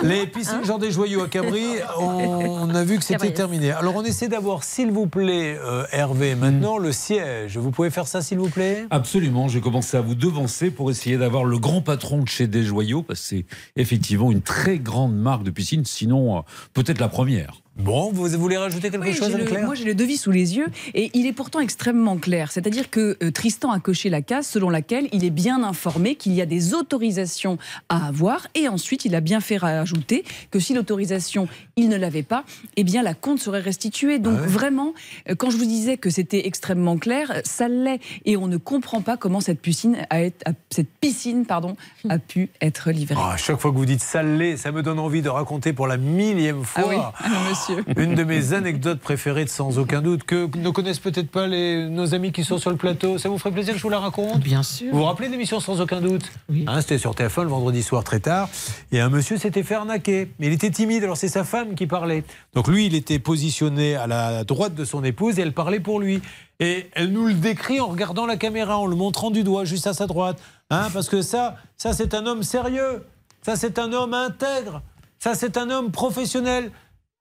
[0.04, 1.64] les piscines Jean des Joyaux à Cabri,
[1.98, 3.72] on a vu que c'était terminé.
[3.72, 7.58] Alors on essaie d'avoir, s'il vous plaît, euh, Hervé, maintenant le siège.
[7.58, 8.86] Vous pouvez faire ça, s'il vous plaît?
[8.90, 13.02] Absolument, j'ai commencé à vous devancer pour essayer d'avoir le grand patron de chez Desjoyaux,
[13.02, 13.44] parce que c'est
[13.74, 16.40] effectivement une très grande marque de piscine, sinon euh,
[16.74, 17.60] peut-être la première.
[17.78, 20.66] Bon, vous voulez rajouter quelque Oui, chose, Anne-Claire moi, j'ai le devis sous les yeux
[20.94, 22.50] et il est pourtant extrêmement clair.
[22.50, 26.32] C'est-à-dire que euh, Tristan a coché la case selon laquelle il est bien informé qu'il
[26.32, 27.56] y a des autorisations
[27.88, 31.46] à avoir et ensuite il a bien fait rajouter que si l'autorisation
[31.76, 32.42] il ne l'avait pas,
[32.76, 34.18] eh bien la compte serait restituée.
[34.18, 34.92] Donc vraiment,
[35.30, 38.56] euh, quand je vous disais que c'était extrêmement clair, euh, ça l'est et on ne
[38.56, 41.76] comprend pas comment cette piscine a, été- a- cette piscine pardon
[42.08, 43.14] a pu être livrée.
[43.16, 45.86] Ah, à chaque fois que vous dites salé, ça me donne envie de raconter pour
[45.86, 47.67] la millième fois Ah oui, ah, monsieur.
[47.96, 51.88] une de mes anecdotes préférées, de sans aucun doute, que ne connaissent peut-être pas les,
[51.88, 53.18] nos amis qui sont sur le plateau.
[53.18, 54.40] Ça vous ferait plaisir que je vous la raconte?
[54.40, 54.92] Bien sûr.
[54.92, 56.30] Vous vous rappelez de l'émission Sans aucun doute?
[56.66, 58.48] Hein, C'était sur TF1 le vendredi soir très tard.
[58.92, 60.30] Et un monsieur s'était fait arnaquer.
[60.38, 62.24] Mais il était timide, alors c'est sa femme qui parlait.
[62.54, 66.00] Donc lui, il était positionné à la droite de son épouse et elle parlait pour
[66.00, 66.20] lui.
[66.60, 69.86] Et elle nous le décrit en regardant la caméra, en le montrant du doigt juste
[69.86, 70.40] à sa droite.
[70.70, 73.04] Hein, parce que ça, ça c'est un homme sérieux.
[73.42, 74.82] Ça c'est un homme intègre.
[75.18, 76.70] Ça c'est un homme professionnel.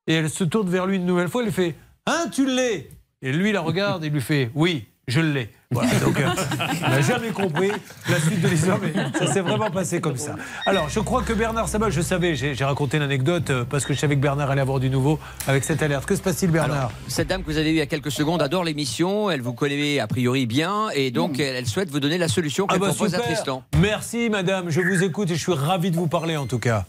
[0.08, 1.76] Et elle se tourne vers lui une nouvelle fois, elle lui fait
[2.06, 2.90] Hein, tu l'es?
[3.22, 5.50] Et lui, la regarde et lui fait Oui, je l'ai.
[5.70, 6.30] Voilà, donc euh,
[6.76, 7.72] il n'a jamais compris
[8.10, 10.36] la suite de l'histoire, mais ça s'est vraiment passé comme ça.
[10.66, 14.00] Alors, je crois que Bernard Sabat, je savais, j'ai raconté l'anecdote euh, parce que je
[14.00, 16.06] savais que Bernard allait avoir du nouveau avec cette alerte.
[16.06, 18.12] Que se passe-t-il, Bernard Alors, cette dame que vous avez eue il y a quelques
[18.12, 22.00] secondes adore l'émission, elle vous connaît a priori bien, et donc elle, elle souhaite vous
[22.00, 23.20] donner la solution Ah qu'elle bah propose à.
[23.20, 23.64] Tristan.
[23.78, 26.86] Merci, madame, je vous écoute et je suis ravi de vous parler en tout cas.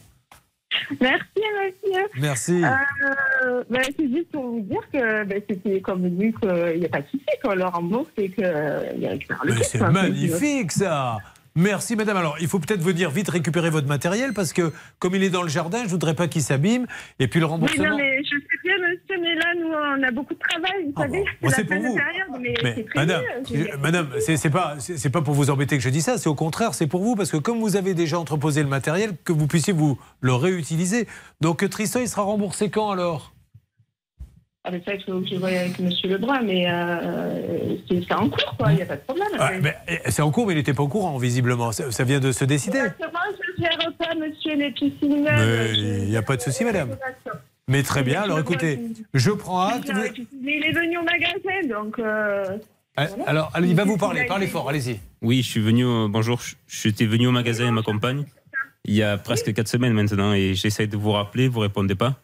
[1.01, 2.07] Merci, monsieur.
[2.21, 2.65] Merci.
[2.65, 6.89] Euh, ben, c'est juste pour vous dire que ben, c'était comme vu qu'il n'y a
[6.89, 11.19] pas de souci, qu'on le rembourse et qu'il récupère le Mais kit, c'est magnifique ça
[11.59, 12.17] Merci madame.
[12.17, 15.43] Alors il faut peut-être venir vite récupérer votre matériel parce que comme il est dans
[15.43, 16.87] le jardin, je voudrais pas qu'il s'abîme.
[17.19, 17.89] Et puis le Oui, remboursement.
[17.89, 21.03] non, mais je sais bien, monsieur, mais là, nous, on a beaucoup de travail, vous
[21.03, 21.25] savez.
[21.43, 21.97] bon, la c'est pour vous.
[21.97, 23.69] période, mais, madame, mieux.
[23.81, 26.75] madame, c'est pas, c'est pas pour vous embêter que je dis ça, c'est au contraire,
[26.75, 29.73] c'est pour vous parce que comme vous avez déjà entreposé le matériel, que vous puissiez
[29.73, 31.09] vous le réutiliser.
[31.41, 33.33] Donc Tristan, il sera remboursé quand alors?
[34.65, 38.29] Ah, mais ça, il faut que je voie avec monsieur Lebrun, mais euh, c'est en
[38.29, 39.29] cours, quoi, il n'y a pas de problème.
[39.39, 41.73] Ah, mais, eh, C'est en cours, mais il n'était pas au courant visiblement.
[41.73, 42.79] Ça, ça vient de se décider.
[42.79, 43.19] Exactement,
[43.57, 45.25] je ne gère pas, monsieur, les piscines.
[45.25, 46.97] Mais il n'y a pas de souci, madame.
[47.69, 48.23] Mais très bien.
[48.23, 48.81] Alors écoutez,
[49.15, 49.91] je prends acte.
[49.95, 50.13] Mais
[50.59, 51.99] il est venu au magasin, donc.
[51.99, 52.59] euh,
[52.97, 54.25] Ah, Alors, il va vous parler.
[54.27, 54.99] Parlez fort, allez-y.
[55.23, 55.85] Oui, je suis venu.
[55.85, 58.25] au- Bonjour, je- j'étais venu au magasin avec ma compagne
[58.85, 62.15] il y a presque 4 semaines maintenant et j'essaye de vous rappeler, vous répondez pas.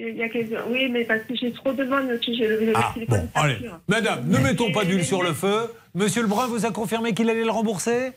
[0.00, 0.56] Il y a quelques...
[0.68, 3.56] Oui, mais parce que j'ai trop de demandes, que j'ai le, Ah, bon, allez.
[3.88, 5.72] Madame, ne mettons pas d'huile sur le feu.
[5.94, 8.12] Monsieur Lebrun vous a confirmé qu'il allait le rembourser?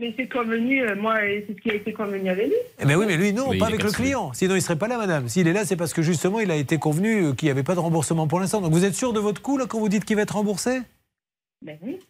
[0.00, 2.54] Mais c'est convenu, euh, moi, et c'est ce qui a été convenu avec lui.
[2.80, 4.32] Eh ben oui, mais lui, non, Oui, pas avec le client.
[4.32, 5.28] Sinon, il serait pas là, madame.
[5.28, 7.62] S'il est là, c'est parce que justement, il a été convenu euh, qu'il n'y avait
[7.62, 8.60] pas de remboursement pour l'instant.
[8.60, 10.80] Donc, vous êtes sûr de votre coup, là, quand vous dites qu'il va être remboursé?
[11.64, 12.00] Ben oui.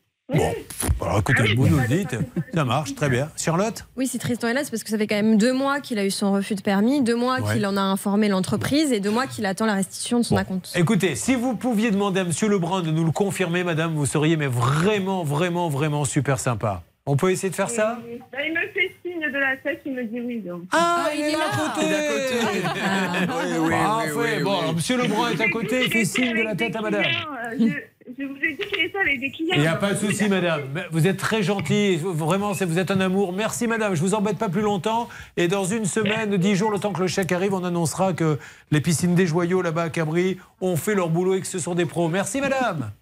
[1.00, 2.16] Alors, écoutez, vous nous le dites.
[2.54, 3.28] Ça marche, très bien.
[3.36, 6.04] Charlotte Oui, si Tristan c'est parce que ça fait quand même deux mois qu'il a
[6.06, 7.54] eu son refus de permis, deux mois Ouais.
[7.54, 10.72] qu'il en a informé l'entreprise et deux mois qu'il attend la restitution de son acompte.
[10.76, 14.36] Écoutez, si vous pouviez demander à Monsieur Lebrun de nous le confirmer, madame, vous seriez
[14.36, 16.82] mais vraiment, vraiment, vraiment super sympa.
[17.06, 17.98] On peut essayer de faire ça
[18.32, 20.40] Ben, il me fait signe de la tête, il me dit oui.
[20.40, 20.62] Donc.
[20.72, 24.40] Ah, il est là à côté oui, oui, Parfait.
[24.42, 27.02] Bon, alors, Monsieur Lebrun est à côté, il fait signe de la tête à madame.
[27.04, 27.66] Euh, Je,
[28.06, 29.54] je vous ai dit qu'il était avec des clients.
[29.54, 30.62] Il n'y a pas de souci, madame.
[30.90, 31.96] Vous êtes très gentil.
[31.96, 33.32] Vraiment, vous êtes un amour.
[33.32, 33.94] Merci, madame.
[33.94, 35.08] Je vous embête pas plus longtemps.
[35.36, 38.38] Et dans une semaine, dix jours, le temps que le chèque arrive, on annoncera que
[38.70, 41.74] les piscines des joyaux là-bas à Cabri ont fait leur boulot et que ce sont
[41.74, 42.08] des pros.
[42.08, 42.92] Merci, madame.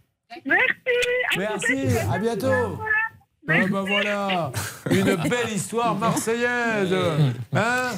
[0.46, 0.62] Merci.
[1.36, 1.98] Merci.
[2.12, 2.78] À bientôt.
[3.48, 4.52] Ah bah voilà,
[4.88, 6.94] une belle histoire marseillaise.
[7.52, 7.90] Hein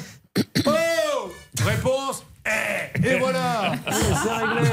[0.65, 1.31] Oh
[1.63, 2.25] Réponse
[3.03, 3.93] Et voilà Oui,
[4.23, 4.69] C'est réglé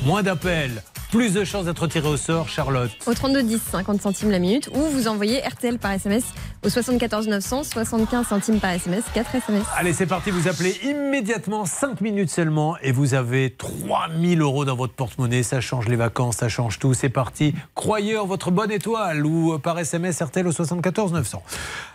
[0.04, 2.48] moins d'appels, plus de chances d'être tiré au sort.
[2.48, 2.90] Charlotte.
[3.06, 6.24] Au 32 10, 50 centimes la minute, ou vous envoyez RTL par SMS
[6.64, 9.64] au 74 900, 75 centimes par SMS, 4 SMS.
[9.76, 10.30] Allez, c'est parti.
[10.30, 15.42] Vous appelez immédiatement, 5 minutes seulement, et vous avez 3000 euros dans votre porte-monnaie.
[15.42, 16.94] Ça change les vacances, ça change tout.
[16.94, 17.54] C'est parti.
[17.74, 21.42] Croyez en votre bonne étoile ou euh, par SMS RTL au 74 900.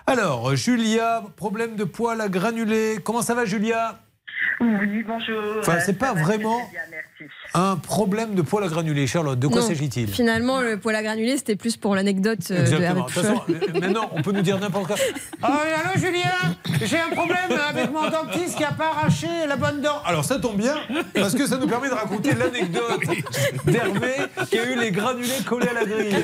[0.06, 2.98] Alors, Julia, problème de poils à granulés.
[3.04, 4.00] Comment ça va, Julia?
[4.60, 5.42] Oui, bonjour.
[5.60, 7.32] Enfin, Euh, c'est pas va vraiment bien, merci.
[7.54, 9.08] Un problème de poils à granulés.
[9.08, 13.02] Charlotte, de quoi s'agit-il Finalement, le poil à granulés, c'était plus pour l'anecdote euh, de
[13.02, 14.96] toute façon, euh, maintenant, on peut nous dire n'importe quoi.
[15.44, 17.38] Oui, allô, Julien J'ai un problème
[17.70, 20.02] avec mon dentiste qui n'a pas arraché la bonne dent.
[20.06, 20.76] Alors, ça tombe bien,
[21.14, 23.02] parce que ça nous permet de raconter l'anecdote
[23.66, 24.14] d'Hervé
[24.50, 26.16] qui a eu les granulés collés à la grille.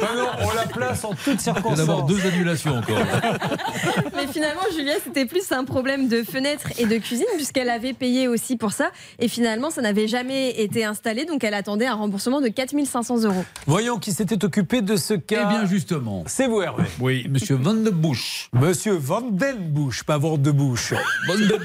[0.00, 2.06] Non, on la place en toutes Il va avoir circonstances.
[2.10, 2.98] deux annulations encore.
[4.14, 8.28] Mais finalement, Julia, c'était plus un problème de fenêtre et de cuisine, puisqu'elle avait payé
[8.28, 8.90] aussi pour ça.
[9.18, 13.44] Et finalement, ça n'avait jamais été installé, donc elle attendait un remboursement de 4500 euros.
[13.66, 15.44] Voyons qui s'était occupé de ce cas.
[15.46, 16.24] Eh bien, justement.
[16.26, 16.84] C'est vous, Hervé.
[17.00, 18.48] Oui, monsieur Van de Bush.
[18.52, 20.94] Monsieur Van Den Bush, pas Vent de Bouche.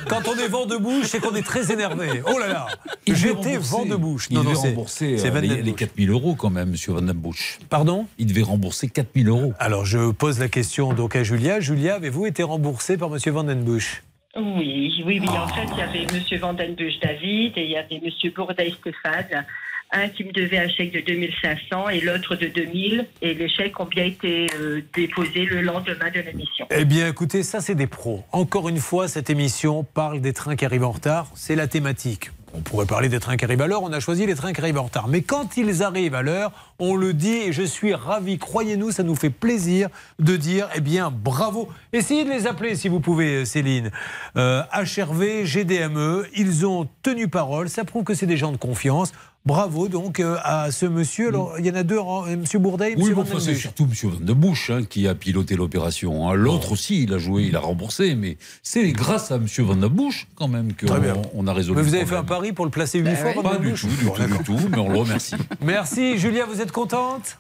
[0.10, 2.22] Quand on est Vent de Bouche, c'est qu'on est très énervé.
[2.28, 2.68] Oh là là
[3.08, 3.58] J'étais.
[3.58, 4.28] Vent de Bouche.
[4.30, 5.76] Il Non, devait non, c'est- rembourser euh, Van les, les Bush.
[5.80, 7.60] 4000 euros quand même, monsieur Van den Bush.
[7.70, 8.08] Pardon?
[8.18, 9.54] Il devait rembourser 4000 euros.
[9.60, 11.60] Alors je pose la question donc à Julia.
[11.60, 14.04] Julia, avez-vous été remboursé par Monsieur Van Den Bush
[14.36, 15.30] Oui, oui, oui.
[15.30, 15.44] Ah.
[15.44, 19.46] En fait, il y avait Monsieur Vandenbusch David et il y avait Monsieur Bourdaille Stéphane.
[19.94, 23.08] Un qui me devait un chèque de 2500 et l'autre de 2000.
[23.22, 26.66] Et les chèques ont bien été euh, déposés le lendemain de l'émission.
[26.72, 28.24] Eh bien, écoutez, ça c'est des pros.
[28.32, 31.28] Encore une fois, cette émission parle des trains qui arrivent en retard.
[31.36, 32.32] C'est la thématique.
[32.54, 33.84] On pourrait parler des trains qui arrivent à l'heure.
[33.84, 35.10] On a choisi les trains qui arrivent en retard.
[35.10, 36.52] Mais quand ils arrivent à l'heure,
[36.82, 38.38] on le dit et je suis ravi.
[38.38, 39.88] Croyez-nous, ça nous fait plaisir
[40.20, 41.70] de dire, eh bien, bravo.
[41.94, 43.92] Essayez de les appeler si vous pouvez, Céline.
[44.36, 47.70] Euh, HRV, GDME, ils ont tenu parole.
[47.70, 49.14] Ça prouve que c'est des gens de confiance.
[49.44, 51.30] Bravo donc euh, à ce monsieur.
[51.30, 53.86] Alors, il y en a deux, hein, monsieur Bourdet et Oui, enfin, Den c'est surtout
[53.86, 54.12] M.
[54.12, 56.30] Van de Bush hein, qui a piloté l'opération.
[56.30, 56.36] hein.
[56.36, 59.48] L'autre aussi, il a joué, il a remboursé, mais c'est grâce à M.
[59.58, 60.94] Van de Bush quand même qu'on
[61.34, 63.42] on a résolu Mais vous avez fait un pari pour le placer huit fois, Van
[63.42, 65.34] Pas du tout, du Bon, tout, du tout, mais on le remercie.
[65.66, 67.38] Merci, Julia, vous êtes contente?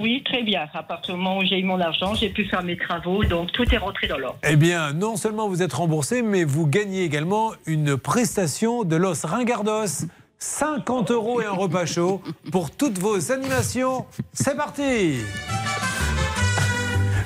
[0.00, 0.66] Oui, très bien.
[0.74, 3.22] À partir du moment où j'ai eu mon argent, j'ai pu faire mes travaux.
[3.24, 4.38] Donc, tout est rentré dans l'ordre.
[4.42, 9.24] Eh bien, non seulement vous êtes remboursé, mais vous gagnez également une prestation de Los
[9.24, 10.06] Ringardos.
[10.38, 12.20] 50 euros et un repas chaud
[12.50, 14.06] pour toutes vos animations.
[14.32, 15.18] C'est parti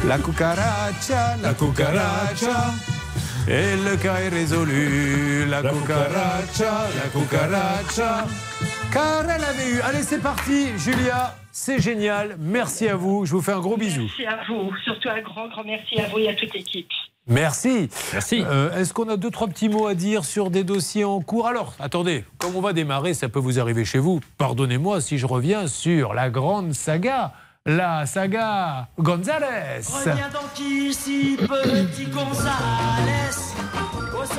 [0.06, 2.72] La cucaracha, la cucaracha.
[3.48, 5.46] Et le cas est résolu.
[5.48, 8.26] La cucaracha, la cucaracha.
[8.92, 9.80] Car elle avait eu.
[9.80, 11.34] Allez, c'est parti, Julia.
[11.52, 12.36] C'est génial.
[12.38, 13.26] Merci à vous.
[13.26, 14.02] Je vous fais un gros bisou.
[14.02, 14.70] Merci à vous.
[14.84, 16.88] Surtout un grand, grand merci à vous et à toute l'équipe.
[17.26, 17.88] Merci.
[18.12, 18.44] Merci.
[18.76, 21.46] Est-ce qu'on a deux, trois petits mots à dire sur des dossiers en cours?
[21.46, 24.20] Alors, attendez, comme on va démarrer, ça peut vous arriver chez vous.
[24.38, 27.32] Pardonnez-moi si je reviens sur la grande saga,
[27.66, 29.82] la saga González.
[29.86, 33.36] Reviens donc ici, petit González.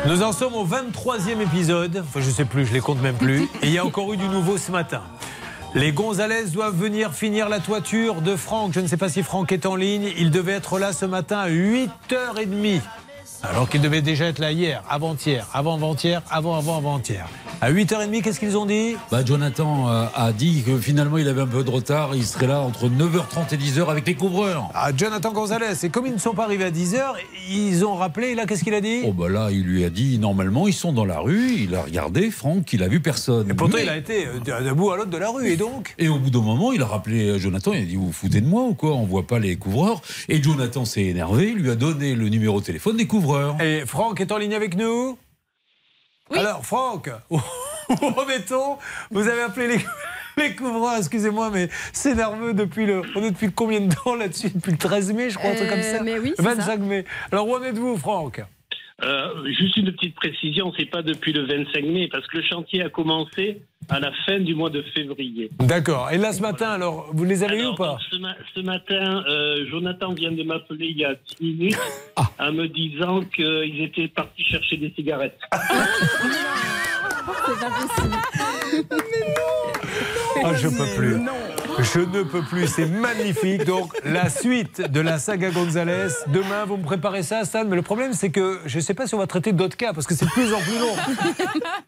[0.07, 2.03] Nous en sommes au 23e épisode.
[2.05, 3.43] Enfin, je sais plus, je les compte même plus.
[3.61, 5.03] Et il y a encore eu du nouveau ce matin.
[5.73, 8.73] Les Gonzalez doivent venir finir la toiture de Franck.
[8.73, 10.11] Je ne sais pas si Franck est en ligne.
[10.17, 12.81] Il devait être là ce matin à 8h30.
[13.43, 17.27] Alors qu'il devait déjà être là hier, avant-hier, avant-avant-hier, avant-avant-avant-hier.
[17.59, 18.95] À 8h30, qu'est-ce qu'ils ont dit?
[19.11, 22.15] Bah, Jonathan euh, a dit que finalement il avait un peu de retard.
[22.15, 24.69] Il serait là entre 9h30 et 10h avec les couvreurs.
[24.73, 25.73] Ah, Jonathan Gonzalez.
[25.83, 26.99] Et comme ils ne sont pas arrivés à 10h,
[27.49, 28.29] ils ont rappelé.
[28.29, 29.01] Et là, qu'est-ce qu'il a dit?
[29.05, 31.51] Oh bah là, il lui a dit normalement ils sont dans la rue.
[31.63, 33.49] Il a regardé Franck, il a vu personne.
[33.49, 35.47] Et pourtant, Mais- il a été euh, d'un bout à l'autre de la rue.
[35.51, 35.93] Et donc?
[35.99, 38.11] Et au bout d'un moment, il a rappelé euh, Jonathan, il a dit Vous vous
[38.13, 38.93] foutez de moi ou quoi?
[38.95, 40.01] On voit pas les couvreurs.
[40.29, 43.30] Et Jonathan s'est énervé, il lui a donné le numéro de téléphone des couvreurs.
[43.61, 45.17] Et Franck est en ligne avec nous
[46.35, 47.39] Alors, Franck, où
[48.01, 48.77] en est-on?
[49.11, 49.85] Vous avez appelé les,
[50.37, 53.01] les couvreurs, excusez-moi, mais c'est nerveux depuis le.
[53.15, 54.49] On est depuis combien de temps là-dessus?
[54.49, 56.03] Depuis le 13 mai, je crois, un truc comme Euh, ça?
[56.03, 56.77] mais oui, c'est 25 ça.
[56.77, 57.05] mai.
[57.31, 58.41] Alors, où en êtes-vous, Franck?
[59.03, 62.83] Euh, juste une petite précision, c'est pas depuis le 25 mai, parce que le chantier
[62.83, 65.49] a commencé à la fin du mois de février.
[65.59, 66.09] D'accord.
[66.11, 69.23] Et là, ce matin, alors, vous les avez eu ou pas Ce, ma- ce matin,
[69.27, 71.77] euh, Jonathan vient de m'appeler il y a 10 minutes
[72.15, 72.29] Ah.
[72.39, 75.39] en me disant qu'ils étaient partis chercher des cigarettes.
[77.45, 78.17] C'est pas possible.
[80.43, 81.17] Ah, je peux plus.
[81.79, 83.65] Je ne peux plus, c'est magnifique.
[83.65, 86.07] Donc, la suite de la saga Gonzalez.
[86.27, 87.65] Demain, vous me préparez ça, Stan.
[87.65, 89.93] Mais le problème, c'est que je ne sais pas si on va traiter d'autres cas
[89.93, 90.95] parce que c'est de plus en plus long.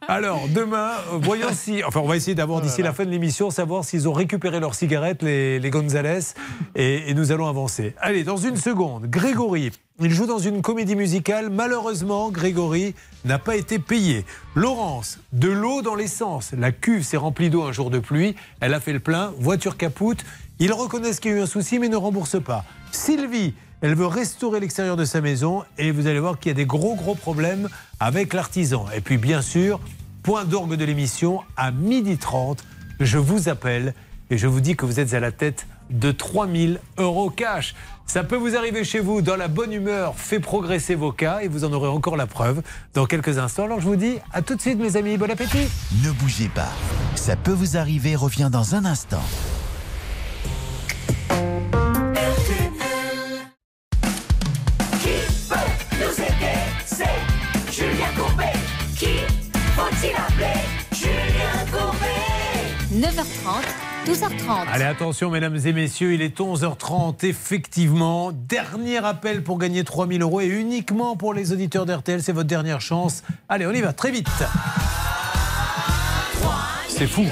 [0.07, 1.83] Alors, demain, voyons si.
[1.83, 4.75] Enfin, on va essayer d'avoir d'ici la fin de l'émission, savoir s'ils ont récupéré leurs
[4.75, 6.33] cigarettes, les, les Gonzalez.
[6.75, 7.95] Et, et nous allons avancer.
[7.99, 9.71] Allez, dans une seconde, Grégory.
[10.01, 11.51] Il joue dans une comédie musicale.
[11.51, 12.95] Malheureusement, Grégory
[13.25, 14.25] n'a pas été payé.
[14.55, 16.51] Laurence, de l'eau dans l'essence.
[16.57, 18.33] La cuve s'est remplie d'eau un jour de pluie.
[18.59, 19.31] Elle a fait le plein.
[19.37, 20.25] Voiture capoute.
[20.57, 22.65] Ils reconnaissent qu'il y a eu un souci, mais ne remboursent pas.
[22.91, 25.63] Sylvie, elle veut restaurer l'extérieur de sa maison.
[25.77, 28.87] Et vous allez voir qu'il y a des gros, gros problèmes avec l'artisan.
[28.95, 29.79] Et puis, bien sûr,
[30.23, 32.57] point d'orgue de l'émission, à 12h30,
[32.99, 33.93] je vous appelle
[34.31, 37.75] et je vous dis que vous êtes à la tête de 3000 euros cash.
[38.05, 41.47] Ça peut vous arriver chez vous dans la bonne humeur, fait progresser vos cas et
[41.47, 42.61] vous en aurez encore la preuve
[42.93, 43.63] dans quelques instants.
[43.63, 45.67] Alors je vous dis à tout de suite mes amis, bon appétit.
[46.03, 46.69] Ne bougez pas.
[47.15, 49.23] Ça peut vous arriver, revient dans un instant.
[55.01, 55.17] Qui
[55.49, 55.55] peut
[55.99, 56.59] nous aider?
[56.85, 57.05] C'est
[57.71, 58.53] Julien Courbet.
[58.95, 59.15] Qui
[59.75, 60.59] faut-il appeler?
[60.91, 62.07] Julien Courbet
[62.93, 63.63] 9h30,
[64.05, 64.67] 12h30.
[64.71, 68.31] Allez, attention, mesdames et messieurs, il est 11h30, effectivement.
[68.33, 72.81] Dernier appel pour gagner 3000 euros et uniquement pour les auditeurs d'RTL, c'est votre dernière
[72.81, 73.23] chance.
[73.47, 74.27] Allez, on y va, très vite.
[76.89, 77.25] C'est fou.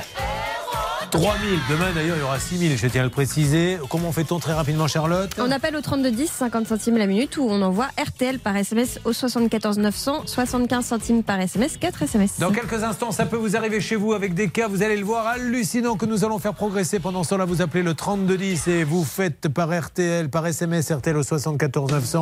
[1.12, 3.78] 3000, demain d'ailleurs il y aura 6000, je tiens à le préciser.
[3.90, 7.62] Comment fait-on très rapidement, Charlotte On appelle au 3210, 50 centimes la minute, ou on
[7.62, 12.40] envoie RTL par SMS au 74 900, 75 centimes par SMS, 4 SMS.
[12.40, 15.04] Dans quelques instants, ça peut vous arriver chez vous avec des cas, vous allez le
[15.04, 17.00] voir, hallucinant que nous allons faire progresser.
[17.00, 21.18] Pendant ce temps-là, vous appelez le 3210 et vous faites par RTL, par SMS RTL
[21.18, 22.22] au 74 900.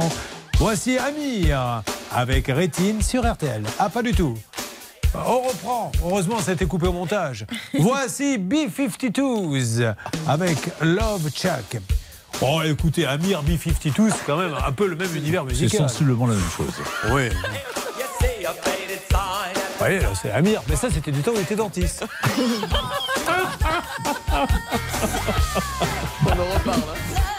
[0.58, 3.64] Voici Amir avec Rétine sur RTL.
[3.78, 4.36] Ah, pas du tout.
[5.16, 5.92] On reprend.
[6.04, 7.46] Heureusement, ça a été coupé au montage.
[7.80, 9.94] Voici B-52s
[10.28, 11.78] avec Love Chuck.
[12.42, 15.90] Oh, écoutez, Amir B-52, c'est quand même un peu le même univers C'est musical.
[15.90, 16.74] sensiblement la même chose.
[17.12, 17.30] Oui.
[19.82, 20.62] Oui, là, c'est Amir.
[20.68, 22.06] Mais ça, c'était du temps où il était dentiste.
[26.26, 26.82] On en reparle.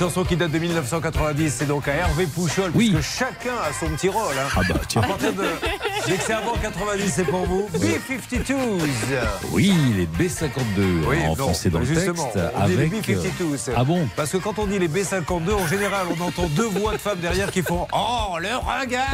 [0.00, 4.08] chanson qui date de 1990, c'est donc à Hervé Pouchol, puisque chacun a son petit
[4.08, 4.32] rôle.
[4.38, 4.48] hein.
[4.56, 5.02] Ah bah tiens.
[5.02, 5.44] À partir de.
[6.06, 7.68] Dès que c'est avant 90, c'est pour vous.
[7.74, 8.54] B-52s.
[9.52, 12.08] Oui, les B52 Oui, en non, français dans le texte.
[12.08, 13.72] on dit les avec, euh, B-52s.
[13.76, 14.08] Ah bon?
[14.16, 17.20] Parce que quand on dit les B-52, en général, on entend deux voix de femmes
[17.20, 19.06] derrière qui font Oh, le regard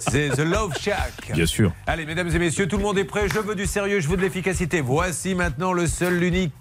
[0.00, 1.30] C'est The Love Shack.
[1.32, 1.72] Bien sûr.
[1.86, 3.28] Allez, mesdames et messieurs, tout le monde est prêt.
[3.32, 4.80] Je veux du sérieux, je veux de l'efficacité.
[4.80, 6.52] Voici maintenant le seul, l'unique.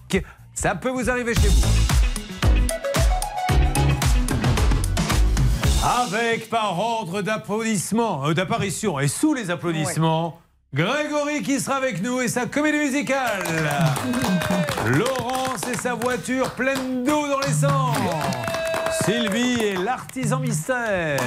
[0.53, 1.68] Ça peut vous arriver chez vous.
[6.11, 10.40] Avec par ordre d'applaudissement, euh, d'apparition et sous les applaudissements,
[10.73, 13.44] Grégory qui sera avec nous et sa comédie musicale.
[14.88, 17.98] Laurence et sa voiture pleine d'eau dans l'essence.
[19.06, 21.19] Sylvie et l'artisan mystère.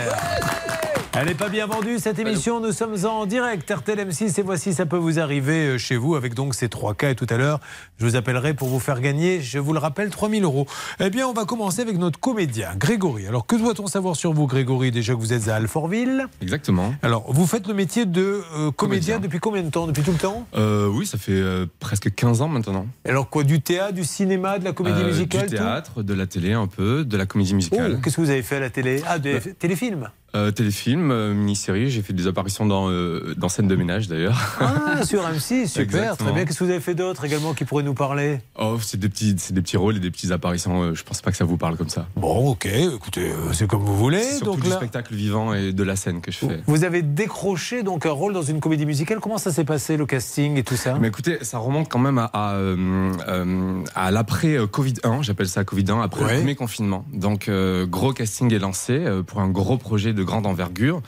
[1.15, 4.73] Elle n'est pas bien vendue cette émission, nous sommes en direct RTL M6 et voici
[4.73, 7.37] ça peut vous arriver euh, chez vous avec donc ces trois cas et tout à
[7.37, 7.61] l'heure
[7.99, 10.67] je vous appellerai pour vous faire gagner, je vous le rappelle, 3000 euros.
[10.99, 13.27] Eh bien on va commencer avec notre comédien Grégory.
[13.29, 16.27] Alors que doit-on savoir sur vous Grégory Déjà que vous êtes à Alfortville?
[16.41, 16.95] Exactement.
[17.03, 19.87] Alors vous faites le métier de euh, comédien, depuis combien de temps?
[19.87, 20.49] Depuis tout le temps?
[20.57, 22.87] Euh, oui, ça fait euh, presque 15 ans maintenant.
[23.07, 26.55] Alors quoi Du théâtre, du cinéma, de la comédie musicale Du théâtre, de la télé
[26.55, 28.01] un peu, de la comédie Oh, musicale.
[28.03, 29.03] Qu'est-ce que vous avez fait à la télé?
[29.07, 30.09] Ah, des téléfilms?
[30.35, 34.57] Euh, téléfilm, euh, mini-série, j'ai fait des apparitions dans, euh, dans scène de ménage d'ailleurs.
[34.61, 36.15] Ah, sur M6, super, Exactement.
[36.17, 36.45] très bien.
[36.47, 38.39] Qu'est-ce que vous avez fait d'autre également qui pourrait nous parler?
[38.59, 40.83] Oh, c'est des petits, c'est des petits rôles et des petites apparitions.
[40.85, 42.07] euh, je pense pas que ça vous parle comme ça.
[42.17, 44.23] Bon, ok, écoutez, euh, c'est comme vous voulez.
[44.23, 46.63] C'est surtout Donc du là, spectacle vivant et de la scène que je fais.
[46.67, 49.21] vous avez décroché donc un rôle dans une comédie musicale.
[49.21, 50.97] Comment ça s'est passé le casting et tout ça?
[50.99, 55.21] Mais écoutez, ça remonte quand même à, à, euh, euh, à l'après euh, Covid 1,
[55.21, 56.33] j'appelle ça Covid 1, après Ouais.
[56.33, 57.05] le premier confinement.
[57.13, 57.51] Donc
[57.91, 61.03] gros casting est lancé pour un gros projet de grande envergure,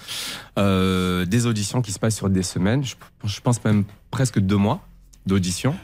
[0.57, 4.57] Euh, des auditions qui se passent sur des semaines, je, je pense même presque deux
[4.57, 4.86] mois
[5.27, 5.74] d'audition.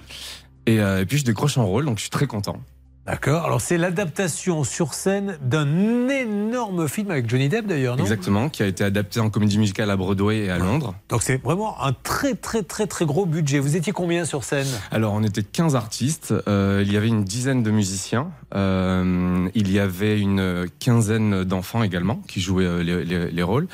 [0.66, 2.60] Et, euh, et puis je décroche un rôle, donc je suis très content.
[3.06, 3.44] D'accord.
[3.46, 8.02] Alors c'est l'adaptation sur scène d'un énorme film avec Johnny Depp d'ailleurs, non?
[8.04, 10.94] Exactement, qui a été adapté en comédie musicale à Broadway et à Londres.
[11.08, 13.58] Donc c'est vraiment un très très très très gros budget.
[13.58, 14.66] Vous étiez combien sur scène?
[14.92, 16.34] Alors, on était 15 artistes.
[16.46, 18.30] euh, il y avait une dizaine de musiciens.
[18.54, 23.66] euh, il y avait une quinzaine d'enfants également qui jouaient euh, les, les- les rôles.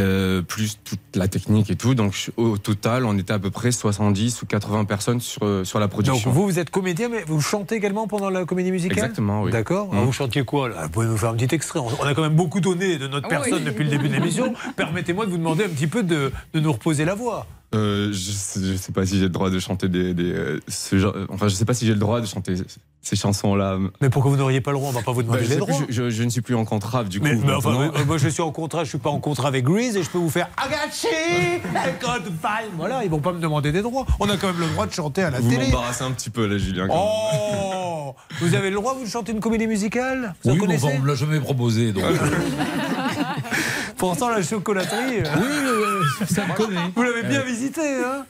[0.00, 1.94] Euh, plus toute la technique et tout.
[1.94, 5.78] Donc, au total, on était à peu près 70 ou 80 personnes sur, euh, sur
[5.78, 6.30] la Donc production.
[6.30, 9.50] vous, vous êtes comédien, mais vous chantez également pendant la comédie musicale Exactement, oui.
[9.52, 9.88] D'accord.
[9.88, 9.92] Mm.
[9.92, 10.82] Alors, Vous chantiez quoi là?
[10.84, 11.78] Vous pouvez nous faire un petit extrait.
[11.80, 13.64] On a quand même beaucoup donné de notre Ah personne oui.
[13.64, 14.54] depuis le début de l'émission.
[14.76, 17.46] Permettez-moi de vous demander un petit peu de, de nous reposer la voix.
[17.72, 20.60] Euh, je, sais, je sais pas si j'ai le droit de chanter des, des, euh,
[20.66, 22.54] ce genre, enfin, je sais pas si j'ai le droit de chanter
[23.00, 23.78] ces chansons-là.
[24.00, 24.88] Mais pourquoi vous n'auriez pas le droit?
[24.88, 25.86] On va pas vous demander Bah, je, les plus, droits.
[25.88, 27.42] je, je- je ne suis plus en contrat du Mais, coup.
[27.46, 29.96] mais enfin, mais, moi je suis en contrat, je suis pas en contrat avec Grease
[29.96, 31.06] et je peux vous faire Agachi,
[31.62, 32.70] fine.
[32.76, 34.04] Voilà, ils vont pas me demander des droits.
[34.18, 35.66] On a quand même le droit de chanter à la Vous télé.
[35.66, 36.88] m'embarrassez un petit peu là, Julien.
[36.90, 40.34] Oh Vous avez le droit, vous, de chanter une comédie musicale?
[40.42, 41.92] Vous en Oui, mais on me l'a jamais proposé.
[41.92, 42.02] Donc,
[44.00, 45.20] Pourtant, la chocolaterie.
[45.20, 46.80] euh, oui, ça me connaît.
[46.96, 48.24] Vous l'avez bien visité, hein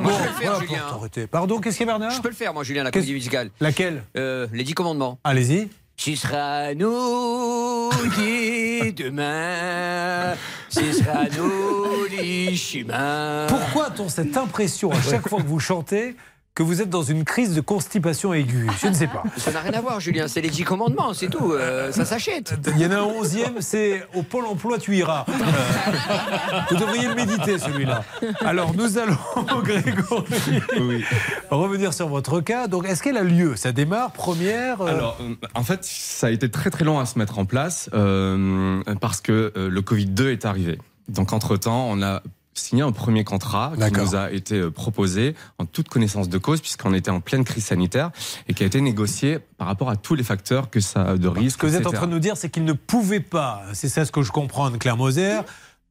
[0.00, 0.80] Moi, je peux le faire, voilà, Julien.
[0.88, 1.26] pour t'arrêter.
[1.26, 3.50] Pardon, qu'est-ce qu'il y a, Bernard Je peux le faire, moi, Julien, la comédie musicale.
[3.60, 5.18] Laquelle Euh, Les Dix Commandements.
[5.24, 5.68] Allez-y.
[5.98, 10.34] Ce sera nous dit demain,
[10.68, 13.46] ce sera nous les chemins.
[13.48, 16.14] Pourquoi a-t-on cette impression à chaque fois que vous chantez
[16.56, 19.22] que vous êtes dans une crise de constipation aiguë Je ne sais pas.
[19.36, 22.54] Ça n'a rien à voir, Julien, c'est les Dix Commandements, c'est tout, euh, ça s'achète.
[22.74, 25.26] Il y en a un onzième, c'est au Pôle emploi, tu iras.
[25.28, 28.04] Euh, vous devriez le méditer, celui-là.
[28.40, 29.18] Alors, nous allons,
[29.62, 31.04] Grégory,
[31.50, 32.68] revenir sur votre cas.
[32.68, 33.54] Donc, est-ce qu'elle a lieu?
[33.56, 35.18] Ça démarre, première euh, Alors,
[35.54, 39.20] en fait, ça a été très très long à se mettre en place euh, parce
[39.20, 40.78] que euh, le Covid-2 est arrivé.
[41.08, 42.22] Donc, entre-temps, on a
[42.58, 46.60] signé un premier contrat qui nous a été euh, proposé en toute connaissance de cause
[46.60, 48.10] puisqu'on était en pleine crise sanitaire
[48.48, 51.28] et qui a été négocié par rapport à tous les facteurs que ça a de
[51.28, 51.56] risque.
[51.56, 53.88] Ce que vous êtes en train de nous dire, c'est qu'il ne pouvait pas, c'est
[53.88, 55.40] ça ce que je comprends de Claire Moser,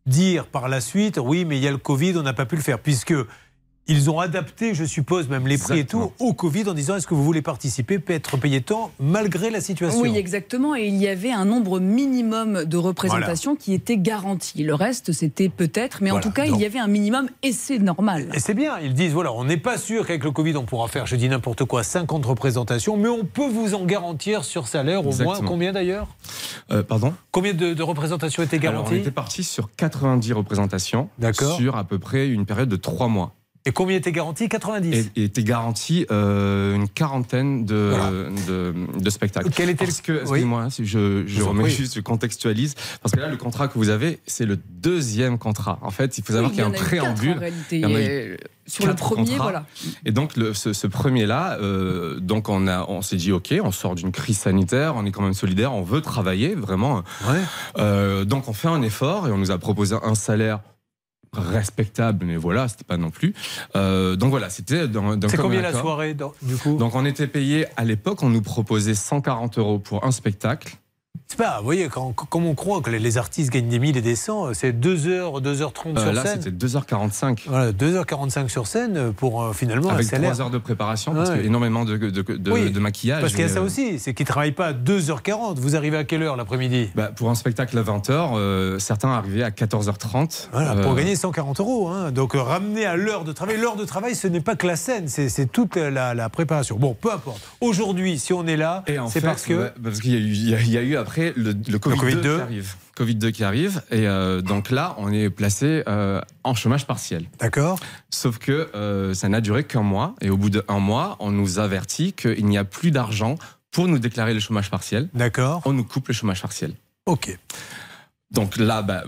[0.05, 2.55] dire par la suite, oui, mais il y a le Covid, on n'a pas pu
[2.55, 3.13] le faire, puisque
[3.87, 7.05] ils ont adapté, je suppose, même les prix et tout, au Covid en disant est-ce
[7.07, 10.01] que vous voulez participer, peut être payé tant, malgré la situation?
[10.01, 10.75] Oui, exactement.
[10.75, 14.63] Et il y avait un nombre minimum de représentations qui était garanti.
[14.63, 17.51] Le reste, c'était peut-être, mais en tout cas, Donc- il y avait un minimum et
[17.51, 18.29] c'est normal.
[18.33, 20.87] Et c'est bien, ils disent voilà, on n'est pas sûr qu'avec le Covid on pourra
[20.87, 25.05] faire, je dis n'importe quoi, 50 représentations, mais on peut vous en garantir sur salaire
[25.05, 25.39] au moins.
[25.45, 26.07] Combien d'ailleurs?
[26.71, 27.13] Euh, pardon?
[27.31, 29.01] Combien de, de représentations étaient Alors, on garanties?
[29.01, 31.55] était parti sur 90 représentations D'accord.
[31.55, 33.33] sur à peu près une période de trois mois.
[33.67, 34.47] Et combien était garanti?
[34.47, 37.93] 90 Et, était garanti euh, une quarantaine de,
[38.47, 39.49] de, de spectacles.
[39.55, 40.19] Quel était le- que, Oui.
[40.21, 42.75] excusez-moi, si je, je remets juste, je contextualise.
[43.01, 45.79] Parce que là, le contrat que vous avez, c'est le deuxième contrat.
[45.81, 47.37] En fait, il faut savoir Oui, qu'il y a un préambule.
[47.37, 47.77] en réalité.
[47.77, 48.37] Il y en a eu
[48.67, 49.43] sur le premier, contrats.
[49.43, 49.65] voilà.
[50.05, 53.71] Et donc, le- ce, ce premier-là, euh, donc on, a, on s'est dit, OK, on
[53.71, 57.01] sort d'une crise sanitaire, on est quand même solidaire, on veut travailler, vraiment.
[57.79, 60.59] Euh, donc, on fait un effort et on nous a proposé un salaire
[61.37, 63.33] respectable, mais voilà, c'était pas non plus.
[63.75, 66.77] Euh, donc voilà, c'était dans, dans C'est combien la soirée, dans- du coup?
[66.77, 70.75] Donc on était payé à l'époque, on nous proposait 140 euros pour un spectacle.
[71.27, 73.97] C'est pas, vous voyez, quand, comme on croit que les, les artistes gagnent des 1000
[73.97, 76.39] et des 100, c'est 2h, 2h30 Euh, sur là, scène.
[76.43, 77.39] c'était 2h45.
[77.47, 80.31] Voilà, 2h45 sur scène pour euh, finalement Avec un salaire.
[80.33, 81.35] 3 heures de préparation, parce Ouais.
[81.37, 83.21] qu'il y a énormément de, de, de- Oui, de maquillage.
[83.21, 85.55] Parce qu'il y a ça euh, aussi, c'est qu'ils ne travaillent pas à 2h40.
[85.57, 86.89] Vous arrivez à quelle heure l'après-midi?
[86.93, 90.49] Bah, pour un spectacle à 20h, certains arrivaient à 14h30.
[90.51, 91.89] Voilà, pour Euh, gagner 140 euros.
[91.89, 92.11] hein.
[92.11, 93.57] Donc euh, ramener à l'heure de travail.
[93.57, 96.77] L'heure de travail, ce n'est pas que la scène, c'est toute la, la préparation.
[96.77, 97.41] Bon, peu importe.
[97.61, 99.53] Aujourd'hui, si on est là, c'est parce que.
[99.53, 102.35] ouais, parce qu'il y, y y a eu après le, le Covid, Covid 2 2.
[102.35, 102.75] qui arrive.
[102.95, 103.81] Covid 2 qui arrive.
[103.91, 107.25] Et euh, donc là, on est placé euh, en chômage partiel.
[107.39, 107.79] D'accord.
[108.09, 110.15] Sauf que euh, ça n'a duré qu'un mois.
[110.21, 113.37] Et au bout d'un mois, on nous avertit qu'il n'y a plus d'argent
[113.71, 115.09] pour nous déclarer le chômage partiel.
[115.13, 115.61] D'accord.
[115.65, 116.73] On nous coupe le chômage partiel.
[117.05, 117.37] Ok.
[118.31, 119.03] Donc là, bah,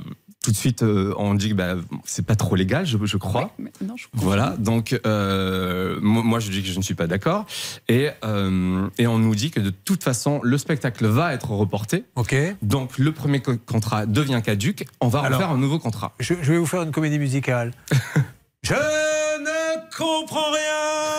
[0.48, 1.76] tout de suite, euh, on dit que bah,
[2.06, 3.54] c'est pas trop légal, je, je crois.
[3.86, 7.46] Non, je Voilà, donc euh, moi moi, je dis que je ne suis pas d'accord.
[7.90, 12.06] Et, euh, et on nous dit que de toute façon, le spectacle va être reporté.
[12.16, 12.34] Ok.
[12.62, 14.86] Donc le premier co- contrat devient caduque.
[15.02, 16.14] On va Alors, refaire un nouveau contrat.
[16.22, 17.74] Je, je vais vous faire une comédie musicale.
[18.64, 21.17] Je ne comprends rien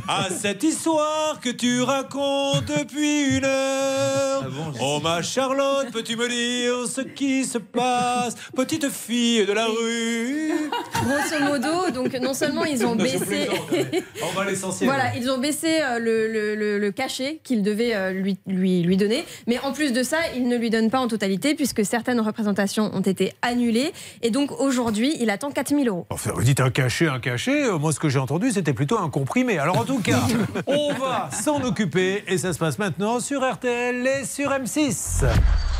[0.08, 4.44] à cette histoire que tu racontes depuis une heure.
[4.80, 10.52] oh ma Charlotte, peux-tu me dire ce qui se passe Petite fille de la rue?
[10.94, 13.48] Grosso modo, donc non seulement ils ont Non, baissé.
[14.22, 14.88] On va l'essentiel.
[14.88, 18.82] Voilà, ils ont baissé euh, le, le- le- le cachet qu'ils devaient euh, lui, lui,
[18.82, 19.24] lui donner.
[19.46, 22.90] Mais en plus de ça, ils ne lui donnent pas en totalité puisque certaines représentations
[22.94, 23.92] ont été annulées.
[24.22, 26.06] Et donc aujourd'hui, il attend 4000 euros.
[26.10, 27.64] Enfin, vous dites un cachet, un cachet.
[27.64, 29.58] Euh, Moi, ce que j'ai entendu, c'était plutôt un comprimé.
[29.58, 30.20] Alors, en tout cas,
[30.66, 32.22] on va s'en occuper.
[32.28, 35.24] Et ça se passe maintenant sur RTL et sur M6.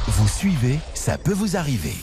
[0.09, 1.95] Vous suivez, ça peut vous arriver.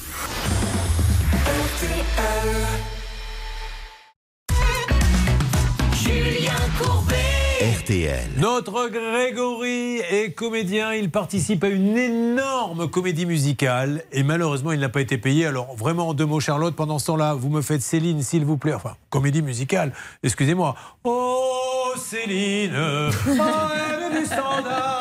[5.94, 7.27] Julien Courbet.
[7.60, 8.20] RTL.
[8.38, 10.94] Notre Grégory est comédien.
[10.94, 14.04] Il participe à une énorme comédie musicale.
[14.12, 15.48] Et malheureusement, il n'a pas été payé.
[15.48, 18.58] Alors, vraiment, en deux mots, Charlotte, pendant ce temps-là, vous me faites Céline, s'il vous
[18.58, 18.76] plaît.
[18.76, 19.92] Enfin, comédie musicale.
[20.22, 20.76] Excusez-moi.
[21.04, 22.74] Oh, Céline,
[24.16, 24.97] du standard.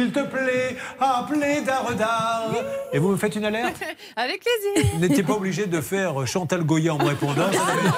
[0.00, 2.54] S'il te plaît, appeler Dardar
[2.90, 3.76] Et vous me faites une alerte
[4.16, 4.90] Avec plaisir.
[4.94, 7.52] Vous n'étiez pas obligé de faire Chantal Goya en me répondant.
[7.52, 7.88] Ça n'avait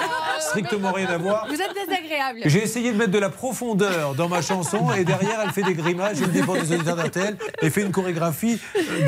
[0.40, 1.46] strictement rien à voir.
[1.48, 2.40] Vous êtes désagréable.
[2.44, 5.74] J'ai essayé de mettre de la profondeur dans ma chanson et derrière elle fait des
[5.74, 8.58] grimaces, je dis pour les auditeurs d'RTL, et fait une chorégraphie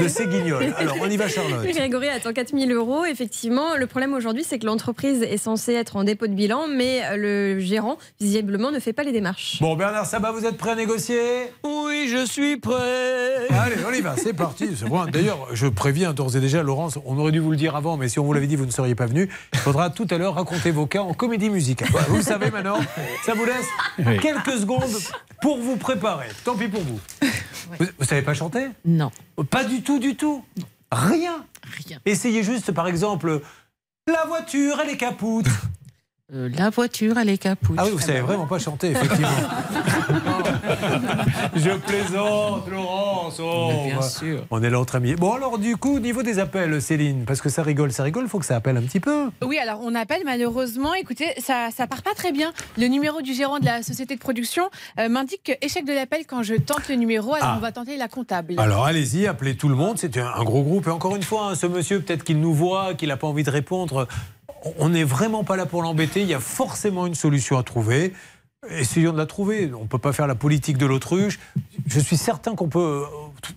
[0.01, 0.73] de ses guignols.
[0.77, 1.67] Alors on y va Charlotte.
[1.67, 3.05] Grégory attend 4000 euros.
[3.05, 7.03] Effectivement, le problème aujourd'hui, c'est que l'entreprise est censée être en dépôt de bilan, mais
[7.05, 9.59] euh, le gérant, visiblement, ne fait pas les démarches.
[9.61, 11.51] Bon Bernard Sabat, vous êtes prêt à négocier?
[11.65, 12.84] Oui, je suis prêt.
[13.51, 14.69] Allez, on y va, c'est parti.
[15.13, 18.09] D'ailleurs, je préviens d'ores et déjà, Laurence, on aurait dû vous le dire avant, mais
[18.09, 19.29] si on vous l'avait dit, vous ne seriez pas venu.
[19.53, 21.89] Il faudra tout à l'heure raconter vos cas en comédie musicale.
[22.09, 22.79] Vous le savez maintenant,
[23.25, 23.67] ça vous laisse
[23.99, 24.19] Oui.
[24.21, 24.97] quelques secondes
[25.41, 26.27] pour vous préparer.
[26.45, 26.99] Tant pis pour vous.
[27.79, 28.67] Vous, vous savez pas chanter?
[28.85, 29.11] Non.
[29.51, 30.45] Pas du tout, du tout?
[30.93, 31.45] Rien?
[31.87, 31.99] Rien.
[32.05, 33.41] Essayez juste, par exemple,
[34.07, 35.47] la voiture, elle est capoute.
[36.35, 37.77] Euh, la voiture, elle est capoute.
[37.79, 39.29] Ah oui, vous savez vraiment pas chanter, effectivement.
[41.55, 43.41] Je plaisante, Laurence.
[43.41, 44.45] Oh, bien bah, sûr.
[44.51, 45.15] On est là entre amis.
[45.15, 48.27] Bon, alors, du coup, au niveau des appels, Céline, parce que ça rigole, ça rigole,
[48.29, 49.31] faut que ça appelle un petit peu.
[49.45, 50.95] Oui, alors on appelle malheureusement.
[50.95, 52.53] Écoutez, ça, ça part pas très bien.
[52.79, 54.65] Le numéro du gérant de la société de production
[54.99, 57.35] euh, m'indique que échec de l'appel quand je tente le numéro.
[57.35, 57.55] Alors Ah.
[57.59, 58.55] on va tenter la comptable.
[58.59, 59.99] Alors allez-y, appelez tout le monde.
[59.99, 60.87] C'était un, un gros groupe.
[60.87, 63.45] Et encore une fois, hein, ce monsieur, peut-être qu'il nous voit, qu'il n'a pas envie
[63.45, 64.09] de répondre.
[64.79, 66.23] On n'est vraiment pas là pour l'embêter.
[66.23, 68.13] Il y a forcément une solution à trouver.
[68.71, 69.71] Essayons de la trouver.
[69.75, 71.39] On ne peut pas faire la politique de l'autruche.
[71.87, 73.05] Je suis certain qu'on peut,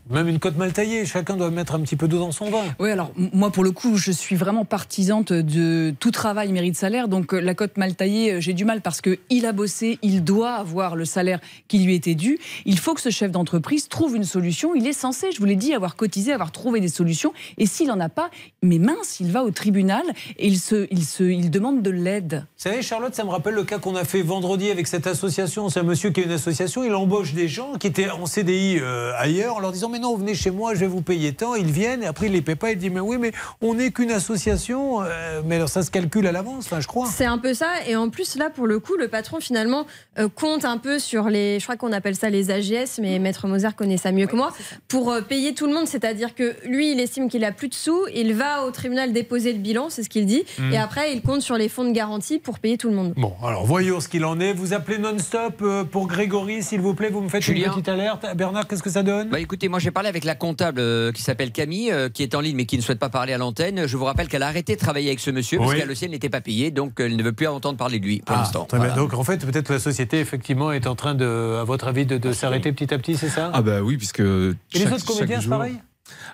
[0.09, 2.63] même une cote mal taillée, chacun doit mettre un petit peu d'eau dans son vin.
[2.79, 7.07] Oui, alors moi pour le coup, je suis vraiment partisante de tout travail mérite salaire.
[7.07, 9.99] Donc euh, la cote mal taillée, euh, j'ai du mal parce que il a bossé,
[10.01, 12.37] il doit avoir le salaire qui lui était dû.
[12.65, 14.75] Il faut que ce chef d'entreprise trouve une solution.
[14.75, 17.33] Il est censé, je vous l'ai dit, avoir cotisé, avoir trouvé des solutions.
[17.57, 18.29] Et s'il n'en a pas,
[18.61, 20.03] mais mince, il va au tribunal
[20.37, 22.45] et il se, il se, il demande de l'aide.
[22.57, 25.69] Vous savez, Charlotte, ça me rappelle le cas qu'on a fait vendredi avec cette association.
[25.69, 28.79] C'est un monsieur qui a une association, il embauche des gens qui étaient en CDI
[28.79, 31.55] euh, ailleurs en leur disant mais non, venez chez moi, je vais vous payer tant.
[31.55, 32.71] Ils viennent et après ils les paient pas.
[32.71, 33.31] Ils disent mais oui, mais
[33.61, 35.01] on n'est qu'une association.
[35.03, 37.07] euh, mais alors ça se calcule à l'avance, je crois.
[37.11, 37.67] C'est un peu ça.
[37.87, 39.85] Et en plus, là, pour le coup, le patron, finalement,
[40.19, 41.59] euh, compte un peu sur les.
[41.59, 44.51] Je crois qu'on appelle ça les AGS, mais Maître Moser connaît ça mieux que moi.
[44.87, 45.87] Pour euh, payer tout le monde.
[45.87, 48.05] C'est-à-dire que lui, il estime qu'il a plus de sous.
[48.13, 50.43] Il va au tribunal déposer le bilan, c'est ce qu'il dit.
[50.59, 50.73] Mm.
[50.73, 53.13] Et après, il compte sur les fonds de garantie pour payer tout le monde.
[53.15, 54.53] Bon, alors voyons ce qu'il en est.
[54.53, 57.09] Vous appelez non-stop pour Grégory, s'il vous plaît.
[57.09, 57.67] Vous me faites Julien.
[57.67, 58.25] une petite alerte.
[58.35, 59.29] Bernard, qu'est-ce que ça donne?
[59.29, 62.35] Bah écoutez, moi j'ai parlé avec la comptable euh, qui s'appelle Camille, euh, qui est
[62.35, 63.87] en ligne mais qui ne souhaite pas parler à l'antenne.
[63.87, 65.81] Je vous rappelle qu'elle a arrêté de travailler avec ce monsieur parce Oui.
[65.81, 68.19] que le sien n'était pas payé, donc elle ne veut plus entendre parler de lui
[68.25, 68.65] pour Ah, l'instant.
[68.65, 68.87] très bien.
[68.87, 69.01] Voilà.
[69.01, 72.05] Donc en fait, peut-être que la société effectivement est en train de, à votre avis,
[72.05, 73.51] de, de s'arrêter petit à petit, c'est ça?
[73.53, 74.19] Ah bah oui, puisque.
[74.19, 75.75] Et les autres comédiens, c'est jour- pareil?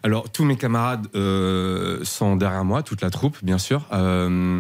[0.04, 3.88] Alors, tous mes camarades euh, sont derrière moi, toute la troupe, bien sûr.
[3.92, 4.60] Euh,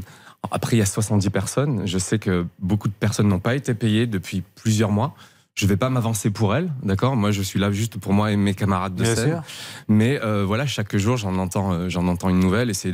[0.52, 1.82] après, il y a 70 personnes.
[1.86, 5.14] Je sais que beaucoup de personnes n'ont pas été payées depuis plusieurs mois.
[5.56, 7.16] Je ne vais pas m'avancer pour elles, d'accord?
[7.16, 9.30] Moi, je suis là juste pour moi et mes camarades de Bien scène.
[9.30, 9.44] sûr.
[9.88, 12.92] Mais euh, voilà, chaque jour, j'en entends, euh, j'en entends une nouvelle et c'est,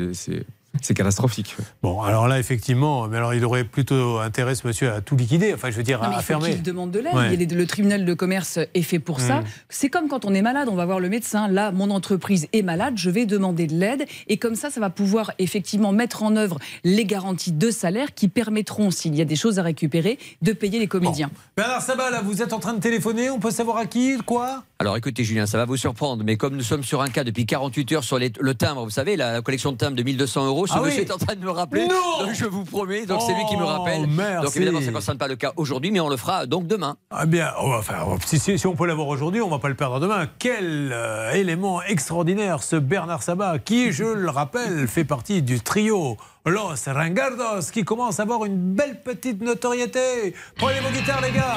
[0.82, 1.56] c'est, catastrophique.
[1.82, 5.54] Bon, alors là, effectivement, mais alors il aurait plutôt intérêt, ce monsieur, à tout liquider.
[5.54, 6.52] Enfin, je veux dire, Non, mais à il faut fermer.
[6.52, 7.14] qu'il demande de l'aide.
[7.16, 7.34] Ouais.
[7.34, 9.42] Il Le tribunal de commerce est fait pour ça.
[9.42, 9.46] Mm.
[9.70, 11.48] C'est comme quand on est malade, on va voir le médecin.
[11.48, 14.06] Là, mon entreprise est malade, je vais demander de l'aide.
[14.28, 18.28] Et comme ça, ça va pouvoir effectivement mettre en œuvre les garanties de salaire qui
[18.28, 21.30] permettront, s'il y a des choses à récupérer, de payer les comédiens.
[21.58, 23.30] Bernard Sabat, là, vous êtes en train de téléphoner.
[23.30, 24.64] On peut savoir à qui, quoi?
[24.82, 27.46] Alors écoutez Julien, ça va vous surprendre, mais comme nous sommes sur un cas depuis
[27.46, 30.46] 48 heures sur les- le timbre, vous savez, la, la collection de timbres de 1200
[30.48, 31.08] euros, ce Ah monsieur oui.
[31.08, 31.88] est en train de me rappeler.
[31.88, 34.08] Non donc je vous promets, donc c'est lui qui me Oh, rappelle.
[34.08, 34.46] merci.
[34.46, 36.98] Donc évidemment, ça ne concerne pas le cas aujourd'hui, mais on le fera donc demain.
[37.12, 37.96] Ah bien, enfin,
[38.26, 40.28] si, si- si on peut l'avoir aujourd'hui, on va pas le perdre demain.
[40.40, 46.18] Quel euh, élément extraordinaire, ce Bernard Sabat, qui, je le rappelle, fait partie du trio
[46.46, 50.34] Los Rangardos, qui commence à avoir une belle petite notoriété.
[50.58, 51.56] Prenez vos guitares, les gars.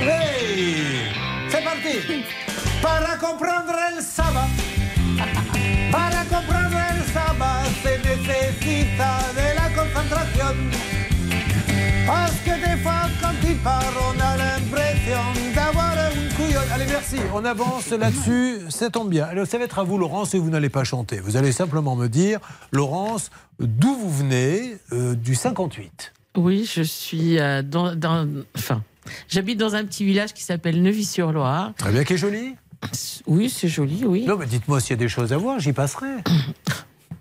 [0.00, 1.10] Hey
[1.48, 2.22] C'est parti
[2.82, 4.02] Para comprendre el
[13.70, 15.20] on a l'impression
[15.54, 16.60] d'avoir un couillon.
[16.72, 17.16] Allez, merci.
[17.34, 18.60] On avance là-dessus.
[18.70, 19.24] Ça tombe bien.
[19.24, 21.18] Alors, ça va être à vous, Laurence, et vous n'allez pas chanter.
[21.20, 22.38] Vous allez simplement me dire,
[22.72, 26.12] Laurence, d'où vous venez euh, Du 58.
[26.36, 28.82] Oui, je suis euh, dans, dans- Enfin,
[29.28, 31.72] j'habite dans un petit village qui s'appelle Neuvy-sur-Loire.
[31.78, 32.54] Très bien, qui est joli?
[33.26, 34.26] Oui, c'est joli, oui.
[34.26, 36.06] Non, mais dites-moi s'il y a des choses à voir, j'y passerai.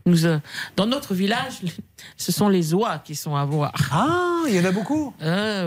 [0.07, 0.39] Nous, euh,
[0.75, 1.61] dans notre village,
[2.17, 3.73] ce sont les oies qui sont à voir.
[3.91, 5.13] Ah, il y en a beaucoup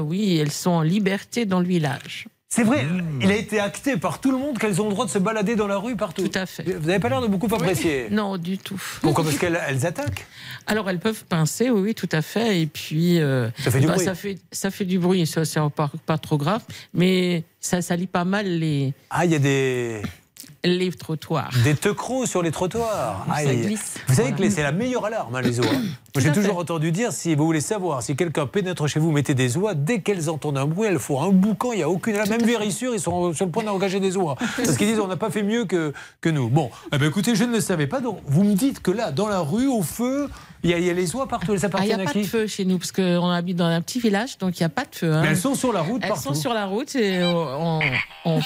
[0.03, 2.27] Oui, elles sont en liberté dans le village.
[2.51, 2.87] C'est vrai,
[3.21, 5.55] il a été acté par tout le monde qu'elles ont le droit de se balader
[5.55, 6.27] dans la rue partout.
[6.27, 6.63] Tout à fait.
[6.63, 8.09] Vous n'avez pas l'air de beaucoup apprécier.
[8.11, 8.81] Non, du tout.
[9.03, 9.23] Pourquoi?
[9.23, 10.27] Parce qu'elles elles attaquent
[10.67, 12.63] Alors elles peuvent pincer, oui, oui, tout à fait.
[12.63, 14.05] Et puis euh, Ça fait du bah, bruit.
[14.07, 16.63] Ça fait, ça fait du bruit, ça c'est pas, pas trop grave,
[16.95, 20.01] mais ça salit pas mal les, Ah, il y a des,
[20.65, 21.51] les trottoirs.
[21.63, 23.27] des teucros sur les trottoirs.
[23.31, 23.95] Ah, glisse.
[24.09, 25.67] Vous savez que c'est la meilleure alarme, hein, les oies.
[26.17, 26.33] J'ai fait.
[26.33, 29.75] toujours entendu dire, si vous voulez savoir si quelqu'un pénètre chez vous, mettez des oies.
[29.75, 31.73] Dès qu'elles entendent un bruit, elles font un boucan.
[31.73, 32.17] Il n'y a aucune.
[32.29, 34.35] Même Vérissure, ils sont sur le point d'engager des oies.
[34.57, 36.49] Parce qu'ils disent, on n'a pas fait mieux que, que nous.
[36.49, 38.01] Bon, eh ben, écoutez, je ne le savais pas.
[38.01, 40.29] Donc, vous me dites que là, dans la rue, au feu,
[40.63, 41.53] il y, a- il y a les oies partout.
[41.53, 43.57] Elles Ah, Il n'y appartiennent a à pas de feu chez nous, parce qu'on habite
[43.57, 45.13] dans un petit village, donc il n'y a pas de feu.
[45.13, 45.23] hein.
[45.23, 46.23] Mais elles sont sur la route Elles partout.
[46.25, 47.81] sont sur la route et on,
[48.25, 48.41] on,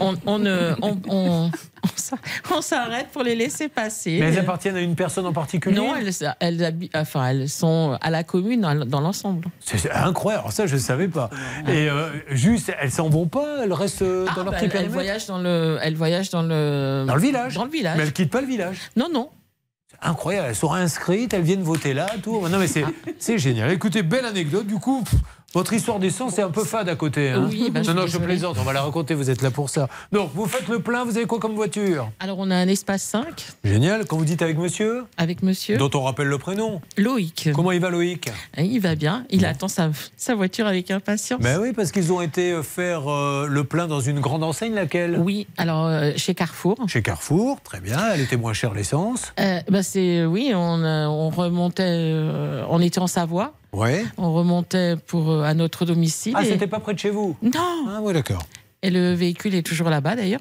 [0.00, 1.50] on, on, ne- on- on-
[1.84, 2.16] on s'a-
[2.56, 4.18] on s'arrête pour les laisser passer.
[4.20, 5.76] Mais elles appartiennent à une personne en particulier?
[5.76, 6.10] Non, elles,
[6.40, 9.46] elles, enfin, elles sont à la commune dans, l'ensemble.
[9.60, 10.42] C'est incroyable.
[10.42, 11.30] Alors ça, je ne savais pas.
[11.68, 14.82] Et euh, juste, elles s'en vont pas Elles restent euh, dans leur Bah, petit elles,
[14.84, 17.96] elles voyagent dans le, elles voyagent dans le, Dans le village Dans le village.
[17.96, 19.30] Mais elles quittent pas le village Non, non.
[20.00, 22.46] Incroyable, elles sont inscrites, elles viennent voter là, tout.
[22.48, 22.68] Non, mais
[23.18, 23.72] c'est génial.
[23.72, 24.66] Écoutez, belle anecdote.
[24.66, 25.02] Du coup,
[25.54, 27.30] votre histoire d'essence, c'est un peu fade à côté.
[27.30, 27.46] hein.
[27.48, 29.50] Oui, bah, je non, suis non, je plaisante, on va la raconter, vous êtes là
[29.50, 29.88] pour ça.
[30.12, 32.10] Donc, vous faites le plein, vous avez quoi comme voiture?
[32.20, 33.24] Alors, on a un espace 5
[33.64, 35.04] Génial, quand vous dites avec monsieur?
[35.16, 36.82] Avec monsieur Dont on rappelle le prénom.
[36.98, 37.48] Loïc.
[37.54, 38.28] Comment il va, Loïc?
[38.58, 39.24] Et Il va bien.
[39.30, 41.40] Il attend sa, sa voiture avec impatience.
[41.40, 44.74] Ben oui, parce qu'ils ont été euh, faire euh, le plein dans une grande enseigne,
[44.74, 45.18] laquelle?
[45.18, 46.76] Oui, alors euh, chez Carrefour.
[46.88, 49.32] Chez Carrefour, très bien, elle était moins chère l'essence.
[49.40, 52.12] Euh, bah, c'est oui, on, on remontait,
[52.68, 53.54] on était en Savoie.
[53.72, 54.04] Ouais.
[54.16, 56.32] On remontait pour euh, à notre domicile.
[56.36, 57.36] Ah, et- c'était pas près de chez vous?
[57.42, 57.50] Non.
[57.88, 58.42] Ah, oui, d'accord.
[58.80, 60.40] Et le véhicule est toujours là-bas d'ailleurs.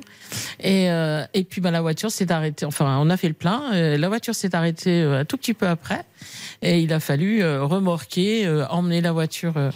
[0.60, 2.68] Et, euh, et puis bah, la voiture s'est arrêtée.
[2.68, 3.64] Enfin, on a fait le plein.
[3.74, 6.04] euh, la voiture s'est arrêtée euh, un tout petit peu après.
[6.62, 9.72] Et il a fallu euh, remorquer, euh, emmener la voiture euh,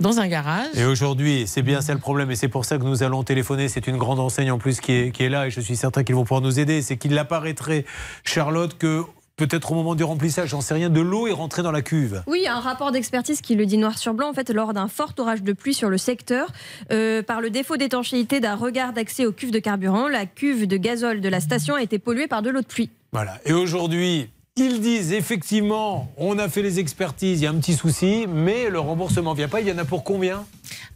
[0.00, 0.68] dans un garage.
[0.74, 3.68] Et aujourd'hui, c'est bien ça le problème, et c'est pour ça que nous allons téléphoner.
[3.68, 6.02] C'est une grande enseigne en plus qui est, qui est là, et je suis certain
[6.02, 6.80] qu'ils vont pouvoir nous aider.
[6.80, 7.84] C'est qu'il apparaîtrait,
[8.24, 9.02] Charlotte, que
[9.36, 12.22] peut-être au moment du remplissage, j'en sais rien, de l'eau est rentrée dans la cuve.
[12.26, 14.30] Oui, il y a un rapport d'expertise qui le dit noir sur blanc.
[14.30, 16.50] En fait, lors d'un fort orage de pluie sur le secteur,
[16.92, 20.76] euh, par le défaut d'étanchéité d'un regard d'accès aux cuves de carburant, la cuve de
[20.76, 22.90] gazole de la station a été polluée par de l'eau de pluie.
[23.12, 23.38] Voilà.
[23.44, 27.72] Et aujourd'hui, ils disent effectivement, on a fait les expertises, il y a un petit
[27.72, 29.62] souci, mais le remboursement vient pas.
[29.62, 30.44] Il y en a pour combien?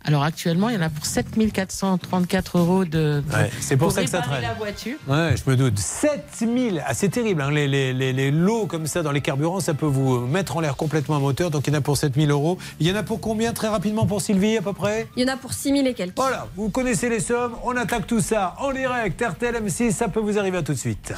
[0.04, 3.22] Alors actuellement, il y en a pour 7434 euros de.
[3.32, 4.42] Ouais, c'est pour ça que ça traîne.
[4.42, 4.96] la voiture.
[5.08, 5.78] Ouais, je me doute.
[5.78, 7.42] 7000 ah, C'est terrible.
[7.42, 7.50] hein.
[7.50, 10.60] Les, les, les, les lots comme ça dans les carburants, ça peut vous mettre en
[10.60, 11.50] l'air complètement un moteur.
[11.50, 12.58] Donc il y en a pour 7000 euros.
[12.80, 15.08] Il y en a pour combien très rapidement pour Sylvie à peu près?
[15.16, 16.16] Il y en a pour 6000 et quelques.
[16.16, 17.54] Voilà, vous connaissez les sommes.
[17.64, 19.20] On attaque tout ça en direct.
[19.20, 21.12] RTL M6, ça peut vous arriver à tout de suite.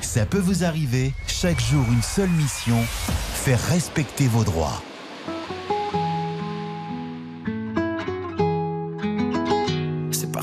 [0.00, 1.12] Ça peut vous arriver.
[1.26, 2.78] Chaque jour, une seule mission
[3.34, 4.82] faire respecter vos droits.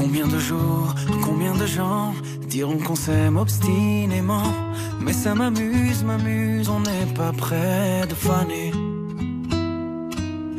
[0.00, 2.14] Combien de jours, combien de gens
[2.48, 4.50] diront qu'on s'aime obstinément?
[4.98, 8.72] Mais ça m'amuse, m'amuse, on n'est pas près de faner.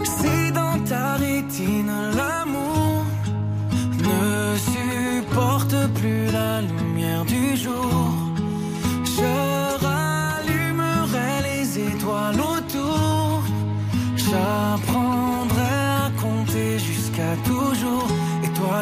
[0.04, 3.04] Si dans ta rétine l'amour
[4.08, 6.81] ne supporte plus la lumière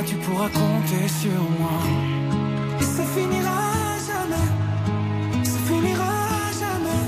[0.05, 1.79] Tu pourras compter sur moi.
[2.79, 3.61] Et ça finira
[4.09, 5.43] jamais.
[5.43, 6.13] Ça finira
[6.63, 7.03] jamais.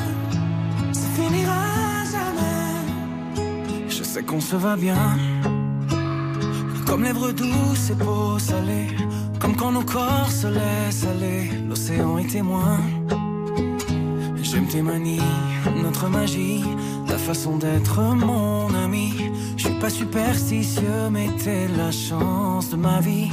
[0.92, 1.64] Ça finira
[2.12, 3.88] jamais.
[3.88, 5.18] Je sais qu'on se va bien.
[6.86, 8.88] Comme lèvres douces et peau salée.
[9.40, 11.50] Comme quand nos corps se laissent aller.
[11.70, 12.78] L'océan est témoin.
[14.44, 15.22] J'aime tes manies,
[15.82, 16.66] notre magie,
[17.08, 19.31] ta façon d'être mon ami.
[19.82, 23.32] Pas superstitieux, mais t'es la chance de ma vie.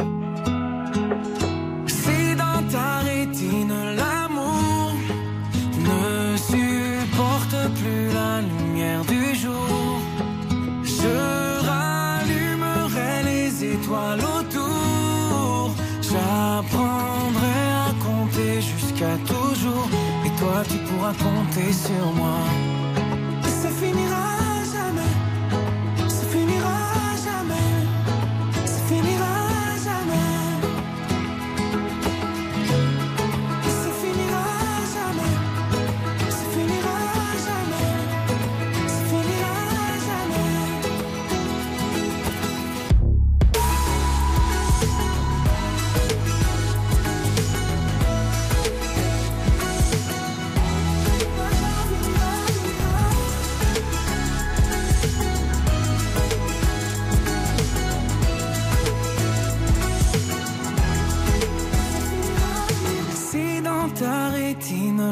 [1.87, 4.93] Si dans ta rétine l'amour
[5.89, 10.01] ne supporte plus la lumière du jour,
[10.85, 15.75] je rallumerai les étoiles autour.
[16.01, 19.89] J'apprendrai à compter jusqu'à toujours.
[20.25, 22.39] Et toi, tu pourras compter sur moi.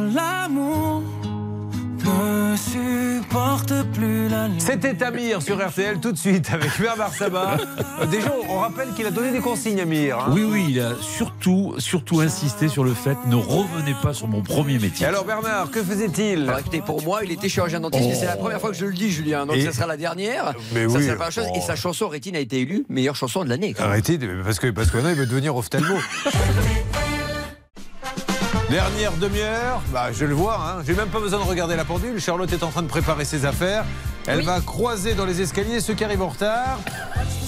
[0.00, 1.02] L'amour
[2.04, 4.62] ne supporte plus la lumière.
[4.64, 7.56] C'était Amir sur RTL tout de suite avec Bernard Sabat.
[8.10, 10.18] Déjà, on rappelle qu'il a donné des consignes, Amir.
[10.20, 10.30] hein.
[10.30, 14.40] Oui, oui, il a surtout, surtout insisté sur le fait ne revenez pas sur mon
[14.40, 15.04] premier métier.
[15.04, 16.42] Et alors, Bernard, que faisait-il?
[16.48, 18.08] Alors, écoutez, pour moi, il était chirurgien dentiste.
[18.08, 19.44] et C'est la première fois que je le dis, Julien.
[19.44, 20.54] Donc, Et- ça sera la dernière.
[20.72, 21.46] Mais ça oui, sera la première chose.
[21.56, 21.64] Et oh.
[21.66, 23.74] sa chanson Rétine a été élue meilleure chanson de l'année.
[23.80, 25.96] Arrêtez, de- parce que parce que maintenant, il veut devenir ophtalmo.
[28.70, 30.82] Dernière demi-heure, bah, je le vois, hein.
[30.84, 32.20] j'ai même pas besoin de regarder la pendule.
[32.20, 33.84] Charlotte est en train de préparer ses affaires.
[34.26, 36.80] Elle va croiser dans les escaliers ceux qui arrivent en retard.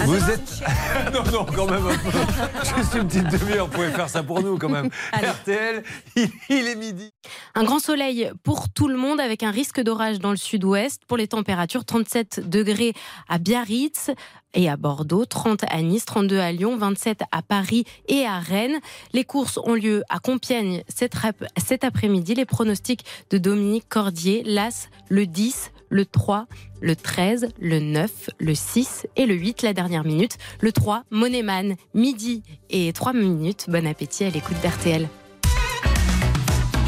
[0.04, 0.62] Vous êtes.
[1.12, 2.76] non, non, quand même un peu.
[2.76, 4.90] Juste une petite demi-heure, vous pouvez faire ça pour nous quand même.
[5.12, 5.82] RTL,
[6.14, 7.10] il, il est midi.
[7.56, 11.02] Un grand soleil pour tout le monde avec un risque d'orage dans le sud-ouest.
[11.08, 12.92] Pour les températures, 37 degrés
[13.28, 14.10] à Biarritz
[14.58, 18.80] et à Bordeaux, 30 à Nice, 32 à Lyon, 27 à Paris et à Rennes.
[19.12, 22.34] Les courses ont lieu à Compiègne cet, après-midi.
[22.34, 26.46] Les pronostics de Dominique Cordier, l'As, le 10, le 3,
[26.80, 30.36] le 13, le 9, le 6 et le 8, la dernière minute.
[30.60, 33.66] Le 3, Monéman, midi et 3 minutes.
[33.68, 35.08] Bon appétit à l'écoute d'RTL.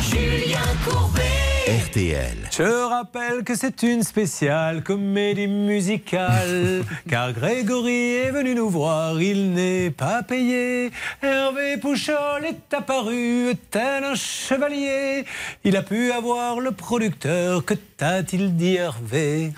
[0.03, 1.30] Julien Courbet.
[1.71, 2.49] RTL.
[2.51, 9.53] Je rappelle que c'est une spéciale comédie musicale, car Grégory est venu nous voir, il
[9.53, 10.91] n'est pas payé.
[11.23, 15.25] Hervé Pouchol est apparu tel un chevalier.
[15.63, 19.53] Il a pu avoir le producteur, que t'a-t-il dit Hervé?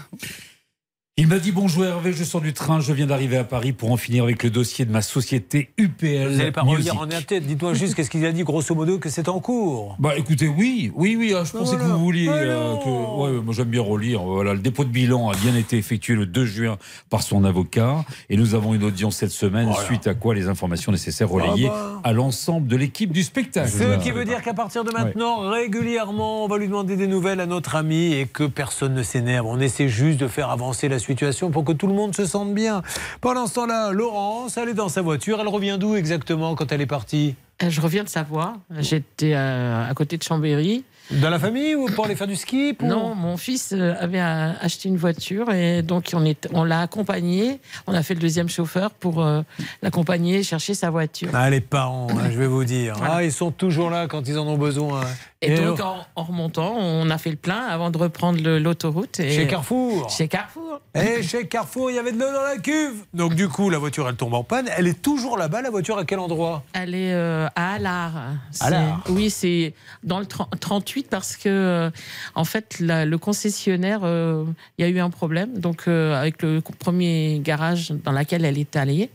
[1.18, 3.92] Il m'a dit bonjour Hervé, je sors du train, je viens d'arriver à Paris pour
[3.92, 6.26] en finir avec le dossier de ma société UPL.
[6.30, 6.90] Vous n'allez pas Music.
[6.90, 9.94] revenir en tête, dites-moi juste qu'est-ce qu'il a dit grosso modo que c'est en cours?
[9.98, 12.28] Bah écoutez, oui, oui, oui, ah, je pensais que vous vouliez.
[12.30, 12.88] Euh, que-
[13.34, 14.22] ouais, moi j'aime bien relire.
[14.22, 16.78] Voilà, le dépôt de bilan a bien été effectué le 2 juin
[17.10, 19.84] par son avocat et nous avons une audience cette semaine, Voilà.
[19.84, 22.00] suite à quoi les informations nécessaires relayées Ah bah.
[22.04, 23.68] à l'ensemble de l'équipe du spectacle.
[23.68, 27.40] Ce qui veut dire qu'à partir de maintenant, régulièrement, on va lui demander des nouvelles
[27.40, 29.44] à notre ami et que personne ne s'énerve.
[29.46, 32.54] On essaie juste de faire avancer la situation pour que tout le monde se sente
[32.54, 32.82] bien.
[33.20, 35.38] Pendant ce temps-là, Laurence, elle est dans sa voiture.
[35.40, 38.54] Elle revient d'où exactement quand elle est partie Euh, Je reviens de Savoie.
[38.78, 40.84] J'étais euh, à côté de Chambéry.
[41.10, 44.20] Dans la famille ou pour aller faire du ski pour- Non, mon fils euh, avait
[44.20, 47.58] acheté une voiture et donc on, est, on l'a accompagné.
[47.86, 49.42] On a fait le deuxième chauffeur pour euh,
[49.82, 51.28] l'accompagner chercher sa voiture.
[51.34, 52.94] Ah, les parents, hein, je vais vous dire.
[52.96, 53.14] Voilà.
[53.16, 55.02] Ah, ils sont toujours là quand ils en ont besoin.
[55.44, 59.16] Et, donc alors en, en remontant, on a fait le plein avant de reprendre l'autoroute.
[59.16, 60.80] Chez Carrefour Chez Carrefour.
[60.94, 63.04] Et chez Carrefour, il y avait de l'eau dans la cuve.
[63.12, 64.68] Donc du coup, la voiture, elle tombe en panne.
[64.76, 66.62] Elle est toujours là-bas, la voiture, à quel endroit?
[66.74, 68.12] Elle est euh, à Allard.
[68.60, 69.02] Allard.
[69.08, 69.74] Oui, c'est
[70.04, 71.90] dans le 30 38 parce que, euh,
[72.34, 74.44] en fait, la- le concessionnaire, euh,
[74.78, 78.76] il y a eu un problème donc avec le premier garage dans lequel elle est
[78.76, 79.10] allée.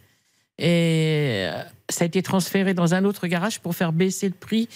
[0.60, 1.48] Et
[1.90, 4.68] ça a été transféré dans un autre garage pour faire baisser le prix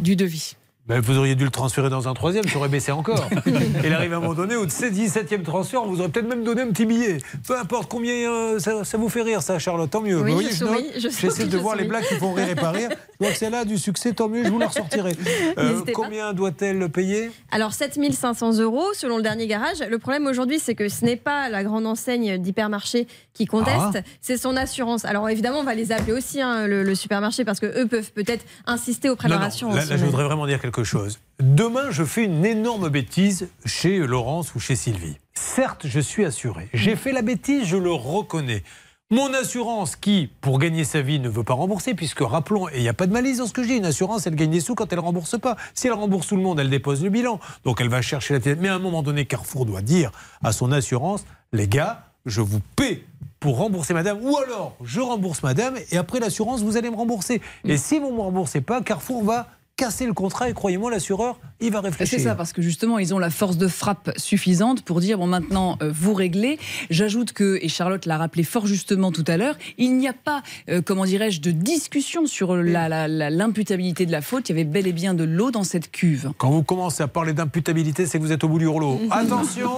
[0.00, 0.56] du devis.
[0.88, 3.28] Ben, vous auriez dû le transférer dans un troisième, ça aurait baissé encore.
[3.44, 3.50] Et
[3.86, 6.62] il arrive à un moment donné, au 17e transfert, on vous aurait peut-être même donné
[6.62, 7.18] un petit billet.
[7.44, 10.20] Peu importe combien euh, ça, ça vous fait rire, ça, Charlotte, tant mieux.
[10.22, 10.46] Oui, Vous je
[10.94, 12.90] je J'essaie souris, de je voir les blagues qui font rire et pas rire.
[13.20, 15.16] Donc c'est là du succès, tant mieux, je vous la ressortirai.
[15.58, 17.32] Euh, combien doit-elle payer?
[17.50, 19.78] Alors 7500 euros selon le dernier garage.
[19.90, 24.00] Le problème aujourd'hui, c'est que ce n'est pas la grande enseigne d'hypermarché qui conteste, Ah.
[24.20, 25.04] c'est son assurance.
[25.04, 28.12] Alors évidemment, on va les appeler aussi, hein, le, le supermarché, parce que eux peuvent
[28.12, 29.74] peut-être insister auprès de Non, leur non, assurance.
[29.74, 31.20] là, là, je voudrais vraiment dire quelque chose.
[31.40, 35.16] Demain, je fais une énorme bêtise chez Laurence ou chez Sylvie.
[35.34, 36.68] Certes, je suis assuré.
[36.72, 38.62] J'ai fait la bêtise, je le reconnais.
[39.10, 42.82] Mon assurance qui, pour gagner sa vie, ne veut pas rembourser, puisque rappelons, et il
[42.82, 44.58] n'y a pas de malice dans ce que je dis, une assurance, elle gagne des
[44.60, 45.56] sous quand elle ne rembourse pas.
[45.74, 47.38] Si elle rembourse tout le monde, elle dépose le bilan.
[47.64, 48.58] Donc elle va chercher la tête.
[48.60, 50.10] Mais à un moment donné, Carrefour doit dire
[50.42, 53.04] à son assurance, les gars, je vous paie
[53.38, 57.40] pour rembourser madame, ou alors je rembourse madame, et après l'assurance, vous allez me rembourser.
[57.64, 59.46] Et si vous ne me remboursez pas, Carrefour va
[59.76, 62.18] casser le contrat, et croyez-moi, l'assureur, il va réfléchir.
[62.18, 65.26] C'est ça, parce que justement, ils ont la force de frappe suffisante pour dire bon,
[65.26, 66.58] maintenant, euh, vous réglez.
[66.88, 70.42] J'ajoute que, et Charlotte l'a rappelé fort justement tout à l'heure, il n'y a pas,
[70.70, 74.48] euh, comment dirais-je, de discussion sur la- la- la- l'imputabilité de la faute.
[74.48, 76.30] Il y avait bel et bien de l'eau dans cette cuve.
[76.38, 78.98] Quand vous commencez à parler d'imputabilité, c'est que vous êtes au bout du rouleau.
[79.10, 79.72] Attention,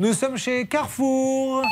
[0.00, 1.62] nous sommes chez Carrefour.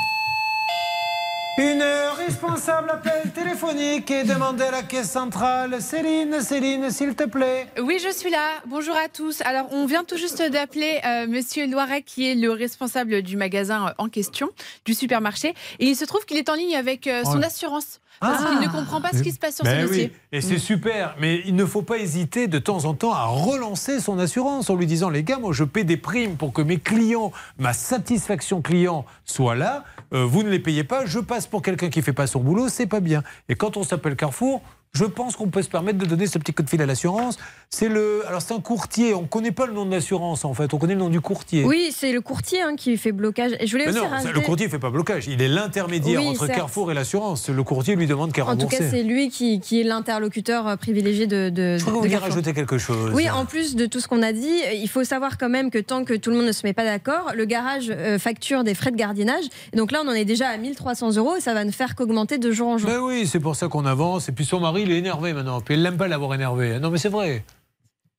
[1.59, 1.85] Une
[2.16, 5.83] responsable appel téléphonique et demande à la caisse centrale.
[5.83, 7.66] Céline, Céline, s'il te plaît.
[7.79, 8.62] Oui, je suis là.
[8.66, 9.43] Bonjour à tous.
[9.43, 13.89] Alors, on vient tout juste d'appeler euh, Monsieur Loiret, qui est le responsable du magasin
[13.89, 14.49] euh, en question,
[14.87, 15.51] du supermarché.
[15.79, 18.01] Et il se trouve qu'il est en ligne avec euh, son assurance.
[18.20, 18.51] Parce Ah.
[18.51, 20.12] qu'il ne comprend pas ce qui se passe sur Ben ce dossier.
[20.14, 21.16] oui, et c'est super.
[21.18, 24.76] Mais il ne faut pas hésiter de temps en temps à relancer son assurance en
[24.76, 28.62] lui disant les gars, moi je paie des primes pour que mes clients, ma satisfaction
[28.62, 29.84] client soit là.
[30.12, 32.68] Euh, vous ne les payez pas, je passe pour quelqu'un qui fait pas son boulot,
[32.68, 33.22] c'est pas bien.
[33.48, 34.62] Et quand on s'appelle Carrefour.
[34.94, 37.39] Je pense qu'on peut se permettre de donner ce petit coup de fil à l'assurance.
[37.70, 39.14] C'est le, alors c'est un courtier.
[39.14, 40.74] On connaît pas le nom de l'assurance en fait.
[40.74, 41.64] On connaît le nom du courtier.
[41.64, 43.52] Oui, c'est le courtier hein, qui fait blocage.
[43.59, 45.28] Et je voulais Mais aussi non, rajouter- le courtier fait pas blocage.
[45.28, 46.59] Il est l'intermédiaire Oui, entre certes.
[46.59, 47.48] Carrefour et l'assurance.
[47.48, 48.77] Le courtier lui demande qu'à En tout rembourser.
[48.81, 51.90] cas, c'est lui qui, qui est l'interlocuteur euh, privilégié de, de, Je crois que de
[51.93, 52.28] vous vouliez Carrefour.
[52.35, 53.12] rajouter quelque chose.
[53.14, 55.78] Oui, en plus de tout ce qu'on a dit, il faut savoir quand même que
[55.78, 58.74] tant que tout le monde ne se met pas d'accord, le garage euh, facture des
[58.74, 59.44] frais de gardiennage.
[59.73, 61.94] Et donc là, on en est déjà à 1300 euros et ça va ne faire
[61.94, 62.90] qu'augmenter de jour en jour.
[62.90, 64.28] Ben oui, c'est pour ça qu'on avance.
[64.28, 65.60] Et puis son mari, il est énervé maintenant.
[65.60, 66.78] Puis elle n'aime pas l'avoir énervé.
[66.78, 67.44] Non, mais c'est vrai.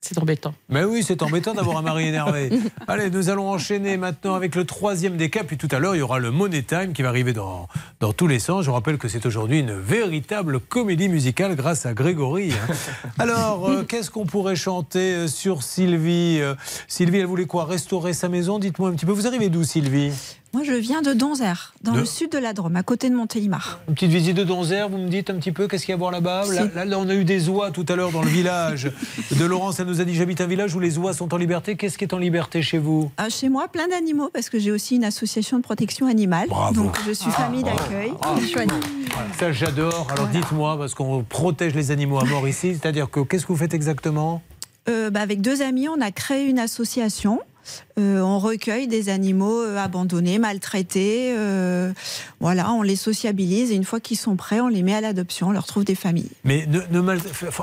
[0.06, 0.54] C'est embêtant.
[0.68, 2.50] Mais oui, c'est embêtant d'avoir un mari énervé.
[2.90, 5.46] Allez, nous allons enchaîner maintenant avec le troisième des cas.
[5.46, 7.70] Puis tout à l'heure, il y aura le Money Time qui va arriver dans,
[8.02, 8.66] dans tous les sens.
[8.66, 12.52] Je vous rappelle que c'est aujourd'hui une véritable comédie musicale grâce à Grégory.
[12.52, 12.74] hein.
[13.18, 16.54] Alors, euh, qu'est-ce qu'on pourrait chanter euh, sur Sylvie Euh,
[16.90, 17.64] Sylvie, elle voulait quoi?
[17.64, 18.60] Restaurer sa maison?
[18.60, 19.14] Dites-moi un petit peu.
[19.14, 20.12] Vous arrivez d'où, Sylvie?
[20.56, 23.16] Moi, je viens de Donzère, dans De- le sud de la Drôme, à côté de
[23.16, 23.80] Montélimar.
[23.88, 25.96] Une petite visite de Donzère, vous me dites un petit peu qu'est-ce qu'il y a
[25.96, 28.22] à voir là-bas là, là, là, on a eu des oies tout à l'heure dans
[28.22, 28.92] le village.
[29.32, 31.76] De Laurence, elle nous a dit j'habite un village où les oies sont en liberté.
[31.76, 34.72] Qu'est-ce qui est en liberté chez vous Euh, chez moi, plein d'animaux, parce que j'ai
[34.72, 36.50] aussi une association de protection animale.
[36.50, 36.84] Bravo.
[36.84, 38.14] Donc, je suis famille d'accueil.
[38.22, 38.36] Ah,
[39.40, 40.08] Ça, j'adore.
[40.12, 43.58] Alors dites-moi, parce qu'on protège les animaux à mort ici, c'est-à-dire que qu'est-ce que vous
[43.58, 44.44] faites exactement?
[44.88, 47.40] Euh, bah, avec deux amis, on a créé une association
[48.00, 51.34] Euh, on recueille des animaux euh, abandonnés, maltraités.
[51.38, 51.94] euh,
[52.40, 55.50] voilà, on les sociabilise et une fois qu'ils sont prêts, on les met à l'adoption,
[55.50, 56.32] on leur trouve des familles.
[56.44, 56.68] Mais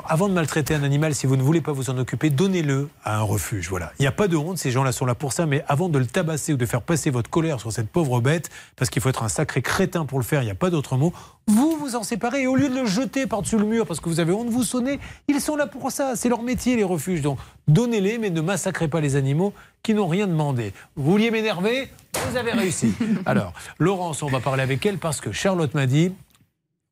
[0.09, 3.19] avant de maltraiter un animal, si vous ne voulez pas vous en occuper, donnez-le à
[3.19, 3.69] un refuge.
[3.69, 3.93] Voilà.
[3.99, 5.99] Il n'y a pas de honte, ces gens-là sont là pour ça, mais avant de
[5.99, 9.09] le tabasser ou de faire passer votre colère sur cette pauvre bête, parce qu'il faut
[9.09, 11.13] être un sacré crétin pour le faire, il n'y a pas d'autre mot,
[11.51, 14.09] vous vous en séparez et au lieu de le jeter par-dessus le mur parce que
[14.09, 17.23] vous avez honte, vous sonnez, ils sont là pour ça, c'est leur métier les refuges.
[17.23, 19.53] Donc donnez-les, mais ne massacrez pas les animaux
[19.83, 20.73] qui n'ont rien demandé.
[20.97, 21.89] Vous vouliez m'énerver
[22.29, 22.93] Vous avez réussi.
[23.27, 26.13] Alors, Laurence, on va parler avec elle parce que Charlotte m'a dit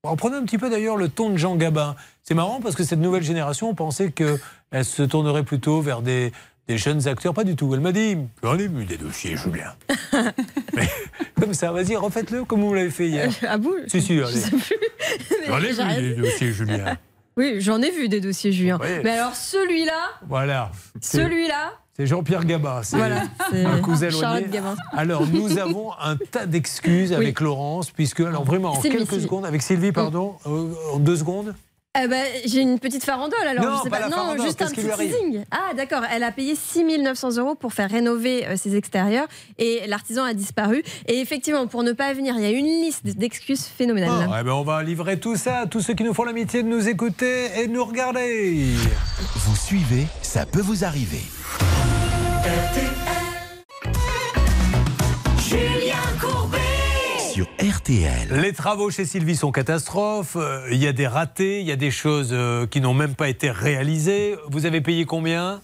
[0.04, 1.96] en prenant un petit peu d'ailleurs le ton de Jean Gabin.
[2.22, 6.32] C'est marrant parce que cette nouvelle génération, on pensait qu'elle se tournerait plutôt vers des,
[6.68, 7.34] des jeunes acteurs.
[7.34, 7.72] Pas du tout.
[7.74, 9.74] Elle m'a dit J'en ai vu des dossiers, Julien.
[10.74, 10.88] Mais
[11.40, 13.30] comme ça, vas-y, refaites-le comme vous l'avez fait hier.
[13.46, 13.72] Ah bon?
[13.86, 14.40] Si, si, allez.
[15.46, 16.96] J'en ai rien vu des dossiers, Julien.
[17.38, 18.78] Oui, j'en ai vu des dossiers, Julien.
[18.82, 18.88] Oui.
[19.04, 20.72] Mais alors celui-là, Voilà.
[21.00, 22.80] Celui-là, C'est Jean-Pierre Gabin.
[22.84, 24.46] C'est Voilà, un cousin éloigné.
[24.92, 29.24] Alors, nous avons un tas d'excuses avec Laurence, puisque, alors vraiment, en Sylvie, quelques Sylvie.
[29.24, 31.56] secondes, avec Sylvie, pardon, euh, en deux secondes.
[32.00, 33.64] Eh ben, j'ai une petite farandole alors.
[33.64, 35.44] Non, je sais pas non, farandole, juste un petit teasing.
[35.50, 36.02] Ah, d'accord.
[36.12, 39.26] Elle a payé 6 900 euros pour faire rénover euh, ses extérieurs
[39.58, 40.82] et l'artisan a disparu.
[41.06, 44.28] Et effectivement, pour ne pas venir, il y a une liste d'excuses phénoménales.
[44.30, 46.62] Ah, eh ben, on va livrer tout ça à tous ceux qui nous font l'amitié
[46.62, 48.74] de nous écouter et de nous regarder.
[49.34, 51.22] Vous suivez, ça peut vous arriver.
[57.38, 58.40] Sur RTL.
[58.42, 60.34] Les travaux chez Sylvie sont catastrophes.
[60.34, 63.14] Euh, Il y a des ratés, il y a des choses euh, qui n'ont même
[63.14, 64.34] pas été réalisées.
[64.48, 65.60] Vous avez payé combien?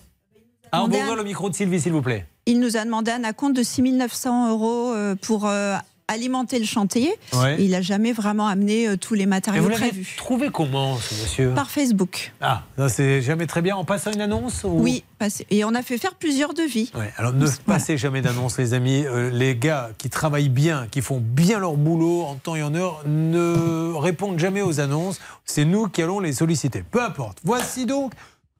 [0.70, 2.26] Ah, on le micro de Sylvie, s'il vous plaît.
[2.46, 5.74] Il nous a demandé un acompte de 6 900 euros euh, pour euh,
[6.08, 7.12] alimenter le chantier.
[7.32, 7.56] Ouais.
[7.58, 10.14] Il n'a jamais vraiment amené euh, tous les Et matériaux vous prévus.
[10.16, 11.50] trouvé comment, ce monsieur?
[11.54, 12.32] Par Facebook.
[12.40, 13.74] Ah, ça c'est jamais très bien.
[13.76, 15.04] En passant une annonce ou- Oui,
[15.50, 16.90] et on a fait faire plusieurs devis.
[16.94, 19.04] Ouais, alors ne passez jamais d'annonce, les amis.
[19.06, 22.74] Euh, les gars qui travaillent bien, qui font bien leur boulot en temps et en
[22.74, 25.20] heure, ne répondent jamais aux annonces.
[25.46, 26.82] C'est nous qui allons les solliciter.
[26.90, 27.38] Peu importe.
[27.44, 28.12] Voici donc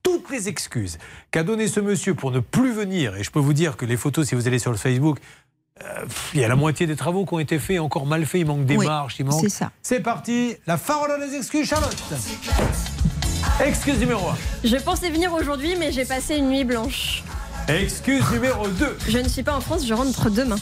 [0.03, 0.99] toutes les excuses
[1.31, 3.16] qu'a donné ce monsieur pour ne plus venir.
[3.16, 5.19] Et je peux vous dire que les photos, si vous allez sur le Facebook,
[6.35, 8.43] il y a la moitié des travaux qui ont été faits, encore mal faits.
[8.43, 9.41] Il manque des Oui, marches, il manque.
[9.41, 9.71] c'est ça.
[9.83, 10.55] C'est parti.
[10.67, 11.97] La farole des excuses, Charlotte.
[13.65, 14.37] Excuse numéro 1.
[14.65, 17.23] Je pensais venir aujourd'hui, mais j'ai passé une nuit blanche.
[17.69, 18.99] Excuse numéro 2.
[19.09, 20.57] Je ne suis pas en France, je rentre demain.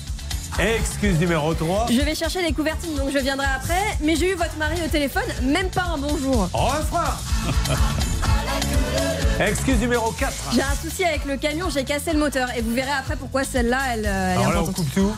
[0.59, 1.87] Excuse numéro 3.
[1.91, 3.81] Je vais chercher les couvertines, donc je viendrai après.
[4.03, 6.49] Mais j'ai eu votre mari au téléphone, même pas un bonjour.
[6.53, 7.17] Refrain
[9.41, 10.53] Excuse numéro 4.
[10.55, 12.49] J'ai un souci avec le camion, j'ai cassé le moteur.
[12.57, 14.75] Et vous verrez après pourquoi celle-là, elle, euh, elle est Alors là, on importante.
[14.87, 15.13] coupe tout.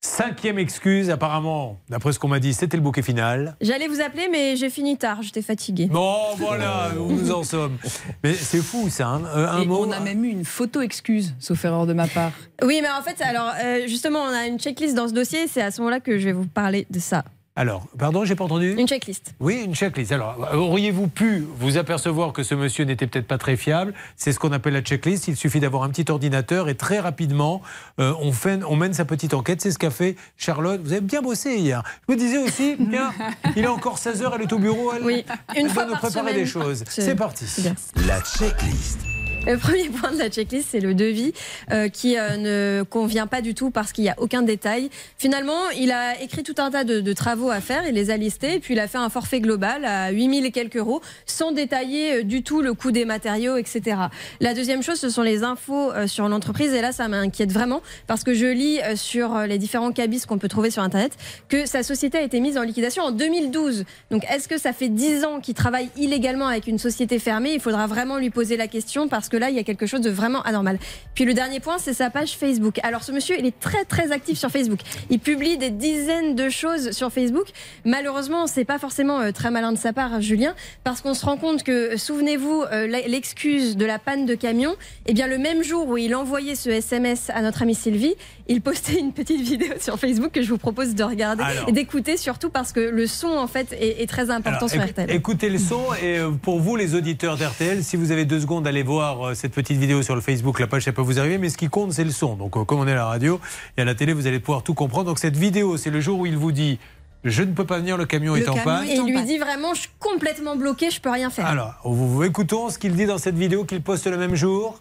[0.00, 3.56] Cinquième excuse, apparemment, d'après ce qu'on m'a dit, c'était le bouquet final.
[3.60, 5.86] J'allais vous appeler, mais j'ai fini tard, j'étais fatiguée.
[5.86, 7.76] Bon, voilà où nous en sommes.
[8.22, 9.08] Mais c'est fou, ça.
[9.08, 9.22] hein.
[9.34, 9.84] Euh, un Et mot.
[9.84, 12.30] on a même eu une photo excuse, sauf erreur de ma part.
[12.62, 15.48] Oui, mais en fait, alors, euh, justement, on a une checklist dans ce dossier.
[15.48, 17.24] C'est à ce moment-là que je vais vous parler de ça.
[17.58, 18.76] Alors, pardon, j'ai pas entendu?
[18.78, 19.34] Une checklist.
[19.40, 20.12] Oui, une checklist.
[20.12, 23.94] Alors, auriez-vous pu vous apercevoir que ce monsieur n'était peut-être pas très fiable?
[24.16, 25.26] C'est ce qu'on appelle la checklist.
[25.26, 27.60] Il suffit d'avoir un petit ordinateur et très rapidement,
[27.98, 29.60] euh, on, fait, on mène sa petite enquête.
[29.60, 30.80] C'est ce qu'a fait Charlotte.
[30.84, 31.82] Vous avez bien bossé hier.
[32.08, 33.10] Je me disais aussi, bien,
[33.56, 34.92] il est encore 16h, elle est au bureau.
[34.94, 35.24] Elle, Oui,
[35.56, 36.44] une elle fois va nous par préparer semaine.
[36.44, 36.84] des choses.
[36.88, 37.44] C'est- parti.
[37.58, 37.74] bien.
[38.06, 39.00] La checklist.
[39.48, 41.32] Le premier point de la checklist, c'est le devis
[41.72, 44.90] euh, qui euh, ne convient pas du tout parce qu'il n'y a aucun détail.
[45.16, 48.56] Finalement, il a écrit tout un tas de, travaux à faire, il les a listés,
[48.56, 52.18] et puis il a fait un forfait global à 8000 et quelques euros, sans détailler
[52.18, 53.96] euh, du tout le coût des matériaux, etc.
[54.40, 57.80] La deuxième chose, ce sont les infos euh, sur l'entreprise, et là, ça m'inquiète vraiment,
[58.06, 61.12] parce que je lis euh, sur les différents cabis qu'on peut trouver sur Internet
[61.48, 63.84] que sa société a été mise en liquidation en 2012.
[64.10, 67.54] Donc, est-ce que ça fait 10 ans qu'il travaille illégalement avec une société fermée?
[67.54, 70.00] Il faudra vraiment lui poser la question, parce que là, il y a quelque chose
[70.00, 70.78] de vraiment anormal.
[71.14, 72.78] Puis le dernier point, c'est sa page Facebook.
[72.82, 74.80] Alors ce monsieur, il est très très actif sur Facebook.
[75.10, 77.46] Il publie des dizaines de choses sur Facebook.
[77.84, 80.54] Malheureusement, c'est pas forcément euh, très malin de sa part, Julien,
[80.84, 85.14] parce qu'on se rend compte que, souvenez-vous, euh, l'excuse de la panne de camion, eh
[85.14, 88.14] bien le même jour où il envoyait ce SMS à notre amie Sylvie,
[88.48, 91.68] il postait une petite vidéo sur Facebook que je vous propose de regarder Alors.
[91.68, 94.84] et d'écouter surtout parce que le son en fait est, est très important Alors, sur
[94.84, 95.10] RTL.
[95.10, 98.66] Écoutez le son et euh, pour vous les auditeurs d'RTL, si vous avez deux secondes,
[98.66, 101.38] allez voir euh, cette petite vidéo sur le Facebook, la page ça peut vous arriver,
[101.38, 102.34] mais ce qui compte c'est le son.
[102.36, 103.40] Donc euh, comme on est à la radio
[103.76, 105.06] et à la télé, vous allez pouvoir tout comprendre.
[105.06, 106.78] Donc cette vidéo, c'est le jour où il vous dit
[107.24, 108.84] je ne peux pas venir, le camion est en panne.
[108.86, 111.46] Et il lui dit vraiment, je suis complètement bloqué, je peux rien faire.
[111.46, 114.80] Alors, vous, vous écoutons ce qu'il dit dans cette vidéo qu'il poste le même jour.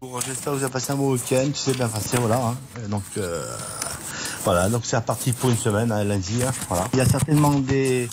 [0.00, 2.36] Bon, J'espère que vous avez passé un bon week-end, tu sais bien passé, voilà.
[2.38, 2.56] hein.
[2.88, 3.44] Donc, euh,
[4.44, 6.40] voilà, donc c'est reparti pour une semaine, hein, lundi.
[6.42, 6.86] hein, voilà.
[6.94, 8.08] Il y a certainement des,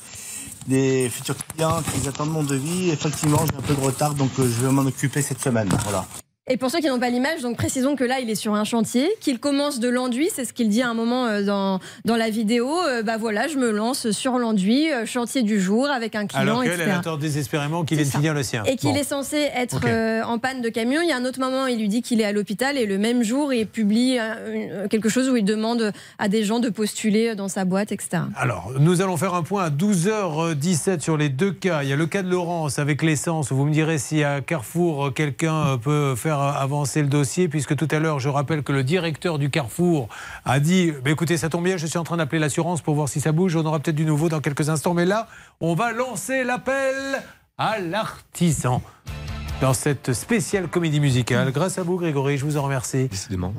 [0.67, 2.89] des futurs clients qui attendent mon devis.
[2.89, 5.69] Effectivement, j'ai un peu de retard, donc euh, je vais m'en occuper cette semaine.
[5.83, 6.05] Voilà.
[6.47, 8.65] Et pour ceux qui n'ont pas l'image, donc précisons que là, il est sur un
[8.65, 12.15] chantier, qu'il commence de l'enduit, c'est ce qu'il dit à un moment euh, dans, dans
[12.15, 12.69] la vidéo.
[12.87, 16.41] Euh, bah voilà, je me lance sur l'enduit, euh, chantier du jour avec un client,
[16.43, 18.61] Alors qu'elle, elle attend désespérément qu'il vienne finir le sien.
[18.65, 18.95] Et qu'il Bon.
[18.95, 21.01] est censé être euh, en panne de camion.
[21.01, 22.99] Il y a un autre moment, il lui dit qu'il est à l'hôpital et le
[22.99, 27.33] même jour, il publie euh, quelque chose où il demande à des gens de postuler
[27.33, 28.21] dans sa boîte, etc.
[28.35, 31.81] Alors, nous allons faire un point à 12h17 sur les deux cas.
[31.81, 33.51] Il y a le cas de Laurence avec l'essence.
[33.51, 37.87] Vous me direz si à Carrefour, quelqu'un peut faire euh, avancer le dossier, puisque tout
[37.91, 40.09] à l'heure, je rappelle que le directeur du Carrefour
[40.45, 43.09] a dit Bah, écoutez, ça tombe bien, je suis en train d'appeler l'assurance pour voir
[43.09, 43.55] si ça bouge.
[43.55, 44.93] On aura peut-être du nouveau dans quelques instants.
[44.93, 45.27] Mais là,
[45.61, 46.95] on va lancer l'appel
[47.57, 48.81] à l'artisan.
[49.61, 51.51] Dans cette spéciale comédie musicale.
[51.53, 53.07] Grâce à vous, Grégory, je vous en remercie.
[53.07, 53.53] Décidément.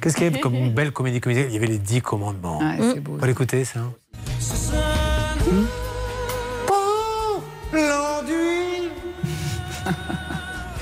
[0.00, 2.58] Qu'est-ce qu'il y avait comme une belle comédie musicale Il y avait les dix commandements.
[2.58, 3.12] Ouais, c'est beau.
[3.14, 3.80] On va l'écouter, ça.
[6.66, 8.90] Pour l'enduit,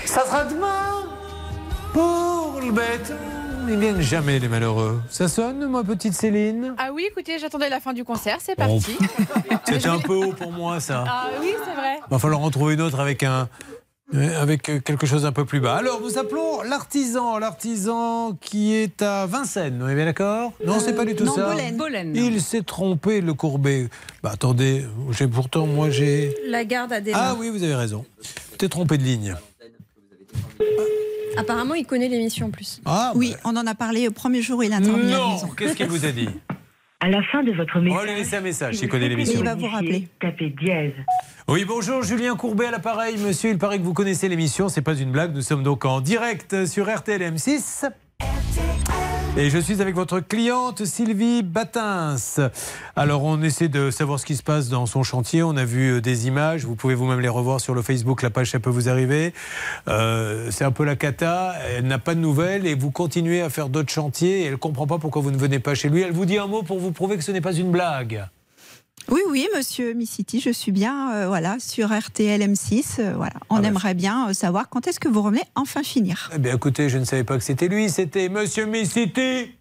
[0.05, 0.80] ça sera demain
[1.93, 3.15] pour le béton.
[3.69, 5.01] Ils viennent jamais, les malheureux.
[5.11, 6.75] Ça sonne, ma petite Céline?
[6.79, 8.97] Ah oui, écoutez, j'attendais la fin du concert, c'est parti.
[9.69, 11.05] C'était un peu haut pour moi, ça.
[11.07, 12.01] Ah oui, c'est vrai.
[12.11, 13.49] Va falloir en trouver une autre avec un.
[14.15, 15.77] euh, Avec euh, quelque chose un peu plus bas.
[15.77, 19.81] Alors, nous appelons l'artisan, l'artisan qui est à Vincennes.
[19.85, 20.53] On est bien d'accord?
[20.67, 21.51] Non, c'est pas du tout non, ça.
[21.51, 21.77] Bolène.
[21.77, 22.12] Bolène.
[22.17, 23.89] Il s'est trompé, le courbet.
[24.25, 26.35] Bah attendez, j'ai pourtant moi j'ai.
[26.49, 28.05] La garde a des Ah oui, vous avez raison.
[28.59, 29.37] T'es trompé de ligne.
[31.36, 32.81] Apparemment, il connaît l'émission en plus.
[32.85, 35.48] Ah, oui, on en a parlé au premier jour, il a intervenu Non, maison.
[35.57, 36.28] qu'est-ce qu'il vous a dit
[37.02, 37.98] À la fin de votre On message.
[37.98, 39.39] va lui laisser un message si s'il connaît l'émission.
[39.40, 40.07] Il va vous rappeler.
[40.20, 40.93] Tapez dièse.
[41.48, 43.16] Oui, bonjour, Julien Courbet à l'appareil.
[43.16, 45.35] Monsieur, il paraît que vous connaissez l'émission, c'est pas une blague.
[45.35, 47.89] Nous sommes donc en direct sur RTL M6.
[49.36, 52.16] Et je suis avec votre cliente Sylvie Batins.
[52.97, 55.44] Alors, on essaie de savoir ce qui se passe dans son chantier.
[55.44, 56.65] On a vu euh, des images.
[56.65, 58.23] Vous pouvez vous-même les revoir sur le Facebook.
[58.23, 59.32] La page, ça peut vous arriver.
[59.86, 61.55] Euh, c'est un peu la cata.
[61.77, 64.43] Elle n'a pas de nouvelles et vous continuez à faire d'autres chantiers.
[64.43, 66.02] Et elle comprend pas pourquoi vous ne venez pas chez lui.
[66.02, 68.27] Elle vous dit un mot pour vous prouver que ce n'est pas une blague.
[69.09, 73.01] Oui, oui, monsieur Missiti, je suis bien euh, voilà, sur RTL M6.
[73.01, 73.33] euh, voilà.
[73.49, 76.31] On Ah bah, aimerait bien euh, savoir quand est-ce que vous revenez enfin finir.
[76.35, 79.53] Eh bien, écoutez, je ne savais pas que c'était lui, c'était Monsieur Missiti.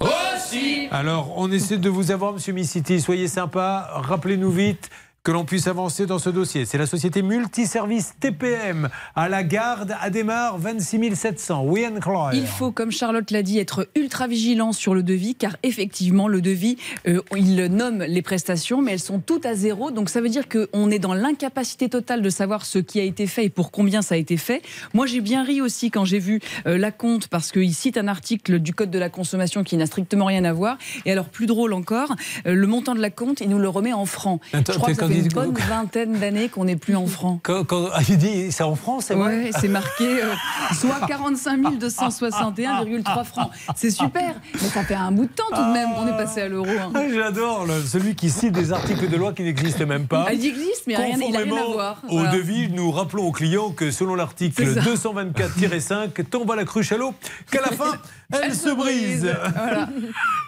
[0.00, 3.00] Aussi Alors, on essaie de vous avoir, Monsieur Missiti.
[3.00, 4.90] Soyez sympa, rappelez-nous vite
[5.22, 6.64] que l'on puisse avancer dans ce dossier.
[6.64, 11.64] C'est la société multiservice TPM à la garde à démarre 26 700.
[11.66, 12.30] Oui, Anne-Claire.
[12.32, 16.40] Il faut, comme Charlotte l'a dit, être ultra vigilant sur le devis, car effectivement, le
[16.40, 16.76] devis,
[17.06, 19.90] euh, il nomme les prestations, mais elles sont toutes à zéro.
[19.90, 23.26] Donc ça veut dire qu'on est dans l'incapacité totale de savoir ce qui a été
[23.26, 24.62] fait et pour combien ça a été fait.
[24.94, 28.08] Moi, j'ai bien ri aussi quand j'ai vu euh, la compte, parce qu'il cite un
[28.08, 30.78] article du Code de la consommation qui n'a strictement rien à voir.
[31.04, 32.14] Et alors, plus drôle encore,
[32.46, 34.40] euh, le montant de la compte, il nous le remet en francs.
[34.54, 37.06] Attends, Je crois que ça quand fait une bonne vingtaine d'années qu'on n'est plus en
[37.06, 37.40] francs.
[37.44, 40.32] Quand, quand- ah, il dit, c'est en France, c'est vrai Ouais, c'est marqué euh,
[40.74, 43.50] soit 45 261,3 francs.
[43.76, 46.42] C'est super, mais ça fait un bout de temps tout de même qu'on est passé
[46.42, 46.66] à l'euro.
[46.68, 46.90] hein.
[46.94, 50.26] Ah, J'adore celui qui cite des articles de loi qui n'existent même pas.
[50.28, 52.02] Ah, il existe, mais rien- il a rien à voir.
[52.08, 52.30] Au Voilà.
[52.32, 54.80] devis, nous rappelons aux clients que selon l'article C'est ça.
[54.80, 57.14] 224-5, tombe à la cruche à l'eau,
[57.50, 57.92] qu'à la fin,
[58.32, 59.28] elle, se brise.
[59.54, 59.88] Voilà.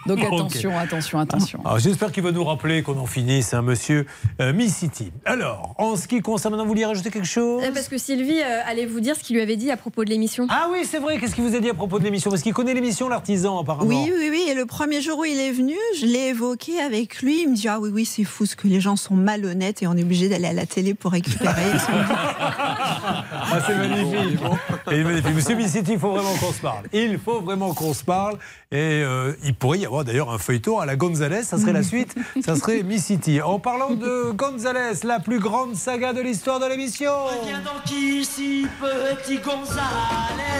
[0.05, 1.59] Donc attention, attention, attention.
[1.63, 4.05] Alors, J'espère qu'il va nous rappeler qu'on en finisse, un monsieur
[4.41, 5.11] euh, Miss City.
[5.25, 8.41] Alors, en ce qui concerne, maintenant, vous vouliez rajouter quelque chose Euh, Parce que Sylvie
[8.41, 10.45] euh, allait vous dire ce qu'il lui avait dit à propos de l'émission.
[10.49, 12.29] Ah oui, c'est vrai, qu'est-ce qu'il vous a dit à propos de l'émission?
[12.31, 13.87] Parce qu'il connaît l'émission, l'artisan, apparemment.
[13.87, 14.45] Oui, oui, oui.
[14.49, 17.43] Et le premier jour où il est venu, je l'ai évoqué avec lui.
[17.43, 19.87] Il me dit Ah oui, oui, c'est fou ce que les gens sont malhonnêtes et
[19.87, 21.53] on est obligé d'aller à la télé pour récupérer.
[23.05, 24.39] Ah, c'est magnifique.
[24.91, 25.35] Et magnifique.
[25.35, 26.85] Monsieur Missiti, il faut vraiment qu'on se parle.
[26.93, 28.37] Il faut vraiment qu'on se parle.
[28.71, 31.43] Et euh, il pourrait y avoir d'ailleurs un feuilleton à la Gonzalez.
[31.43, 32.15] Ça serait la suite.
[32.43, 33.39] Ça serait Missiti.
[33.39, 37.11] En parlant de Gonzalez, la plus grande saga de l'histoire de l'émission.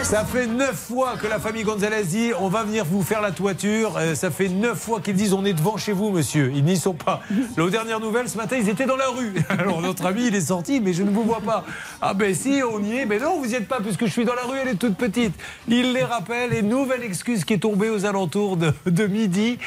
[0.04, 3.32] Ça fait neuf fois que la famille Gonzalez dit on va venir vous faire la
[3.32, 3.96] toiture.
[3.96, 6.52] Euh, ça fait neuf fois qu'ils disent on est devant chez vous, monsieur.
[6.54, 7.20] Ils n'y sont pas.
[7.56, 9.34] Là, aux dernières nouvelles, ce matin, ils étaient dans la rue.
[9.48, 11.64] Alors notre ami, il est sorti, mais je ne vous vois pas.
[12.00, 13.06] Ah ben si, on y est.
[13.06, 14.96] Mais non, vous n'y êtes pas, puisque je suis dans la rue, elle est toute
[14.96, 15.34] petite.
[15.68, 19.58] Il les rappelle et nouvelle excuse qui est tombée aux alentours de, de midi.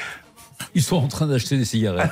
[0.76, 2.10] Ils sont en train d'acheter des cigarettes.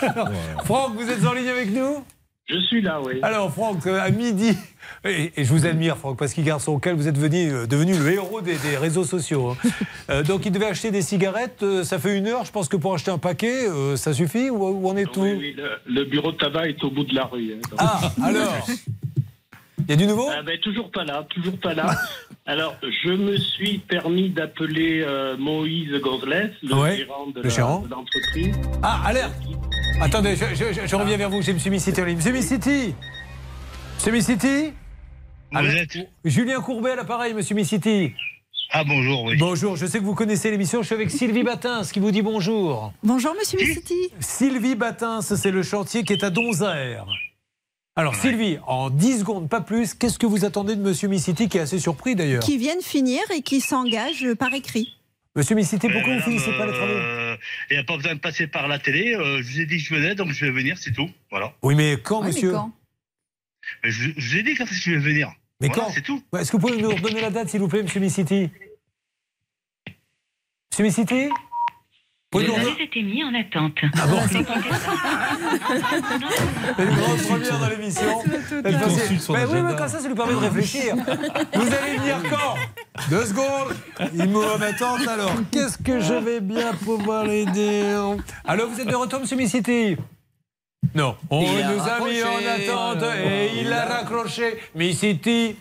[0.64, 2.04] Franck, vous êtes en ligne avec nous?
[2.48, 3.18] Je suis là, oui.
[3.22, 4.56] Alors, Franck, euh, à midi,
[5.04, 7.66] et, et je vous admire, Franck, parce qu'il garde son calme, vous êtes venu, euh,
[7.66, 9.50] devenu le héros des, des réseaux sociaux.
[9.50, 9.68] hein.
[10.10, 12.78] Euh, donc, il devait acheter des cigarettes, euh, ça fait une heure, je pense que
[12.78, 15.72] pour acheter un paquet, euh, ça suffit ou, où en est tout Oui, oui, le,
[15.86, 17.52] le bureau de tabac est au bout de la rue.
[17.52, 17.78] hein, donc.
[17.82, 18.66] Ah, alors?
[19.80, 20.28] Il y a du nouveau?
[20.32, 21.94] Ah ben, Toujours pas là, toujours pas là.
[22.50, 28.56] Alors, je me suis permis d'appeler euh, Moïse Gonzalez, le Ouais, gérant de le l'entreprise.
[28.82, 29.34] Ah, alerte
[30.00, 31.58] Attendez, je, je- je- je reviens vers vous, j'ai M.
[31.70, 32.18] Missiti en ligne.
[32.24, 32.32] M.
[32.32, 32.94] Missiti
[34.06, 34.12] M.
[34.14, 34.72] Missiti
[36.24, 38.12] Julien Courbet à l'appareil, monsieur Missiti.
[38.72, 39.36] Ah bonjour, oui.
[39.38, 42.22] Bonjour, je sais que vous connaissez l'émission, je suis avec Sylvie Batins qui vous dit
[42.22, 42.94] bonjour.
[43.02, 43.94] Bonjour, monsieur Missiti.
[44.20, 47.04] Sylvie Batins, c'est le chantier qui est à Donzère.
[47.98, 51.58] Alors Sylvie, en 10 secondes, pas plus, qu'est-ce que vous attendez de monsieur Missiti qui
[51.58, 54.96] est assez surpris d'ailleurs Qui viennent finir et qui s'engagent par écrit.
[55.34, 57.36] Monsieur Missiti, pourquoi vous Euh, finissez pas les travaux euh,
[57.70, 59.16] Il n'y a pas besoin de passer par la télé.
[59.16, 61.10] euh, je vous ai dit que je venais, donc je vais venir, c'est tout.
[61.32, 61.52] Voilà.
[61.64, 62.52] Oui, mais quand, monsieur
[63.82, 65.32] Mais je, je vous ai dit quand est-ce que je vais venir.
[65.60, 66.22] Mais Voilà, quand C'est tout.
[66.38, 68.48] Est-ce que vous pouvez nous redonner la date, s'il vous plaît, monsieur Missiti?
[70.70, 71.28] Monsieur Missiti?
[72.34, 73.72] Redonner- été mis en attente.
[73.98, 74.44] Ah bon C'est une
[76.94, 78.02] grande première dans l'émission.
[78.22, 79.70] Elle Il passait- consulte son Mais oui, agenda.
[79.70, 80.94] mais comme ça, ça lui permet de réfléchir.
[80.94, 82.54] Vous allez venir quand?
[83.08, 83.74] Deux secondes.
[84.14, 85.32] Il me remet attente alors.
[85.50, 87.96] Qu'est-ce que je vais bien pouvoir l'aider
[88.46, 89.96] Alors, vous êtes de retour, monsieur Missiti?
[90.94, 91.16] Non.
[91.30, 92.48] On Il a nous a mis en raccroché.
[92.68, 94.58] attente et il a raccroché.
[94.74, 95.56] Missiti.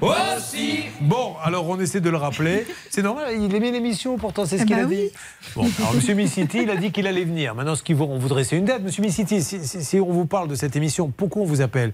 [0.00, 2.66] Aussi Bon, alors on essaie de le rappeler.
[2.90, 4.96] C'est normal, il aimait l'émission, pourtant c'est ce Eh qu'il ben a oui.
[4.96, 5.10] dit.
[5.54, 7.54] Bon, alors Monsieur Missiti, il a dit qu'il allait venir.
[7.54, 8.82] Maintenant, ce qu'on on voudrait, c'est une date.
[8.82, 11.92] Monsieur Missiti, si, si- si on vous parle de cette émission, pourquoi on vous appelle?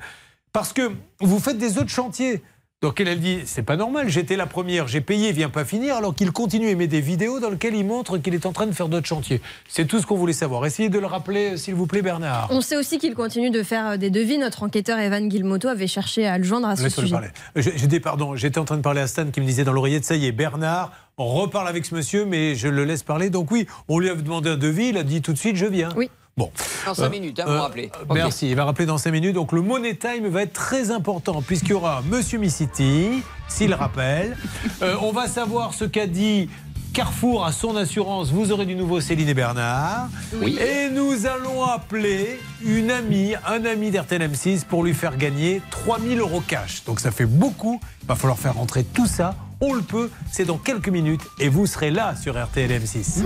[0.53, 2.43] Parce que vous faites des autres chantiers.
[2.83, 5.97] Donc elle, elle dit, c'est pas normal, j'étais la première, j'ai payé, vient pas finir,
[5.97, 8.67] alors qu'il continue et met des vidéos dans lesquelles il montre qu'il est en train
[8.67, 9.41] de faire d'autres chantiers.
[9.67, 10.67] C'est tout ce qu'on voulait savoir.
[10.67, 12.49] Essayez de le rappeler, s'il vous plaît, Bernard.
[12.51, 14.37] On sait aussi qu'il continue de faire euh, des devis.
[14.37, 17.13] Notre enquêteur Evan Guilmoto avait cherché à le joindre à ce Laisse-le sujet.
[17.15, 17.29] parler.
[17.57, 20.05] Je- J'étais, pardon, j'étais en train de parler à Stan qui me disait dans l'oreillette,
[20.05, 23.31] ça y est, Bernard, on reparle avec ce monsieur, mais je le laisse parler.
[23.31, 25.65] Donc oui, on lui a demandé un devis, il a dit tout de suite, je
[25.67, 25.89] viens.
[25.97, 26.11] Oui.
[26.39, 26.53] Bon.
[26.85, 28.15] Dans 5 Euh, minutes, hein, vous euh, Ok.
[28.15, 29.33] Merci, il va rappeler dans 5 minutes.
[29.35, 34.37] Donc le Money Time va être très important puisqu'il y aura Monsieur Missiti, s'il rappelle.
[34.83, 36.51] Euh, on va savoir ce qu'a dit
[36.93, 38.31] Carrefour à son assurance.
[38.31, 40.11] Vous aurez du nouveau Céline et Bernard.
[40.35, 40.59] Oui.
[40.61, 46.19] Et nous allons appeler une amie, un ami d'RTL M6 pour lui faire gagner 3000
[46.21, 46.85] euros cash.
[46.85, 47.81] Donc ça fait beaucoup.
[48.03, 49.35] Il va falloir faire rentrer tout ça.
[49.63, 53.23] On le peut, c'est dans quelques minutes et vous serez là sur RTL M6.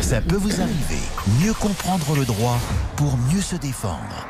[0.00, 0.98] Ça peut vous arriver.
[1.40, 2.58] Mieux comprendre le droit
[2.96, 4.26] pour mieux se défendre.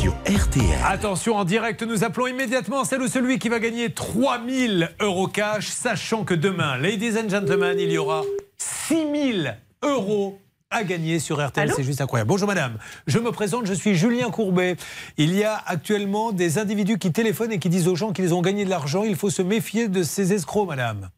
[0.00, 0.78] Sur RTL.
[0.84, 5.68] Attention, en direct, nous appelons immédiatement celle ou celui qui va gagner 3000 euros cash,
[5.68, 8.22] sachant que demain, ladies and gentlemen, il y aura
[8.58, 10.40] 6000 euros
[10.70, 11.72] à gagner sur RTL.
[11.74, 12.28] C'est juste incroyable.
[12.28, 14.76] Bonjour madame, je me présente, je suis Julien Courbet.
[15.16, 18.42] Il y a actuellement des individus qui téléphonent et qui disent aux gens qu'ils ont
[18.42, 19.04] gagné de l'argent.
[19.04, 21.08] Il faut se méfier de ces escrocs, madame.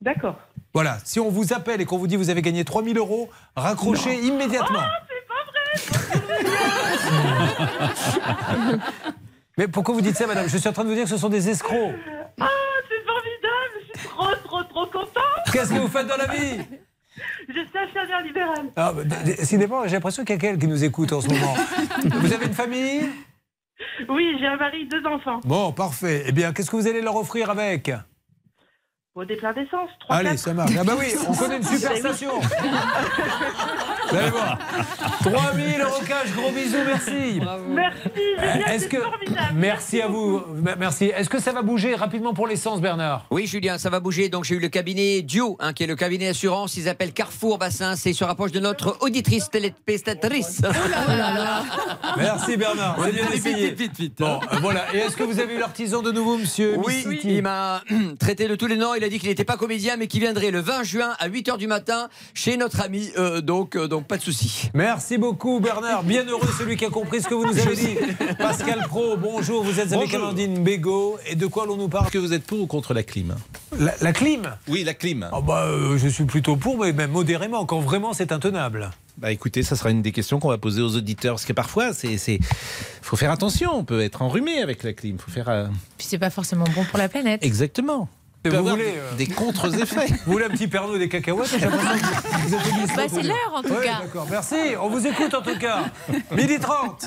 [0.00, 0.36] D'accord.
[0.74, 4.20] Voilà, si on vous appelle et qu'on vous dit vous avez gagné 3000 euros, raccrochez
[4.24, 4.78] immédiatement.
[9.56, 10.48] Mais pourquoi vous dites ça, madame?
[10.48, 11.94] Je suis en train de vous dire que ce sont des escrocs.
[12.40, 12.46] Ah,
[12.88, 16.60] c'est formidable Je suis trop, trop, trop contente Qu'est-ce que vous faites dans la vie?
[17.48, 18.66] Je suis infirmière libérale.
[18.76, 21.54] Ah, bah, Décidément, j'ai l'impression qu'il y a quelqu'un qui nous écoute en ce moment.
[22.20, 23.08] Vous avez une famille?
[24.08, 25.40] Oui, j'ai un mari, deux enfants.
[25.44, 26.24] Bon, parfait.
[26.26, 27.90] Eh bien, qu'est-ce que vous allez leur offrir avec?
[29.26, 30.70] Des pleins d'essence, Allez, ça marche.
[30.78, 31.98] Ah bah oui, on connaît une super oui.
[31.98, 32.30] station.
[32.40, 34.58] Vous allez voir.
[35.20, 37.40] 3000 euros cash, gros bisous, merci.
[37.68, 37.98] Merci,
[38.38, 39.48] Julien, Est-ce c'est que formidable.
[39.54, 40.42] merci à vous,
[40.78, 41.06] merci.
[41.06, 43.26] Est-ce que ça va bouger rapidement pour l'essence, Bernard?
[43.30, 44.28] Oui, Julien, ça va bouger.
[44.28, 46.76] Donc, j'ai eu le cabinet Dio, hein, qui est le cabinet d'assurance.
[46.76, 47.96] Ils appellent Carrefour Bassin.
[47.96, 50.62] C'est se rapproche de notre auditrice téléspectatrice.
[52.16, 53.66] Merci Bernard, c'est bien Vite, essayé.
[53.70, 54.18] vite, vite, vite.
[54.18, 54.84] Bon, euh, voilà.
[54.94, 57.82] Et est-ce que vous avez eu l'artisan de nouveau, monsieur Oui, Missiti il m'a
[58.18, 58.94] traité de tous les noms.
[58.94, 61.58] Il a dit qu'il n'était pas comédien, mais qu'il viendrait le 20 juin à 8h
[61.58, 63.10] du matin chez notre ami.
[63.16, 64.70] Euh, donc, euh, donc, pas de souci.
[64.74, 67.96] Merci beaucoup Bernard, bien heureux celui qui a compris ce que vous nous avez dit.
[68.38, 70.26] Pascal Pro, bonjour, vous êtes avec Bonjour.
[70.28, 72.94] Amandine Bégaud et de quoi l'on nous parle Est-ce que vous êtes pour ou contre
[72.94, 73.34] la clim?
[73.78, 74.42] La, la clim?
[74.68, 75.28] Oui, la clim.
[75.32, 78.90] Ah bah, euh, Je suis plutôt pour, mais même modérément, quand vraiment c'est intenable.
[79.18, 81.92] Bah écoutez, ça sera une des questions qu'on va poser aux auditeurs, parce que parfois,
[81.92, 82.38] c'est, c'est,
[83.02, 83.72] faut faire attention.
[83.74, 85.18] On peut être enrhumé avec la clim.
[85.18, 85.66] Faut faire euh,
[85.96, 87.44] Puis c'est pas forcément bon pour la planète.
[87.44, 88.08] exactement.
[88.48, 90.06] Et peut vous avoir voulez, euh, des contre-effets.
[90.26, 93.02] Vous voulez un petit pernod et des cacahuètes j'ai l'impression que vous êtes glissé Bah,
[93.08, 94.00] c'est l'heure, en tout Ouais, cas.
[94.02, 94.56] D'accord, merci.
[94.80, 95.84] On vous écoute en tout cas.
[96.32, 97.06] Midi 30.